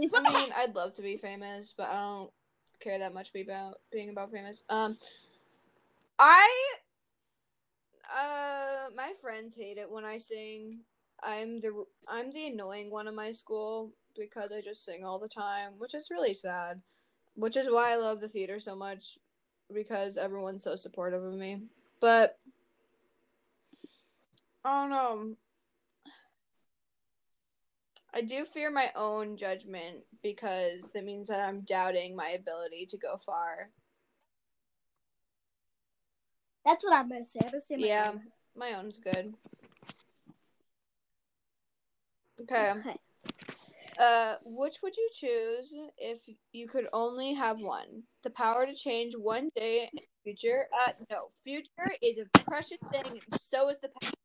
Histories. 0.00 0.12
I 0.14 0.42
mean? 0.42 0.52
I'd 0.54 0.74
love 0.74 0.92
to 0.94 1.02
be 1.02 1.16
famous, 1.16 1.74
but 1.76 1.88
I 1.88 1.94
don't 1.94 2.30
care 2.80 2.98
that 2.98 3.14
much 3.14 3.30
about 3.34 3.80
being 3.90 4.10
about 4.10 4.30
famous. 4.30 4.62
Um, 4.68 4.98
I, 6.18 6.50
uh, 8.14 8.90
my 8.94 9.12
friends 9.22 9.54
hate 9.56 9.78
it 9.78 9.90
when 9.90 10.04
I 10.04 10.18
sing. 10.18 10.80
I'm 11.22 11.60
the 11.60 11.84
I'm 12.08 12.32
the 12.32 12.48
annoying 12.48 12.90
one 12.90 13.08
in 13.08 13.14
my 13.14 13.30
school 13.30 13.92
because 14.16 14.52
I 14.52 14.60
just 14.60 14.84
sing 14.84 15.04
all 15.04 15.18
the 15.18 15.28
time, 15.28 15.72
which 15.78 15.94
is 15.94 16.08
really 16.10 16.34
sad. 16.34 16.80
Which 17.34 17.56
is 17.56 17.70
why 17.70 17.92
I 17.92 17.96
love 17.96 18.20
the 18.20 18.28
theater 18.28 18.60
so 18.60 18.76
much 18.76 19.18
because 19.72 20.18
everyone's 20.18 20.62
so 20.62 20.74
supportive 20.74 21.22
of 21.24 21.34
me. 21.34 21.62
But 22.00 22.38
I 24.64 24.82
don't 24.82 24.90
know. 24.90 25.36
I 28.14 28.20
do 28.20 28.44
fear 28.44 28.70
my 28.70 28.90
own 28.94 29.38
judgment 29.38 30.04
because 30.22 30.90
that 30.92 31.04
means 31.04 31.28
that 31.28 31.40
I'm 31.40 31.62
doubting 31.62 32.14
my 32.14 32.30
ability 32.30 32.86
to 32.90 32.98
go 32.98 33.18
far. 33.24 33.70
That's 36.64 36.84
what 36.84 36.94
I'm 36.94 37.08
gonna 37.08 37.24
say. 37.24 37.40
I'm 37.40 37.46
gonna 37.46 37.60
say 37.60 37.76
my 37.76 37.86
Yeah. 37.86 38.08
own. 38.10 38.20
My 38.54 38.74
own's 38.74 38.98
good. 38.98 39.34
Okay. 42.42 42.70
Okay. 42.70 42.96
Uh, 44.02 44.34
which 44.44 44.78
would 44.82 44.96
you 44.96 45.08
choose 45.14 45.72
if 45.96 46.18
you 46.52 46.66
could 46.66 46.88
only 46.92 47.34
have 47.34 47.60
one? 47.60 48.02
The 48.24 48.30
power 48.30 48.66
to 48.66 48.74
change 48.74 49.14
one 49.16 49.48
day 49.54 49.82
in 49.82 49.90
the 49.94 50.02
future? 50.24 50.66
Uh, 50.84 50.92
no. 51.08 51.30
Future 51.44 51.94
is 52.02 52.18
a 52.18 52.24
precious 52.40 52.78
thing, 52.90 53.04
and 53.06 53.40
so 53.40 53.68
is 53.68 53.78
the 53.78 53.90
past, 54.00 54.16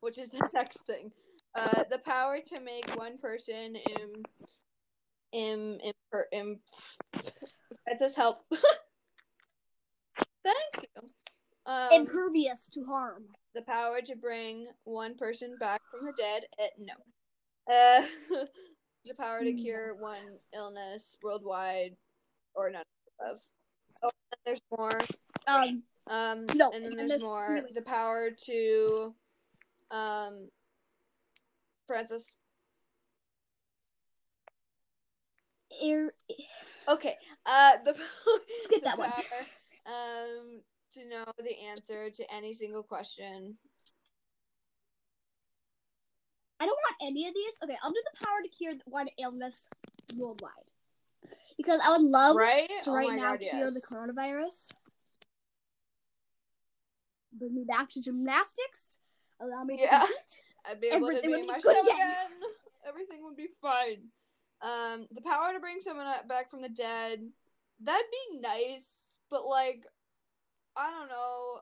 which 0.00 0.18
is 0.18 0.30
the 0.30 0.50
next 0.54 0.84
thing. 0.84 1.12
Uh, 1.54 1.84
the 1.88 1.98
power 1.98 2.38
to 2.44 2.60
make 2.60 2.90
one 2.96 3.18
person 3.18 3.76
im 3.76 4.24
im 5.32 5.78
im, 5.80 5.94
im 6.32 6.60
that 7.86 8.00
does 8.00 8.16
help. 8.16 8.38
Thank 10.42 10.86
you. 10.96 11.02
Um, 11.66 11.92
Impervious 11.92 12.68
to 12.72 12.84
harm. 12.84 13.26
the 13.54 13.62
power 13.62 14.00
to 14.00 14.16
bring 14.16 14.66
one 14.82 15.14
person 15.16 15.56
back 15.60 15.82
from 15.88 16.04
the 16.04 16.12
dead. 16.18 16.46
Uh, 16.58 16.66
no. 16.78 16.94
Uh, 17.72 18.44
the 19.04 19.14
power 19.14 19.42
to 19.42 19.52
cure 19.52 19.94
one 19.94 20.38
illness 20.54 21.16
worldwide, 21.22 21.96
or 22.54 22.70
none 22.70 22.82
of. 23.26 23.40
Oh, 24.02 24.10
and 24.32 24.40
there's 24.44 24.60
more. 24.76 24.98
Um, 25.46 25.82
Um, 26.06 26.46
No, 26.56 26.70
and 26.72 26.84
then 26.84 26.96
there's 26.96 27.08
there's 27.10 27.22
more. 27.22 27.54
really- 27.54 27.72
The 27.72 27.82
power 27.82 28.30
to, 28.30 29.14
um, 29.90 30.50
Frances. 31.86 32.34
ir- 35.82 36.14
Okay. 36.88 37.16
Uh, 37.46 37.76
the 37.84 37.94
Skip 38.60 38.80
the 38.82 38.84
that 38.84 38.98
one. 38.98 39.12
Um, 39.86 40.62
to 40.94 41.04
know 41.08 41.24
the 41.38 41.56
answer 41.60 42.10
to 42.10 42.32
any 42.34 42.52
single 42.52 42.82
question. 42.82 43.56
I 46.60 46.66
don't 46.66 46.76
want 46.76 46.96
any 47.02 47.26
of 47.26 47.34
these. 47.34 47.52
Okay, 47.64 47.76
I'll 47.82 47.90
do 47.92 48.02
the 48.12 48.24
power 48.24 48.42
to 48.42 48.48
cure 48.48 48.74
one 48.84 49.08
illness 49.18 49.66
worldwide 50.16 50.52
because 51.56 51.80
I 51.82 51.90
would 51.96 52.02
love 52.06 52.36
right? 52.36 52.68
to 52.82 52.90
Oh 52.90 52.94
right 52.94 53.08
my 53.08 53.16
now 53.16 53.30
God, 53.36 53.40
cure 53.40 53.70
the 53.70 53.80
coronavirus. 53.80 54.68
Bring 57.32 57.54
me 57.54 57.64
back 57.66 57.90
to 57.92 58.00
gymnastics. 58.02 58.98
Allow 59.40 59.64
me 59.64 59.76
to 59.78 59.82
Yeah. 59.82 60.00
compete. 60.00 60.42
I'd 60.68 60.80
be 60.80 60.88
able 60.88 61.06
Everything 61.08 61.22
to 61.22 61.30
would 61.30 61.36
be 61.36 61.42
be 61.42 61.48
myself 61.48 61.62
good 61.62 61.86
again. 61.86 61.96
again. 62.08 62.50
Everything 62.86 63.24
would 63.24 63.36
be 63.36 63.48
fine. 63.62 64.08
Um, 64.62 65.06
the 65.10 65.22
power 65.22 65.52
to 65.54 65.60
bring 65.60 65.80
someone 65.80 66.06
back 66.28 66.50
from 66.50 66.60
the 66.60 66.68
dead. 66.68 67.26
That'd 67.82 68.06
be 68.32 68.40
nice, 68.40 69.16
but 69.30 69.46
like, 69.46 69.86
I 70.76 70.90
don't 70.90 71.08
know. 71.08 71.60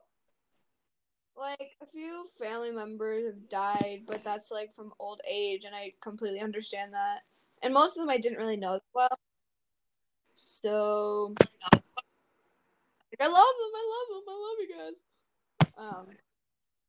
Like 1.38 1.76
a 1.80 1.86
few 1.86 2.26
family 2.38 2.72
members 2.72 3.26
have 3.26 3.48
died, 3.48 4.02
but 4.06 4.24
that's 4.24 4.50
like 4.50 4.74
from 4.74 4.92
old 4.98 5.20
age, 5.28 5.64
and 5.64 5.74
I 5.74 5.92
completely 6.02 6.40
understand 6.40 6.92
that. 6.94 7.20
and 7.62 7.72
most 7.72 7.96
of 7.96 8.02
them 8.02 8.10
I 8.10 8.18
didn't 8.18 8.38
really 8.38 8.56
know 8.56 8.80
well. 8.94 9.18
So 10.34 11.34
I 13.20 13.26
love 13.26 13.32
them. 13.32 13.72
I 13.74 13.84
love 13.94 14.08
them. 14.10 14.22
I 14.28 14.36
love 14.44 14.58
you 14.60 14.68
guys. 14.76 14.94
Um, 15.78 16.06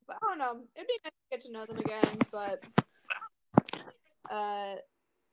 but 0.08 0.18
I 0.22 0.28
don't 0.28 0.38
know. 0.40 0.62
It'd 0.76 0.88
be 0.88 1.00
nice 1.04 1.12
to 1.12 1.30
get 1.32 1.42
to 1.42 1.52
know 1.52 1.66
them 1.66 1.78
again. 1.80 2.18
But 2.32 2.64
uh, 4.32 4.76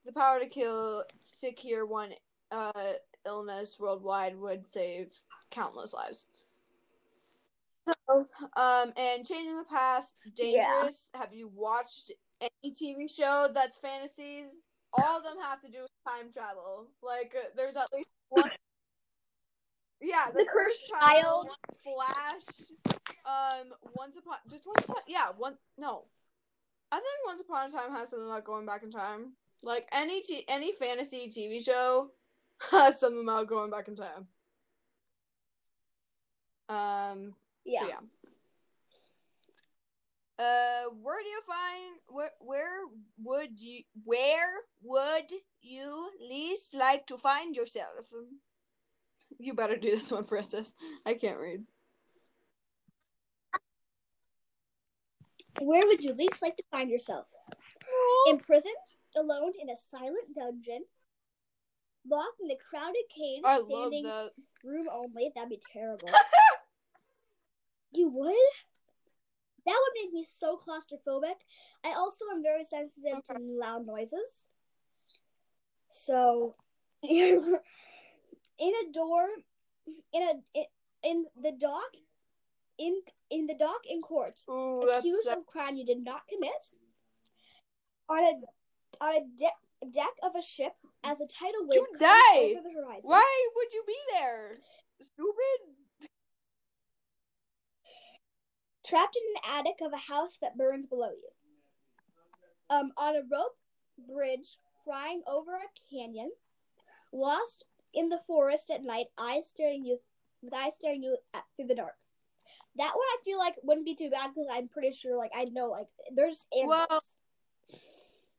the 0.04 0.12
power 0.12 0.40
to 0.40 0.46
kill 0.46 1.04
to 1.40 1.52
cure 1.52 1.86
one 1.86 2.12
uh 2.52 2.92
illness 3.26 3.76
worldwide 3.80 4.38
would 4.38 4.70
save 4.70 5.12
countless 5.50 5.92
lives. 5.92 6.26
So, 7.86 8.26
um, 8.56 8.92
and 8.96 9.24
changing 9.24 9.56
the 9.58 9.64
past, 9.70 10.30
dangerous. 10.34 11.08
Have 11.14 11.32
you 11.32 11.50
watched 11.54 12.10
any 12.40 12.72
TV 12.72 13.08
show 13.08 13.48
that's 13.54 13.78
fantasies? 13.78 14.50
All 14.92 15.18
of 15.18 15.22
them 15.22 15.36
have 15.42 15.60
to 15.62 15.68
do 15.68 15.82
with 15.82 15.90
time 16.06 16.32
travel. 16.32 16.88
Like, 17.02 17.34
uh, 17.36 17.48
there's 17.56 17.76
at 17.76 17.86
least 17.92 18.08
one. 18.28 18.50
Yeah, 20.00 20.26
The 20.34 20.44
Cursed 20.44 20.90
Child. 20.90 21.48
Flash. 21.82 22.96
Um, 23.24 23.72
once 23.96 24.16
upon 24.16 24.36
just 24.48 24.66
once 24.66 24.88
upon 24.88 25.02
yeah 25.08 25.28
one 25.36 25.56
no, 25.78 26.04
I 26.92 26.96
think 26.96 27.26
Once 27.26 27.40
Upon 27.40 27.68
a 27.68 27.70
Time 27.70 27.90
has 27.92 28.10
something 28.10 28.28
about 28.28 28.44
going 28.44 28.66
back 28.66 28.82
in 28.82 28.90
time. 28.90 29.32
Like 29.62 29.88
any 29.92 30.22
t- 30.22 30.44
any 30.48 30.72
fantasy 30.72 31.28
TV 31.28 31.64
show 31.64 32.10
has 32.70 33.00
something 33.00 33.24
about 33.24 33.48
going 33.48 33.70
back 33.70 33.88
in 33.88 33.96
time. 33.96 34.28
Um, 36.68 37.34
Yeah. 37.66 37.80
so 37.80 37.88
yeah. 37.88 38.00
Uh, 40.38 40.90
where 41.02 41.22
do 41.22 41.28
you 41.28 41.40
find 41.46 41.98
where 42.08 42.30
where 42.40 42.80
would 43.24 43.58
you 43.58 43.82
where 44.04 44.52
would 44.82 45.32
you 45.62 46.10
least 46.28 46.74
like 46.74 47.06
to 47.06 47.16
find 47.16 47.56
yourself? 47.56 48.06
You 49.38 49.54
better 49.54 49.76
do 49.76 49.90
this 49.90 50.12
one, 50.12 50.24
Princess. 50.24 50.74
I 51.06 51.14
can't 51.14 51.38
read. 51.38 51.64
Where 55.60 55.86
would 55.86 56.04
you 56.04 56.12
least 56.12 56.42
like 56.42 56.56
to 56.56 56.64
find 56.70 56.90
yourself? 56.90 57.28
Imprisoned, 58.26 58.74
alone 59.16 59.52
in 59.60 59.70
a 59.70 59.76
silent 59.76 60.34
dungeon, 60.34 60.84
locked 62.08 62.40
in 62.42 62.50
a 62.50 62.56
crowded 62.56 63.04
cage, 63.08 63.42
I 63.42 63.60
standing 63.66 64.04
room 64.62 64.86
only. 64.92 65.32
That'd 65.34 65.48
be 65.48 65.60
terrible. 65.72 66.10
you 67.92 68.08
would? 68.08 68.34
That 69.66 69.74
would 69.74 70.02
make 70.02 70.12
me 70.12 70.26
so 70.38 70.56
claustrophobic. 70.56 71.34
I 71.84 71.94
also 71.96 72.24
am 72.32 72.42
very 72.42 72.64
sensitive 72.64 73.24
to 73.24 73.32
mm-hmm. 73.34 73.58
loud 73.60 73.86
noises. 73.86 74.46
So, 75.90 76.54
in 77.02 77.58
a 78.60 78.92
door, 78.92 79.26
in 80.12 80.22
a 80.22 80.32
in, 80.54 80.64
in 81.02 81.24
the 81.42 81.52
dock, 81.58 81.90
in 82.78 83.00
in 83.30 83.46
the 83.46 83.54
dock 83.54 83.82
in 83.88 84.02
court, 84.02 84.40
Ooh, 84.48 84.88
accused 84.88 85.26
of 85.26 85.46
crime 85.46 85.76
you 85.76 85.84
did 85.84 86.04
not 86.04 86.22
commit 86.28 86.52
on 88.08 88.18
a 88.18 89.04
on 89.04 89.14
a 89.16 89.20
de- 89.36 89.90
deck 89.92 90.14
of 90.22 90.32
a 90.36 90.42
ship 90.42 90.72
as 91.04 91.20
a 91.20 91.26
tidal 91.26 91.66
wave 91.66 91.74
You 91.74 91.86
comes 91.86 92.00
died. 92.00 92.56
over 92.56 92.68
the 92.68 92.74
horizon. 92.74 93.02
Why 93.04 93.48
would 93.54 93.72
you 93.72 93.82
be 93.86 93.98
there? 94.12 94.58
Stupid. 95.00 95.76
Trapped 98.86 99.16
in 99.16 99.34
an 99.36 99.58
attic 99.58 99.76
of 99.82 99.92
a 99.92 100.12
house 100.12 100.38
that 100.40 100.56
burns 100.56 100.86
below 100.86 101.10
you. 101.10 101.28
Um, 102.70 102.92
on 102.96 103.16
a 103.16 103.20
rope 103.30 103.56
bridge 104.12 104.58
flying 104.84 105.22
over 105.26 105.54
a 105.54 105.90
canyon, 105.90 106.30
lost 107.12 107.64
in 107.94 108.08
the 108.08 108.20
forest 108.26 108.70
at 108.70 108.82
night, 108.84 109.06
eyes 109.18 109.48
staring 109.48 109.84
you 109.84 109.98
with 110.42 110.52
eyes 110.54 110.74
staring 110.74 111.02
you 111.02 111.16
at, 111.34 111.44
through 111.56 111.66
the 111.68 111.74
dark. 111.74 111.94
That 112.76 112.92
one 112.94 113.06
I 113.14 113.16
feel 113.24 113.38
like 113.38 113.54
wouldn't 113.62 113.86
be 113.86 113.94
too 113.94 114.10
bad 114.10 114.28
because 114.34 114.48
I'm 114.52 114.68
pretty 114.68 114.92
sure 114.92 115.16
like 115.16 115.30
I 115.34 115.44
know 115.50 115.68
like 115.70 115.86
there's 116.14 116.46
animals. 116.56 116.86
Well- 116.90 117.00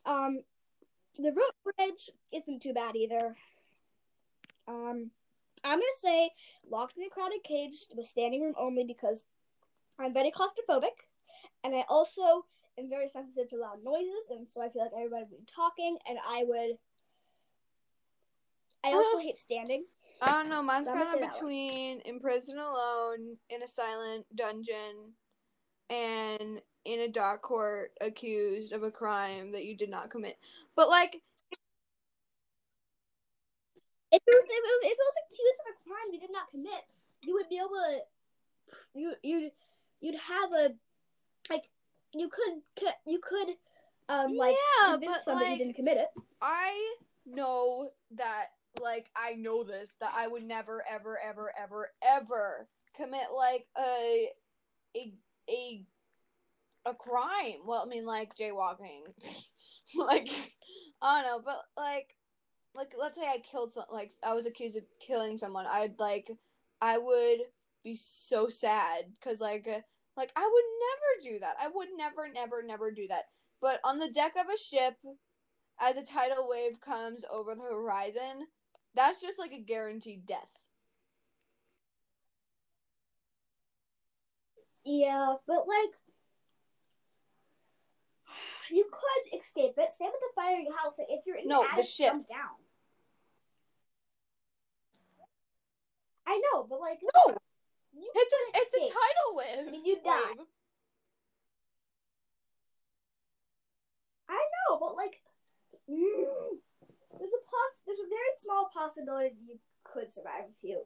Um, 0.05 0.39
the 1.17 1.33
rope 1.33 1.75
bridge 1.77 2.09
isn't 2.33 2.61
too 2.61 2.73
bad 2.73 2.95
either. 2.95 3.35
Um, 4.67 5.11
I'm 5.63 5.79
gonna 5.79 5.85
say 5.99 6.29
locked 6.69 6.97
in 6.97 7.03
a 7.03 7.09
crowded 7.09 7.43
cage 7.43 7.73
with 7.95 8.05
standing 8.05 8.41
room 8.41 8.53
only 8.57 8.83
because 8.85 9.25
I'm 9.99 10.13
very 10.13 10.31
claustrophobic, 10.31 10.95
and 11.63 11.75
I 11.75 11.83
also 11.89 12.45
am 12.77 12.89
very 12.89 13.09
sensitive 13.09 13.49
to 13.49 13.57
loud 13.57 13.83
noises, 13.83 14.29
and 14.29 14.47
so 14.47 14.61
I 14.61 14.69
feel 14.69 14.83
like 14.83 14.91
everybody 14.95 15.25
would 15.29 15.39
be 15.39 15.53
talking, 15.53 15.97
and 16.07 16.17
I 16.27 16.43
would. 16.45 16.77
I 18.83 18.93
also 18.93 19.17
hate 19.19 19.37
standing. 19.37 19.85
I 20.21 20.31
don't 20.31 20.49
know. 20.49 20.61
Mine's 20.61 20.85
So 20.85 20.93
kind 20.93 21.21
of 21.21 21.31
between 21.31 22.01
imprisoned 22.05 22.59
alone 22.59 23.37
in 23.49 23.63
a 23.63 23.67
silent 23.67 24.25
dungeon 24.35 25.13
and 25.89 26.61
in 26.85 27.01
a 27.01 27.07
dock 27.07 27.41
court 27.41 27.91
accused 28.01 28.71
of 28.73 28.83
a 28.83 28.91
crime 28.91 29.51
that 29.51 29.65
you 29.65 29.75
did 29.75 29.89
not 29.89 30.09
commit. 30.09 30.37
But 30.75 30.89
like, 30.89 31.21
If 34.11 34.21
it 34.25 34.31
was 34.31 34.45
if 34.45 34.55
it 34.55 34.61
was, 34.63 34.79
if 34.83 34.91
it 34.91 34.97
was 34.97 35.17
accused 35.27 35.59
of 35.59 35.75
a 35.75 35.83
crime 35.83 36.13
you 36.13 36.19
did 36.19 36.31
not 36.31 36.49
commit, 36.49 36.83
you 37.23 37.33
would 37.33 37.49
be 37.49 37.57
able 37.57 37.75
to. 37.75 37.99
You 38.95 39.13
you'd 39.21 39.51
you'd 40.01 40.15
have 40.15 40.51
a 40.53 40.73
like 41.49 41.69
you 42.13 42.29
could 42.29 42.87
you 43.05 43.19
could 43.19 43.49
um 44.09 44.35
like 44.35 44.55
yeah, 44.81 44.91
convince 44.91 45.17
but 45.25 45.31
them 45.31 45.39
you 45.39 45.49
like, 45.49 45.57
didn't 45.57 45.75
commit 45.75 45.97
it. 45.97 46.07
I 46.41 46.95
know 47.25 47.89
that 48.15 48.47
like 48.81 49.09
I 49.15 49.33
know 49.33 49.63
this 49.63 49.95
that 49.99 50.13
I 50.15 50.27
would 50.27 50.43
never 50.43 50.83
ever 50.89 51.19
ever 51.23 51.51
ever 51.57 51.89
ever 52.01 52.67
commit 52.95 53.27
like 53.35 53.65
a 53.77 54.29
a 54.95 55.13
a 55.49 55.85
a 56.85 56.93
crime. 56.93 57.59
Well, 57.65 57.83
I 57.85 57.89
mean 57.89 58.05
like 58.05 58.35
jaywalking. 58.35 59.03
like 59.95 60.29
I 61.01 61.21
don't 61.21 61.31
know, 61.31 61.41
but 61.43 61.61
like 61.81 62.15
like 62.75 62.93
let's 62.99 63.17
say 63.17 63.25
I 63.25 63.39
killed 63.39 63.73
some 63.73 63.85
like 63.91 64.13
I 64.23 64.33
was 64.33 64.45
accused 64.45 64.77
of 64.77 64.83
killing 64.99 65.37
someone. 65.37 65.65
I'd 65.67 65.99
like 65.99 66.31
I 66.81 66.97
would 66.97 67.39
be 67.87 67.95
so 67.95 68.49
sad 68.49 69.05
cuz 69.21 69.39
like 69.39 69.65
like 70.17 70.31
I 70.35 70.45
would 70.53 70.67
never 70.87 71.31
do 71.31 71.39
that. 71.39 71.55
I 71.59 71.69
would 71.69 71.89
never 71.95 72.27
never 72.27 72.61
never 72.61 72.91
do 72.91 73.07
that. 73.07 73.25
But 73.61 73.79
on 73.85 73.97
the 73.97 74.09
deck 74.09 74.35
of 74.35 74.47
a 74.53 74.57
ship 74.57 74.97
as 75.79 75.95
a 75.95 76.03
tidal 76.03 76.47
wave 76.49 76.81
comes 76.81 77.23
over 77.31 77.55
the 77.55 77.61
horizon, 77.61 78.47
that's 78.93 79.21
just 79.21 79.39
like 79.39 79.53
a 79.53 79.59
guaranteed 79.59 80.25
death. 80.25 80.49
Yeah, 84.83 85.35
but 85.45 85.67
like 85.67 85.93
you 88.69 88.85
could 88.91 89.39
escape 89.39 89.75
it. 89.77 89.91
Stay 89.93 90.05
with 90.05 90.19
the 90.19 90.33
firing 90.35 90.67
house. 90.77 90.95
If 90.97 91.25
you're 91.25 91.37
in 91.37 91.47
No, 91.47 91.63
the 91.75 91.77
the 91.77 91.83
ship. 91.83 92.13
jump 92.13 92.27
down. 92.27 92.57
I 96.25 96.41
know, 96.51 96.65
but 96.69 96.81
like 96.81 96.99
No, 97.15 97.37
it's 98.15 98.33
a 98.33 98.57
it's 98.57 98.75
a 98.75 98.79
tidal 98.79 99.35
wave. 99.35 99.73
I 99.73 99.85
you 99.85 99.97
die. 100.03 100.33
wave. 100.37 100.45
I 104.29 104.33
know, 104.69 104.77
but 104.79 104.95
like 104.95 105.21
mm, 105.89 106.57
there's 107.17 107.31
a 107.33 107.43
poss 107.45 107.73
there's 107.85 107.99
a 107.99 108.09
very 108.09 108.33
small 108.39 108.69
possibility 108.73 109.29
that 109.29 109.41
you 109.47 109.59
could 109.83 110.11
survive 110.11 110.45
with 110.47 110.59
you. 110.63 110.81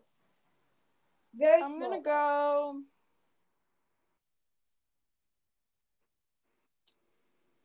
Very 1.37 1.61
I'm 1.61 1.71
small. 1.77 1.89
gonna 1.89 2.01
go. 2.01 2.81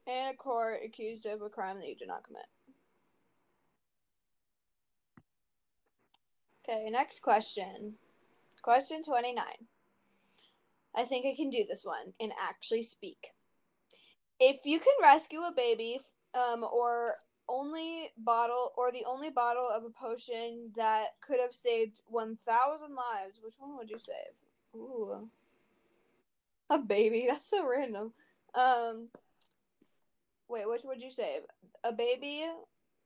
In 0.07 0.29
a 0.29 0.35
court 0.35 0.81
accused 0.85 1.27
of 1.27 1.43
a 1.43 1.49
crime 1.49 1.81
that 1.81 1.89
you 1.89 1.97
did 1.97 2.07
not 2.07 2.23
commit. 2.23 2.45
Okay, 6.69 6.89
next 6.91 7.23
question. 7.23 7.95
Question 8.67 9.01
29. 9.01 9.45
I 10.93 11.05
think 11.05 11.25
I 11.25 11.37
can 11.37 11.51
do 11.51 11.65
this 11.69 11.85
one 11.85 12.13
and 12.19 12.33
actually 12.37 12.83
speak. 12.83 13.29
If 14.41 14.57
you 14.67 14.81
can 14.81 14.93
rescue 15.01 15.43
a 15.43 15.53
baby 15.55 16.01
um, 16.35 16.65
or 16.65 17.15
only 17.49 18.11
bottle 18.19 18.73
or 18.77 18.91
the 18.91 19.05
only 19.07 19.31
bottle 19.31 19.69
of 19.73 19.85
a 19.85 19.91
potion 19.91 20.73
that 20.75 21.11
could 21.21 21.39
have 21.39 21.55
saved 21.55 22.01
1000 22.09 22.89
lives, 22.93 23.39
which 23.41 23.55
one 23.61 23.77
would 23.79 23.89
you 23.89 24.01
save? 24.01 24.35
Ooh. 24.75 25.29
A 26.69 26.77
baby. 26.77 27.27
That's 27.31 27.49
so 27.49 27.65
random. 27.71 28.15
Um 28.53 29.11
Wait, 30.49 30.69
which 30.69 30.83
would 30.83 31.01
you 31.01 31.13
save? 31.13 31.43
A 31.85 31.93
baby? 31.93 32.47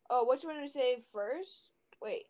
Oh, 0.09 0.25
which 0.27 0.43
one 0.43 0.55
would 0.55 0.63
you 0.63 0.69
save 0.69 1.03
first? 1.13 1.69
Wait. 2.01 2.25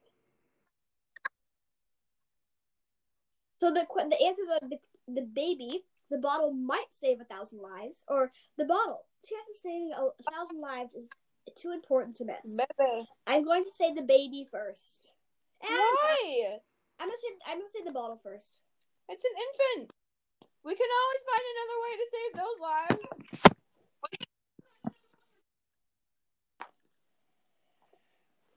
So 3.60 3.70
the 3.70 3.86
the 4.08 4.24
answers 4.24 4.48
are 4.48 4.68
the, 4.68 4.78
the 5.06 5.22
baby, 5.22 5.84
the 6.08 6.16
bottle 6.16 6.52
might 6.52 6.88
save 6.90 7.20
a 7.20 7.24
thousand 7.24 7.60
lives, 7.60 8.04
or 8.08 8.32
the 8.56 8.64
bottle. 8.64 9.04
Chance 9.22 9.48
of 9.50 9.56
saving 9.56 9.92
a, 9.92 10.32
thousand 10.32 10.60
lives 10.60 10.94
is 10.94 11.10
too 11.56 11.72
important 11.72 12.16
to 12.16 12.24
miss. 12.24 12.56
Baby. 12.56 13.06
I'm 13.26 13.44
going 13.44 13.64
to 13.64 13.70
say 13.70 13.92
the 13.92 14.02
baby 14.02 14.48
first. 14.50 15.12
And 15.60 15.70
Why? 15.70 16.58
I'm 16.98 17.08
gonna 17.08 17.18
say 17.20 17.52
I'm 17.52 17.58
gonna 17.58 17.68
say 17.68 17.84
the 17.84 17.92
bottle 17.92 18.18
first. 18.22 18.62
It's 19.10 19.24
an 19.24 19.36
infant. 19.36 19.92
We 20.64 20.74
can 20.74 20.88
always 20.88 21.22
find 21.28 21.44
another 21.52 21.78
way 21.84 21.92
to 21.96 22.06
save 22.16 22.32
those 22.40 22.58
lives. 22.60 23.30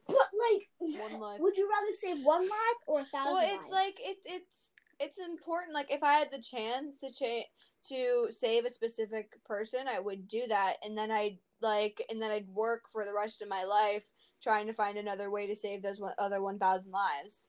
But 0.08 0.30
like, 0.36 1.12
One 1.12 1.20
life. 1.20 1.40
would 1.42 1.58
you 1.58 1.70
rather 1.70 1.92
save 1.94 2.26
one 2.26 2.44
life 2.44 2.80
or 2.88 3.02
a 3.02 3.06
thousand? 3.06 3.34
Well, 3.34 3.44
it's 3.44 3.70
lives? 3.70 3.72
like 3.72 3.96
it's 4.00 4.26
it's 4.26 4.73
it's 5.04 5.20
important. 5.20 5.74
Like 5.74 5.92
if 5.92 6.02
I 6.04 6.14
had 6.14 6.30
the 6.32 6.42
chance 6.42 7.00
to 7.00 7.12
change 7.12 7.46
to 7.90 8.28
save 8.30 8.64
a 8.64 8.70
specific 8.70 9.32
person, 9.44 9.82
I 9.94 10.00
would 10.00 10.28
do 10.28 10.44
that, 10.48 10.78
and 10.84 10.98
then 10.98 11.12
I'd 11.12 11.38
like, 11.62 12.02
and 12.10 12.22
then 12.22 12.32
I'd 12.32 12.48
work 12.48 12.84
for 12.92 13.04
the 13.06 13.14
rest 13.14 13.42
of 13.42 13.50
my 13.50 13.64
life 13.66 14.06
trying 14.42 14.68
to 14.68 14.74
find 14.74 14.98
another 14.98 15.30
way 15.30 15.48
to 15.48 15.56
save 15.56 15.82
those 15.82 16.00
one, 16.00 16.14
other 16.18 16.42
one 16.42 16.60
thousand 16.60 16.92
lives. 16.92 17.44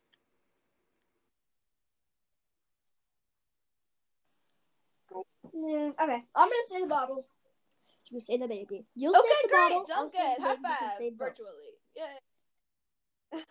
Yeah, 5.55 5.91
okay, 6.03 6.23
I'm 6.35 6.49
gonna 6.49 6.69
say 6.69 6.81
the 6.81 6.87
bottle. 6.89 7.27
You 8.11 8.19
say 8.21 8.37
the 8.37 8.49
baby. 8.49 8.85
You'll 8.95 9.15
Okay, 9.15 9.29
say 9.29 9.35
the 9.43 9.49
great. 9.49 9.59
bottle. 9.71 9.87
Sounds 9.87 10.15
I'll 10.17 10.35
good. 10.35 10.43
High 10.43 10.57
baby, 10.57 10.69
you 10.69 10.75
can 10.79 10.89
five 10.91 11.19
both. 11.19 11.29
virtually. 11.29 11.71
Yeah. 11.95 12.19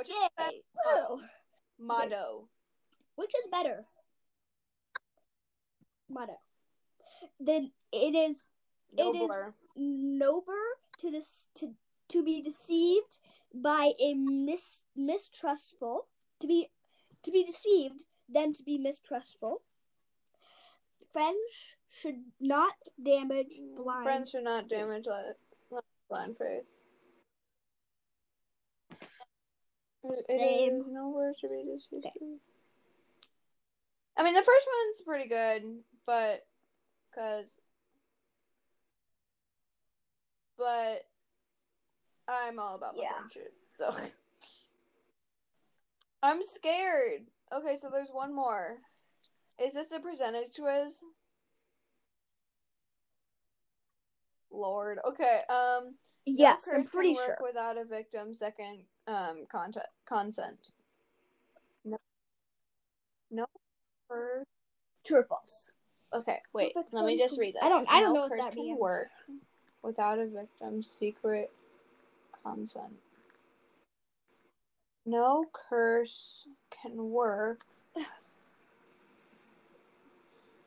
Is 0.00 0.08
Yay! 0.08 0.62
Motto. 1.78 2.48
Which 3.14 3.32
is 3.38 3.46
better? 3.50 3.86
Motto. 6.08 6.38
Then 7.38 7.72
it 7.92 8.14
is 8.14 8.44
It 8.96 9.14
is- 9.14 9.30
Nobler. 9.76 10.78
to 10.98 11.10
dis- 11.10 11.48
to 11.54 11.74
to 12.08 12.22
be 12.22 12.40
deceived 12.40 13.18
by 13.52 13.92
a 14.00 14.14
mis- 14.14 14.82
mistrustful 14.96 16.08
to 16.40 16.46
be 16.46 16.70
to 17.22 17.30
be 17.30 17.44
deceived 17.44 18.04
than 18.28 18.52
to 18.54 18.62
be 18.62 18.78
mistrustful. 18.78 19.62
Friends 21.12 21.76
should 21.88 22.32
not 22.40 22.74
damage 23.02 23.58
mm, 23.58 23.76
blind. 23.76 24.02
Friends 24.02 24.30
should 24.30 24.44
not 24.44 24.68
damage 24.68 25.06
li- 25.06 25.32
li- 25.70 25.80
blind 26.08 26.36
faith. 26.38 26.80
It- 30.10 30.26
it 30.28 30.86
nowhere 30.86 31.34
to 31.40 31.48
be 31.48 31.64
deceived. 31.64 32.06
Okay. 32.06 32.38
I 34.16 34.22
mean, 34.24 34.34
the 34.34 34.42
first 34.42 34.68
one's 34.68 35.02
pretty 35.02 35.28
good, 35.28 35.84
but 36.06 36.46
because, 37.10 37.56
but 40.56 41.06
I'm 42.26 42.58
all 42.58 42.74
about 42.74 42.96
my 42.96 43.02
Yeah. 43.02 43.14
friendship, 43.16 43.54
so 43.72 43.90
I'm 46.22 46.42
scared. 46.42 47.26
Okay, 47.52 47.76
so 47.76 47.90
there's 47.90 48.10
one 48.10 48.34
more. 48.34 48.78
Is 49.58 49.72
this 49.72 49.88
the 49.88 50.00
percentage 50.00 50.54
quiz? 50.58 51.02
Lord. 54.50 54.98
Okay. 55.06 55.42
Um. 55.48 55.94
Yes, 56.24 56.68
I'm 56.74 56.84
pretty 56.84 57.14
sure. 57.14 57.38
Without 57.42 57.78
a 57.78 57.84
victim, 57.84 58.34
second 58.34 58.84
um 59.08 59.46
content 59.50 59.86
consent. 60.06 60.70
No. 61.84 61.98
No. 63.30 63.46
curse- 64.08 64.46
True 65.04 65.18
or 65.20 65.24
false? 65.24 65.70
Okay. 66.14 66.40
Wait. 66.52 66.74
Perfect 66.74 66.92
Let 66.94 67.06
me 67.06 67.16
just 67.18 67.38
read 67.38 67.54
this. 67.54 67.62
I 67.62 67.68
don't- 67.68 67.88
I 67.90 68.00
don't 68.00 68.12
no 68.14 68.20
know 68.22 68.26
what 68.28 68.38
that 68.38 68.52
can 68.52 68.62
means. 68.66 68.78
work 68.78 69.08
without 69.82 70.18
a 70.18 70.26
victim's 70.26 70.90
secret 70.90 71.50
consent. 72.44 72.92
No 75.06 75.46
curse 75.52 76.46
can 76.70 77.10
work. 77.10 77.64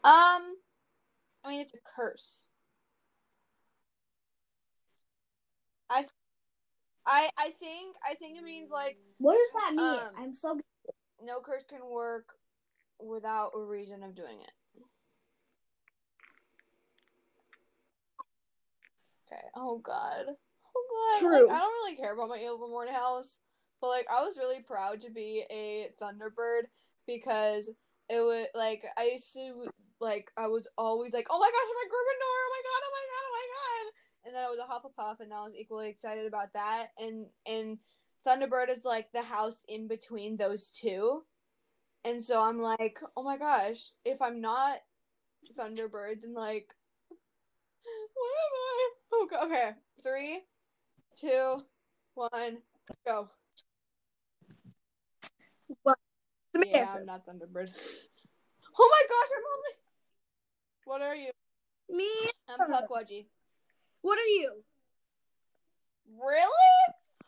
Um, 0.03 0.55
I 1.43 1.49
mean 1.49 1.61
it's 1.61 1.75
a 1.75 1.77
curse. 1.95 2.41
I, 5.91 6.03
I, 7.05 7.29
I 7.37 7.49
think 7.51 7.95
I 8.09 8.15
think 8.15 8.37
it 8.37 8.43
means 8.43 8.69
like 8.71 8.97
What 9.17 9.33
does 9.35 9.51
that 9.63 9.75
mean? 9.75 9.85
Um, 9.85 10.11
I'm 10.17 10.33
so 10.33 10.59
no 11.23 11.39
curse 11.39 11.63
can 11.67 11.79
work 11.89 12.33
without 12.99 13.51
a 13.55 13.59
reason 13.59 14.03
of 14.03 14.15
doing 14.15 14.39
it. 14.41 14.51
Okay. 19.31 19.41
Oh 19.55 19.79
God. 19.79 20.25
Oh 20.75 21.19
God. 21.19 21.19
True. 21.19 21.47
Like, 21.47 21.55
I 21.55 21.59
don't 21.59 21.73
really 21.83 21.95
care 21.95 22.13
about 22.13 22.29
my 22.29 22.39
Ilvermorny 22.39 22.91
house, 22.91 23.39
but 23.79 23.87
like 23.87 24.05
I 24.09 24.23
was 24.23 24.37
really 24.37 24.61
proud 24.61 25.01
to 25.01 25.09
be 25.09 25.43
a 25.49 25.89
Thunderbird 26.01 26.69
because 27.07 27.69
it 28.09 28.19
was 28.19 28.47
like 28.53 28.83
I 28.97 29.05
used 29.05 29.33
to 29.33 29.67
like 29.99 30.31
I 30.37 30.47
was 30.47 30.67
always 30.77 31.13
like, 31.13 31.27
oh 31.29 31.39
my 31.39 31.49
gosh, 31.49 31.69
I'm 31.69 31.77
a 31.77 31.89
Gryffindor! 31.89 32.37
Oh 32.41 32.51
my 32.51 32.61
God! 32.65 32.81
Oh 32.83 32.91
my 32.91 33.05
God! 33.07 33.20
Oh! 34.23 34.27
And 34.27 34.35
then 34.35 34.43
I 34.43 34.49
was 34.49 34.59
a 34.59 34.63
Hufflepuff, 34.63 35.19
and 35.19 35.33
I 35.33 35.43
was 35.43 35.53
equally 35.57 35.89
excited 35.89 36.25
about 36.25 36.53
that. 36.53 36.87
And 36.97 37.25
and 37.45 37.77
Thunderbird 38.27 38.75
is 38.75 38.85
like 38.85 39.11
the 39.11 39.21
house 39.21 39.63
in 39.67 39.87
between 39.87 40.37
those 40.37 40.69
two. 40.69 41.23
And 42.03 42.23
so 42.23 42.41
I'm 42.41 42.59
like, 42.59 42.99
oh 43.15 43.23
my 43.23 43.37
gosh, 43.37 43.91
if 44.05 44.21
I'm 44.21 44.41
not 44.41 44.77
Thunderbird, 45.57 46.21
then 46.21 46.33
like, 46.33 46.67
what 48.13 48.31
am 48.37 48.53
I? 48.55 48.89
Oh, 49.13 49.27
God. 49.29 49.45
okay. 49.45 49.71
Three, 50.01 50.41
two, 51.15 51.61
one, 52.15 52.57
go. 53.05 53.29
Some 56.53 56.63
yeah, 56.65 56.79
answers. 56.79 57.07
I'm 57.09 57.15
not 57.15 57.25
Thunderbird. 57.25 57.69
Oh 58.79 58.89
my 58.89 59.07
gosh, 59.09 59.29
I'm 59.35 59.43
only. 59.57 59.71
What 60.85 61.01
are 61.01 61.15
you? 61.15 61.31
Me. 61.89 62.09
I'm 62.47 62.71
Pukwudgie. 62.71 63.25
What 64.01 64.17
are 64.17 64.33
you? 64.41 64.63
Really? 66.19 66.73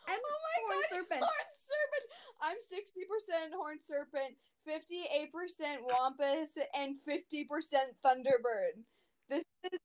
I'm 0.08 0.20
Oh 0.20 0.38
my 0.44 0.56
Horned 0.66 0.82
god, 0.82 0.96
serpent. 0.96 1.20
Horned 1.24 1.56
serpent. 1.64 2.04
I'm 2.42 2.56
sixty 2.60 3.00
percent 3.08 3.54
horned 3.56 3.80
serpent, 3.82 4.36
fifty-eight 4.66 5.32
percent 5.32 5.80
wampus, 5.88 6.58
and 6.74 7.00
fifty 7.00 7.44
percent 7.44 7.96
thunderbird. 8.04 8.84
This 9.30 9.44
is 9.72 9.78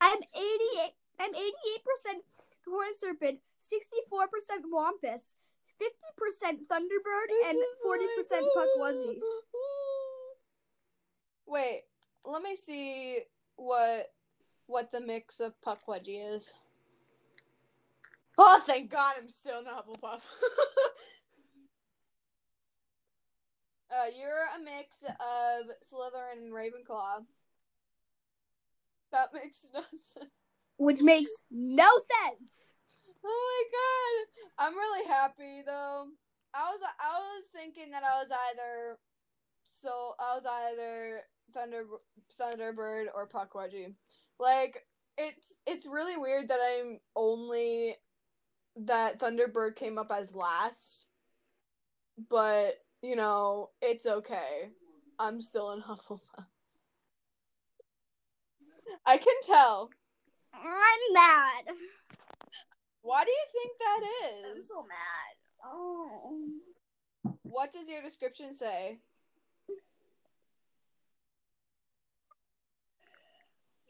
I'm 0.00 0.18
88. 0.18 0.92
I'm 1.20 1.32
88% 1.32 2.20
horned 2.68 2.96
serpent, 2.96 3.38
64% 3.60 4.62
wampus, 4.70 5.36
50% 5.80 6.66
thunderbird, 6.66 7.48
and 7.48 7.58
40% 7.86 8.42
pukwudgie. 8.56 9.18
Wait, 11.46 11.82
let 12.24 12.42
me 12.42 12.56
see 12.56 13.20
what 13.56 14.12
what 14.66 14.92
the 14.92 15.00
mix 15.00 15.40
of 15.40 15.54
pukwudgie 15.60 16.34
is. 16.34 16.54
Oh, 18.36 18.60
thank 18.66 18.90
God, 18.90 19.14
I'm 19.18 19.30
still 19.30 19.60
in 19.60 19.66
Hufflepuff. 19.66 20.02
uh, 23.90 24.08
you're 24.18 24.48
a 24.56 24.64
mix 24.64 25.04
of 25.04 25.66
Slytherin 25.86 26.44
and 26.44 26.52
Ravenclaw. 26.52 27.24
That 29.12 29.32
makes 29.32 29.70
no 29.72 29.80
sense. 29.80 30.28
Which 30.76 31.02
makes 31.02 31.30
no 31.50 31.88
sense. 31.98 32.74
Oh 33.24 33.64
my 33.70 33.78
god. 33.78 34.66
I'm 34.66 34.76
really 34.76 35.06
happy 35.06 35.62
though. 35.64 36.06
I 36.52 36.70
was 36.70 36.80
I 37.00 37.18
was 37.18 37.44
thinking 37.52 37.90
that 37.92 38.02
I 38.02 38.22
was 38.22 38.30
either 38.30 38.98
so 39.66 40.14
I 40.18 40.34
was 40.34 40.44
either 40.46 41.22
Thunder 41.54 41.84
Thunderbird 42.40 43.06
or 43.14 43.28
Pukwudgie. 43.28 43.94
Like 44.38 44.84
it's 45.16 45.54
it's 45.66 45.86
really 45.86 46.16
weird 46.16 46.48
that 46.48 46.58
I'm 46.60 46.98
only 47.14 47.96
that 48.76 49.18
Thunderbird 49.18 49.76
came 49.76 49.98
up 49.98 50.10
as 50.12 50.34
last. 50.34 51.06
But, 52.28 52.74
you 53.02 53.16
know, 53.16 53.70
it's 53.82 54.06
okay. 54.06 54.68
I'm 55.18 55.40
still 55.40 55.72
in 55.72 55.80
Hufflepuff. 55.82 56.46
I 59.06 59.18
can 59.18 59.34
tell. 59.42 59.90
I'm 60.54 61.12
mad. 61.12 61.64
Why 63.02 63.24
do 63.24 63.30
you 63.30 63.44
think 63.52 63.72
that 63.78 64.00
is? 64.28 64.56
I'm 64.56 64.62
so 64.66 64.82
mad. 64.82 65.66
Oh. 65.66 66.48
What 67.42 67.72
does 67.72 67.88
your 67.88 68.02
description 68.02 68.54
say? 68.54 68.98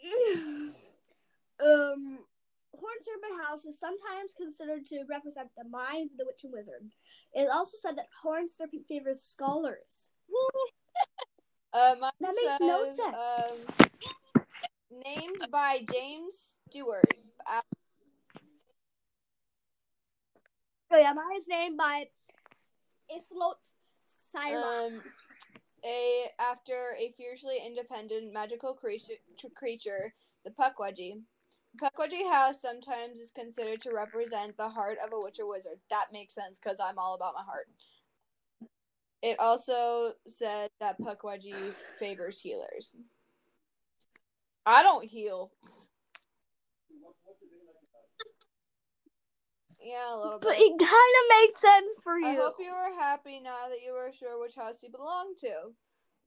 um, 1.65 2.19
Horned 2.75 3.03
Serpent 3.03 3.47
House 3.47 3.65
is 3.65 3.79
sometimes 3.79 4.33
considered 4.37 4.87
to 4.87 5.05
represent 5.09 5.49
the 5.57 5.65
mind 5.69 6.11
of 6.13 6.19
the 6.19 6.25
witch 6.27 6.45
and 6.45 6.53
wizard. 6.53 6.91
It 7.33 7.43
is 7.43 7.51
also 7.51 7.77
said 7.81 7.97
that 7.97 8.09
Horned 8.23 8.51
Serpent 8.51 8.87
favors 8.89 9.23
scholars. 9.23 10.11
Uh, 11.77 11.97
That 12.21 12.37
makes 12.37 12.61
no 12.61 12.85
sense. 12.85 13.17
Um, 13.17 13.89
named 15.05 15.49
by 15.51 15.85
James 15.93 16.55
Steward. 16.71 17.03
Uh, 17.51 17.61
Oh 20.93 20.97
yeah, 20.99 21.13
mine 21.13 21.37
is 21.37 21.49
named 21.49 21.77
by 21.77 22.07
Islot 23.11 23.59
Sayre. 24.05 24.63
um, 24.63 25.03
a 25.85 26.31
after 26.39 26.97
a 26.99 27.13
fiercely 27.17 27.59
independent 27.65 28.33
magical 28.33 28.75
creature, 28.75 29.15
creature 29.55 30.15
the 30.45 30.51
Pukwudgie. 30.51 31.21
Pukwudgie 31.81 32.31
House 32.31 32.61
sometimes 32.61 33.19
is 33.19 33.31
considered 33.33 33.81
to 33.83 33.93
represent 33.93 34.57
the 34.57 34.69
heart 34.69 34.99
of 35.05 35.13
a 35.13 35.19
witch 35.19 35.41
or 35.41 35.49
wizard. 35.49 35.79
That 35.91 36.07
makes 36.13 36.35
sense 36.35 36.59
because 36.59 36.81
I'm 36.81 36.99
all 36.99 37.15
about 37.15 37.35
my 37.35 37.43
heart. 37.43 37.69
It 39.23 39.41
also 39.41 40.13
said 40.27 40.71
that 40.81 41.01
Pukwudgie 41.01 41.73
favors 41.99 42.41
healers. 42.41 42.95
I 44.67 44.83
don't 44.83 45.05
heal. 45.05 45.51
Yeah, 49.85 50.15
a 50.15 50.17
little 50.17 50.39
bit. 50.39 50.49
but 50.49 50.57
it 50.59 50.79
kind 50.79 50.91
of 50.91 51.43
makes 51.43 51.61
sense 51.61 51.93
for 52.03 52.19
you. 52.19 52.27
I 52.29 52.35
hope 52.35 52.57
you 52.59 52.71
are 52.71 52.93
happy 52.99 53.39
now 53.41 53.69
that 53.69 53.83
you 53.85 53.93
are 53.93 54.11
sure 54.13 54.41
which 54.41 54.55
house 54.55 54.83
you 54.83 54.91
belong 54.91 55.35
to. 55.41 55.73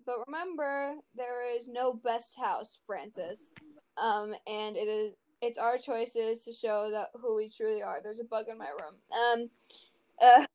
But 0.06 0.26
remember, 0.28 0.94
there 1.16 1.58
is 1.58 1.68
no 1.68 1.94
best 1.94 2.38
house, 2.38 2.78
Frances. 2.86 3.52
Um, 3.98 4.36
and 4.46 4.78
it 4.78 4.88
is 4.88 5.16
it's 5.42 5.60
our 5.60 5.78
choices 5.78 6.44
to 6.44 6.54
show 6.54 6.90
that 6.92 7.10
who 7.20 7.36
we 7.36 7.50
truly 7.50 7.82
are. 7.82 8.00
There's 8.02 8.20
a 8.20 8.24
bug 8.24 8.46
in 8.48 8.58
my 8.58 8.70
room. 8.70 8.96
Um, 9.12 9.50
uh, 10.22 10.46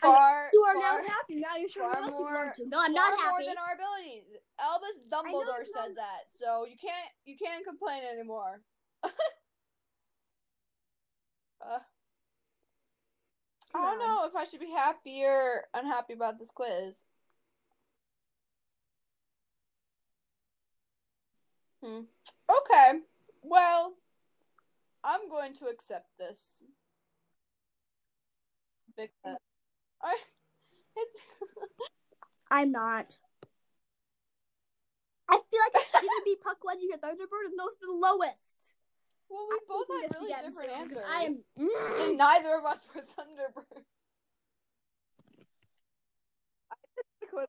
far, 0.00 0.50
you 0.52 0.60
are 0.60 0.74
far, 0.74 1.02
now 1.02 1.08
happy. 1.08 1.40
Now 1.40 1.56
you're 1.58 1.68
sure 1.68 1.92
far 1.92 2.02
more- 2.02 2.10
belong 2.10 2.52
to. 2.56 2.68
No, 2.68 2.80
I'm 2.80 2.94
far 2.94 3.10
not 3.10 3.18
more 3.18 3.32
happy. 3.32 3.46
than 3.46 3.56
our 3.58 3.74
abilities. 3.74 4.24
Albus 4.58 4.98
Dumbledore 5.10 5.64
said 5.66 5.96
that, 5.96 6.28
so 6.38 6.66
you 6.66 6.76
can't 6.80 7.10
you 7.24 7.36
can't 7.36 7.64
complain 7.64 8.02
anymore. 8.04 8.60
uh, 11.62 11.78
I 13.74 13.78
don't 13.78 14.00
on. 14.00 14.06
know 14.06 14.26
if 14.26 14.36
I 14.36 14.44
should 14.44 14.60
be 14.60 14.70
happy 14.70 15.22
or 15.24 15.64
unhappy 15.74 16.14
about 16.14 16.38
this 16.38 16.50
quiz. 16.50 17.04
Hmm. 21.82 22.00
Okay. 22.48 23.00
Well, 23.42 23.94
I'm 25.02 25.28
going 25.28 25.54
to 25.54 25.66
accept 25.66 26.06
this. 26.18 26.62
Because 28.96 29.38
I, 30.02 30.16
I'm 32.50 32.72
not. 32.72 33.16
I 35.28 35.38
feel 35.48 35.60
like 35.60 35.82
it 35.82 35.88
should 35.92 36.24
be 36.24 36.36
Pukwudgie 36.36 36.92
or 36.92 36.98
Thunderbird, 36.98 37.46
and 37.46 37.58
those 37.58 37.74
are 37.74 37.86
the 37.86 37.92
lowest. 37.92 38.74
Well, 39.30 39.46
we 39.48 39.54
I'm 39.54 39.60
both 39.68 39.86
had 39.88 40.10
really 40.20 40.32
different 40.34 40.70
soon, 40.70 40.80
answers. 40.80 40.98
'cause 40.98 41.10
I 41.10 41.22
am. 41.22 41.44
and 41.56 41.68
mm. 41.70 42.16
neither 42.16 42.54
of 42.58 42.64
us 42.64 42.86
were 42.94 43.02
Thunderbird. 43.02 43.84
I 46.70 46.76
think 46.94 47.06
the 47.20 47.26
quiz- 47.26 47.46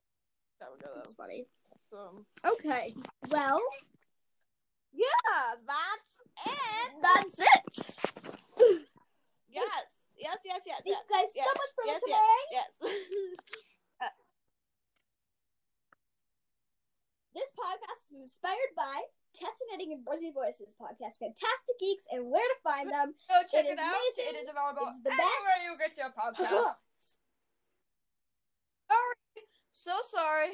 go, 0.60 0.88
That's 0.96 1.14
funny. 1.14 1.46
So, 1.90 2.24
Okay. 2.46 2.94
Well, 3.28 3.60
yeah, 4.92 5.54
that's 5.66 6.46
it. 6.46 6.92
that's 7.02 7.40
it. 7.40 8.86
Yes, 9.48 9.68
yes, 10.16 10.38
yes, 10.44 10.62
yes, 10.66 10.80
Thank 10.82 10.86
yes. 10.86 11.02
you 11.10 11.14
guys 11.14 11.30
yes, 11.34 11.46
so 11.46 11.52
much 11.60 11.72
for 11.76 11.84
yes, 11.86 12.00
listening. 12.06 12.46
Yes. 12.52 12.72
Uh, 14.00 14.08
this 17.34 17.48
podcast 17.56 18.00
is 18.10 18.20
inspired 18.22 18.72
by 18.76 19.02
Tessa 19.42 19.64
Netting 19.74 19.90
and 19.92 20.06
Brizzy 20.06 20.30
Voices 20.30 20.70
podcast, 20.78 21.18
Fantastic 21.18 21.76
Geeks, 21.82 22.06
and 22.14 22.30
where 22.30 22.46
to 22.46 22.58
find 22.62 22.86
them. 22.86 23.14
Go 23.26 23.42
check 23.50 23.66
It 23.66 23.70
it, 23.70 23.72
is 23.74 23.78
out. 23.82 23.90
amazing. 23.90 24.30
It 24.30 24.36
is 24.46 24.48
available 24.48 24.86
It's 24.94 25.02
the 25.02 25.10
anywhere 25.10 25.58
best. 25.58 25.66
you 25.66 25.72
get 25.82 25.98
your 25.98 26.12
podcasts. 26.14 27.18
sorry, 28.92 29.18
so 29.72 29.94
sorry. 30.06 30.50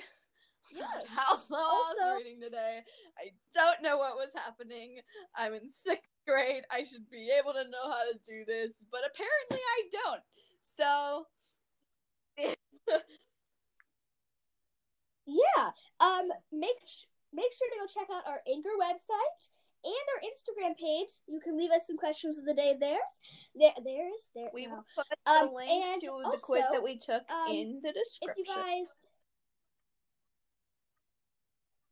Yes. 0.72 1.04
How 1.16 1.36
slow 1.36 1.58
I 1.58 1.62
Also- 1.68 2.14
was 2.16 2.24
reading 2.24 2.40
today. 2.40 2.80
I 3.18 3.32
don't 3.52 3.82
know 3.82 3.98
what 3.98 4.16
was 4.16 4.32
happening. 4.34 5.00
I'm 5.36 5.52
in 5.52 5.68
sixth 5.70 6.08
grade. 6.26 6.64
I 6.72 6.84
should 6.84 7.08
be 7.10 7.28
able 7.38 7.52
to 7.52 7.64
know 7.64 7.90
how 7.90 8.04
to 8.12 8.16
do 8.24 8.44
this, 8.46 8.72
but 8.92 9.00
apparently 9.04 9.58
I 9.60 9.80
don't. 9.92 10.22
So. 10.62 11.26
Yeah. 15.26 15.70
Um. 16.00 16.28
Make 16.52 16.80
sh- 16.86 17.04
make 17.32 17.52
sure 17.52 17.68
to 17.70 17.78
go 17.80 17.86
check 17.86 18.08
out 18.14 18.26
our 18.26 18.40
Anchor 18.50 18.74
website 18.80 19.50
and 19.84 19.94
our 20.14 20.20
Instagram 20.26 20.76
page. 20.76 21.10
You 21.28 21.40
can 21.40 21.56
leave 21.56 21.70
us 21.70 21.86
some 21.86 21.96
questions 21.96 22.38
of 22.38 22.44
the 22.44 22.54
day. 22.54 22.74
There's 22.78 23.00
there. 23.54 23.72
There's 23.84 24.30
there. 24.34 24.50
We 24.52 24.66
no. 24.66 24.74
will 24.76 24.84
put 24.96 25.06
Um, 25.26 25.46
the 25.48 25.52
link 25.54 25.86
and 25.86 26.00
to 26.02 26.30
the 26.32 26.38
quiz 26.42 26.64
that 26.72 26.82
we 26.82 26.98
took 26.98 27.22
um, 27.30 27.50
in 27.52 27.80
the 27.82 27.92
description. 27.92 28.42
if 28.42 28.48
you 28.48 28.54
guys 28.54 28.88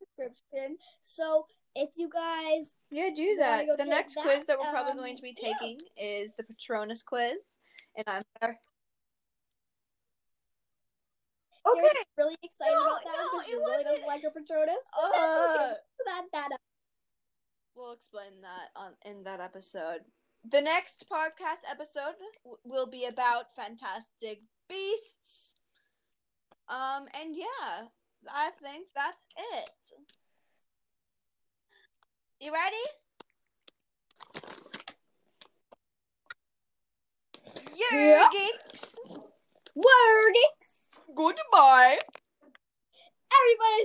description. 0.00 0.76
So 1.02 1.46
if 1.74 1.90
you 1.96 2.08
guys 2.12 2.74
Yeah, 2.90 3.10
do 3.14 3.36
that. 3.38 3.66
The 3.76 3.84
next 3.84 4.14
that? 4.14 4.24
quiz 4.24 4.44
that 4.46 4.58
we're 4.58 4.70
probably 4.70 4.92
Um, 4.92 4.98
going 4.98 5.16
to 5.16 5.22
be 5.22 5.34
yeah. 5.40 5.52
taking 5.52 5.78
is 5.96 6.32
the 6.36 6.44
Patronus 6.44 7.02
quiz, 7.02 7.58
and 7.96 8.04
I'm 8.08 8.22
there. 11.74 11.84
you're 11.84 12.26
really 12.26 12.36
excited 12.42 12.74
No, 12.74 12.86
about 12.86 13.04
that 13.04 13.16
no, 13.16 13.30
because 13.32 13.48
you 13.48 13.58
really 13.58 13.84
wasn't. 13.84 13.96
don't 14.00 14.06
like 14.06 14.22
a 14.24 14.30
Patronus, 14.30 14.84
Uh, 14.94 15.06
okay. 15.06 15.74
that 16.06 16.24
that 16.32 16.52
up. 16.52 16.60
we'll 17.74 17.92
explain 17.92 18.40
that 18.42 18.70
on 18.76 18.92
in 19.04 19.24
that 19.24 19.40
episode. 19.40 20.00
The 20.48 20.60
next 20.60 21.04
podcast 21.10 21.64
episode 21.70 22.14
w- 22.44 22.58
will 22.64 22.86
be 22.86 23.06
about 23.06 23.54
Fantastic 23.56 24.42
Beasts. 24.68 25.54
Um, 26.68 27.06
and 27.14 27.36
yeah, 27.36 27.86
I 28.30 28.50
think 28.62 28.88
that's 28.94 29.26
it. 29.54 29.70
You 32.40 32.52
ready? 32.52 32.76
Yeah. 37.74 38.28
geeks. 38.32 38.94
Word, 39.74 40.34
Goodbye. 41.16 41.98
everybody's 43.32 43.84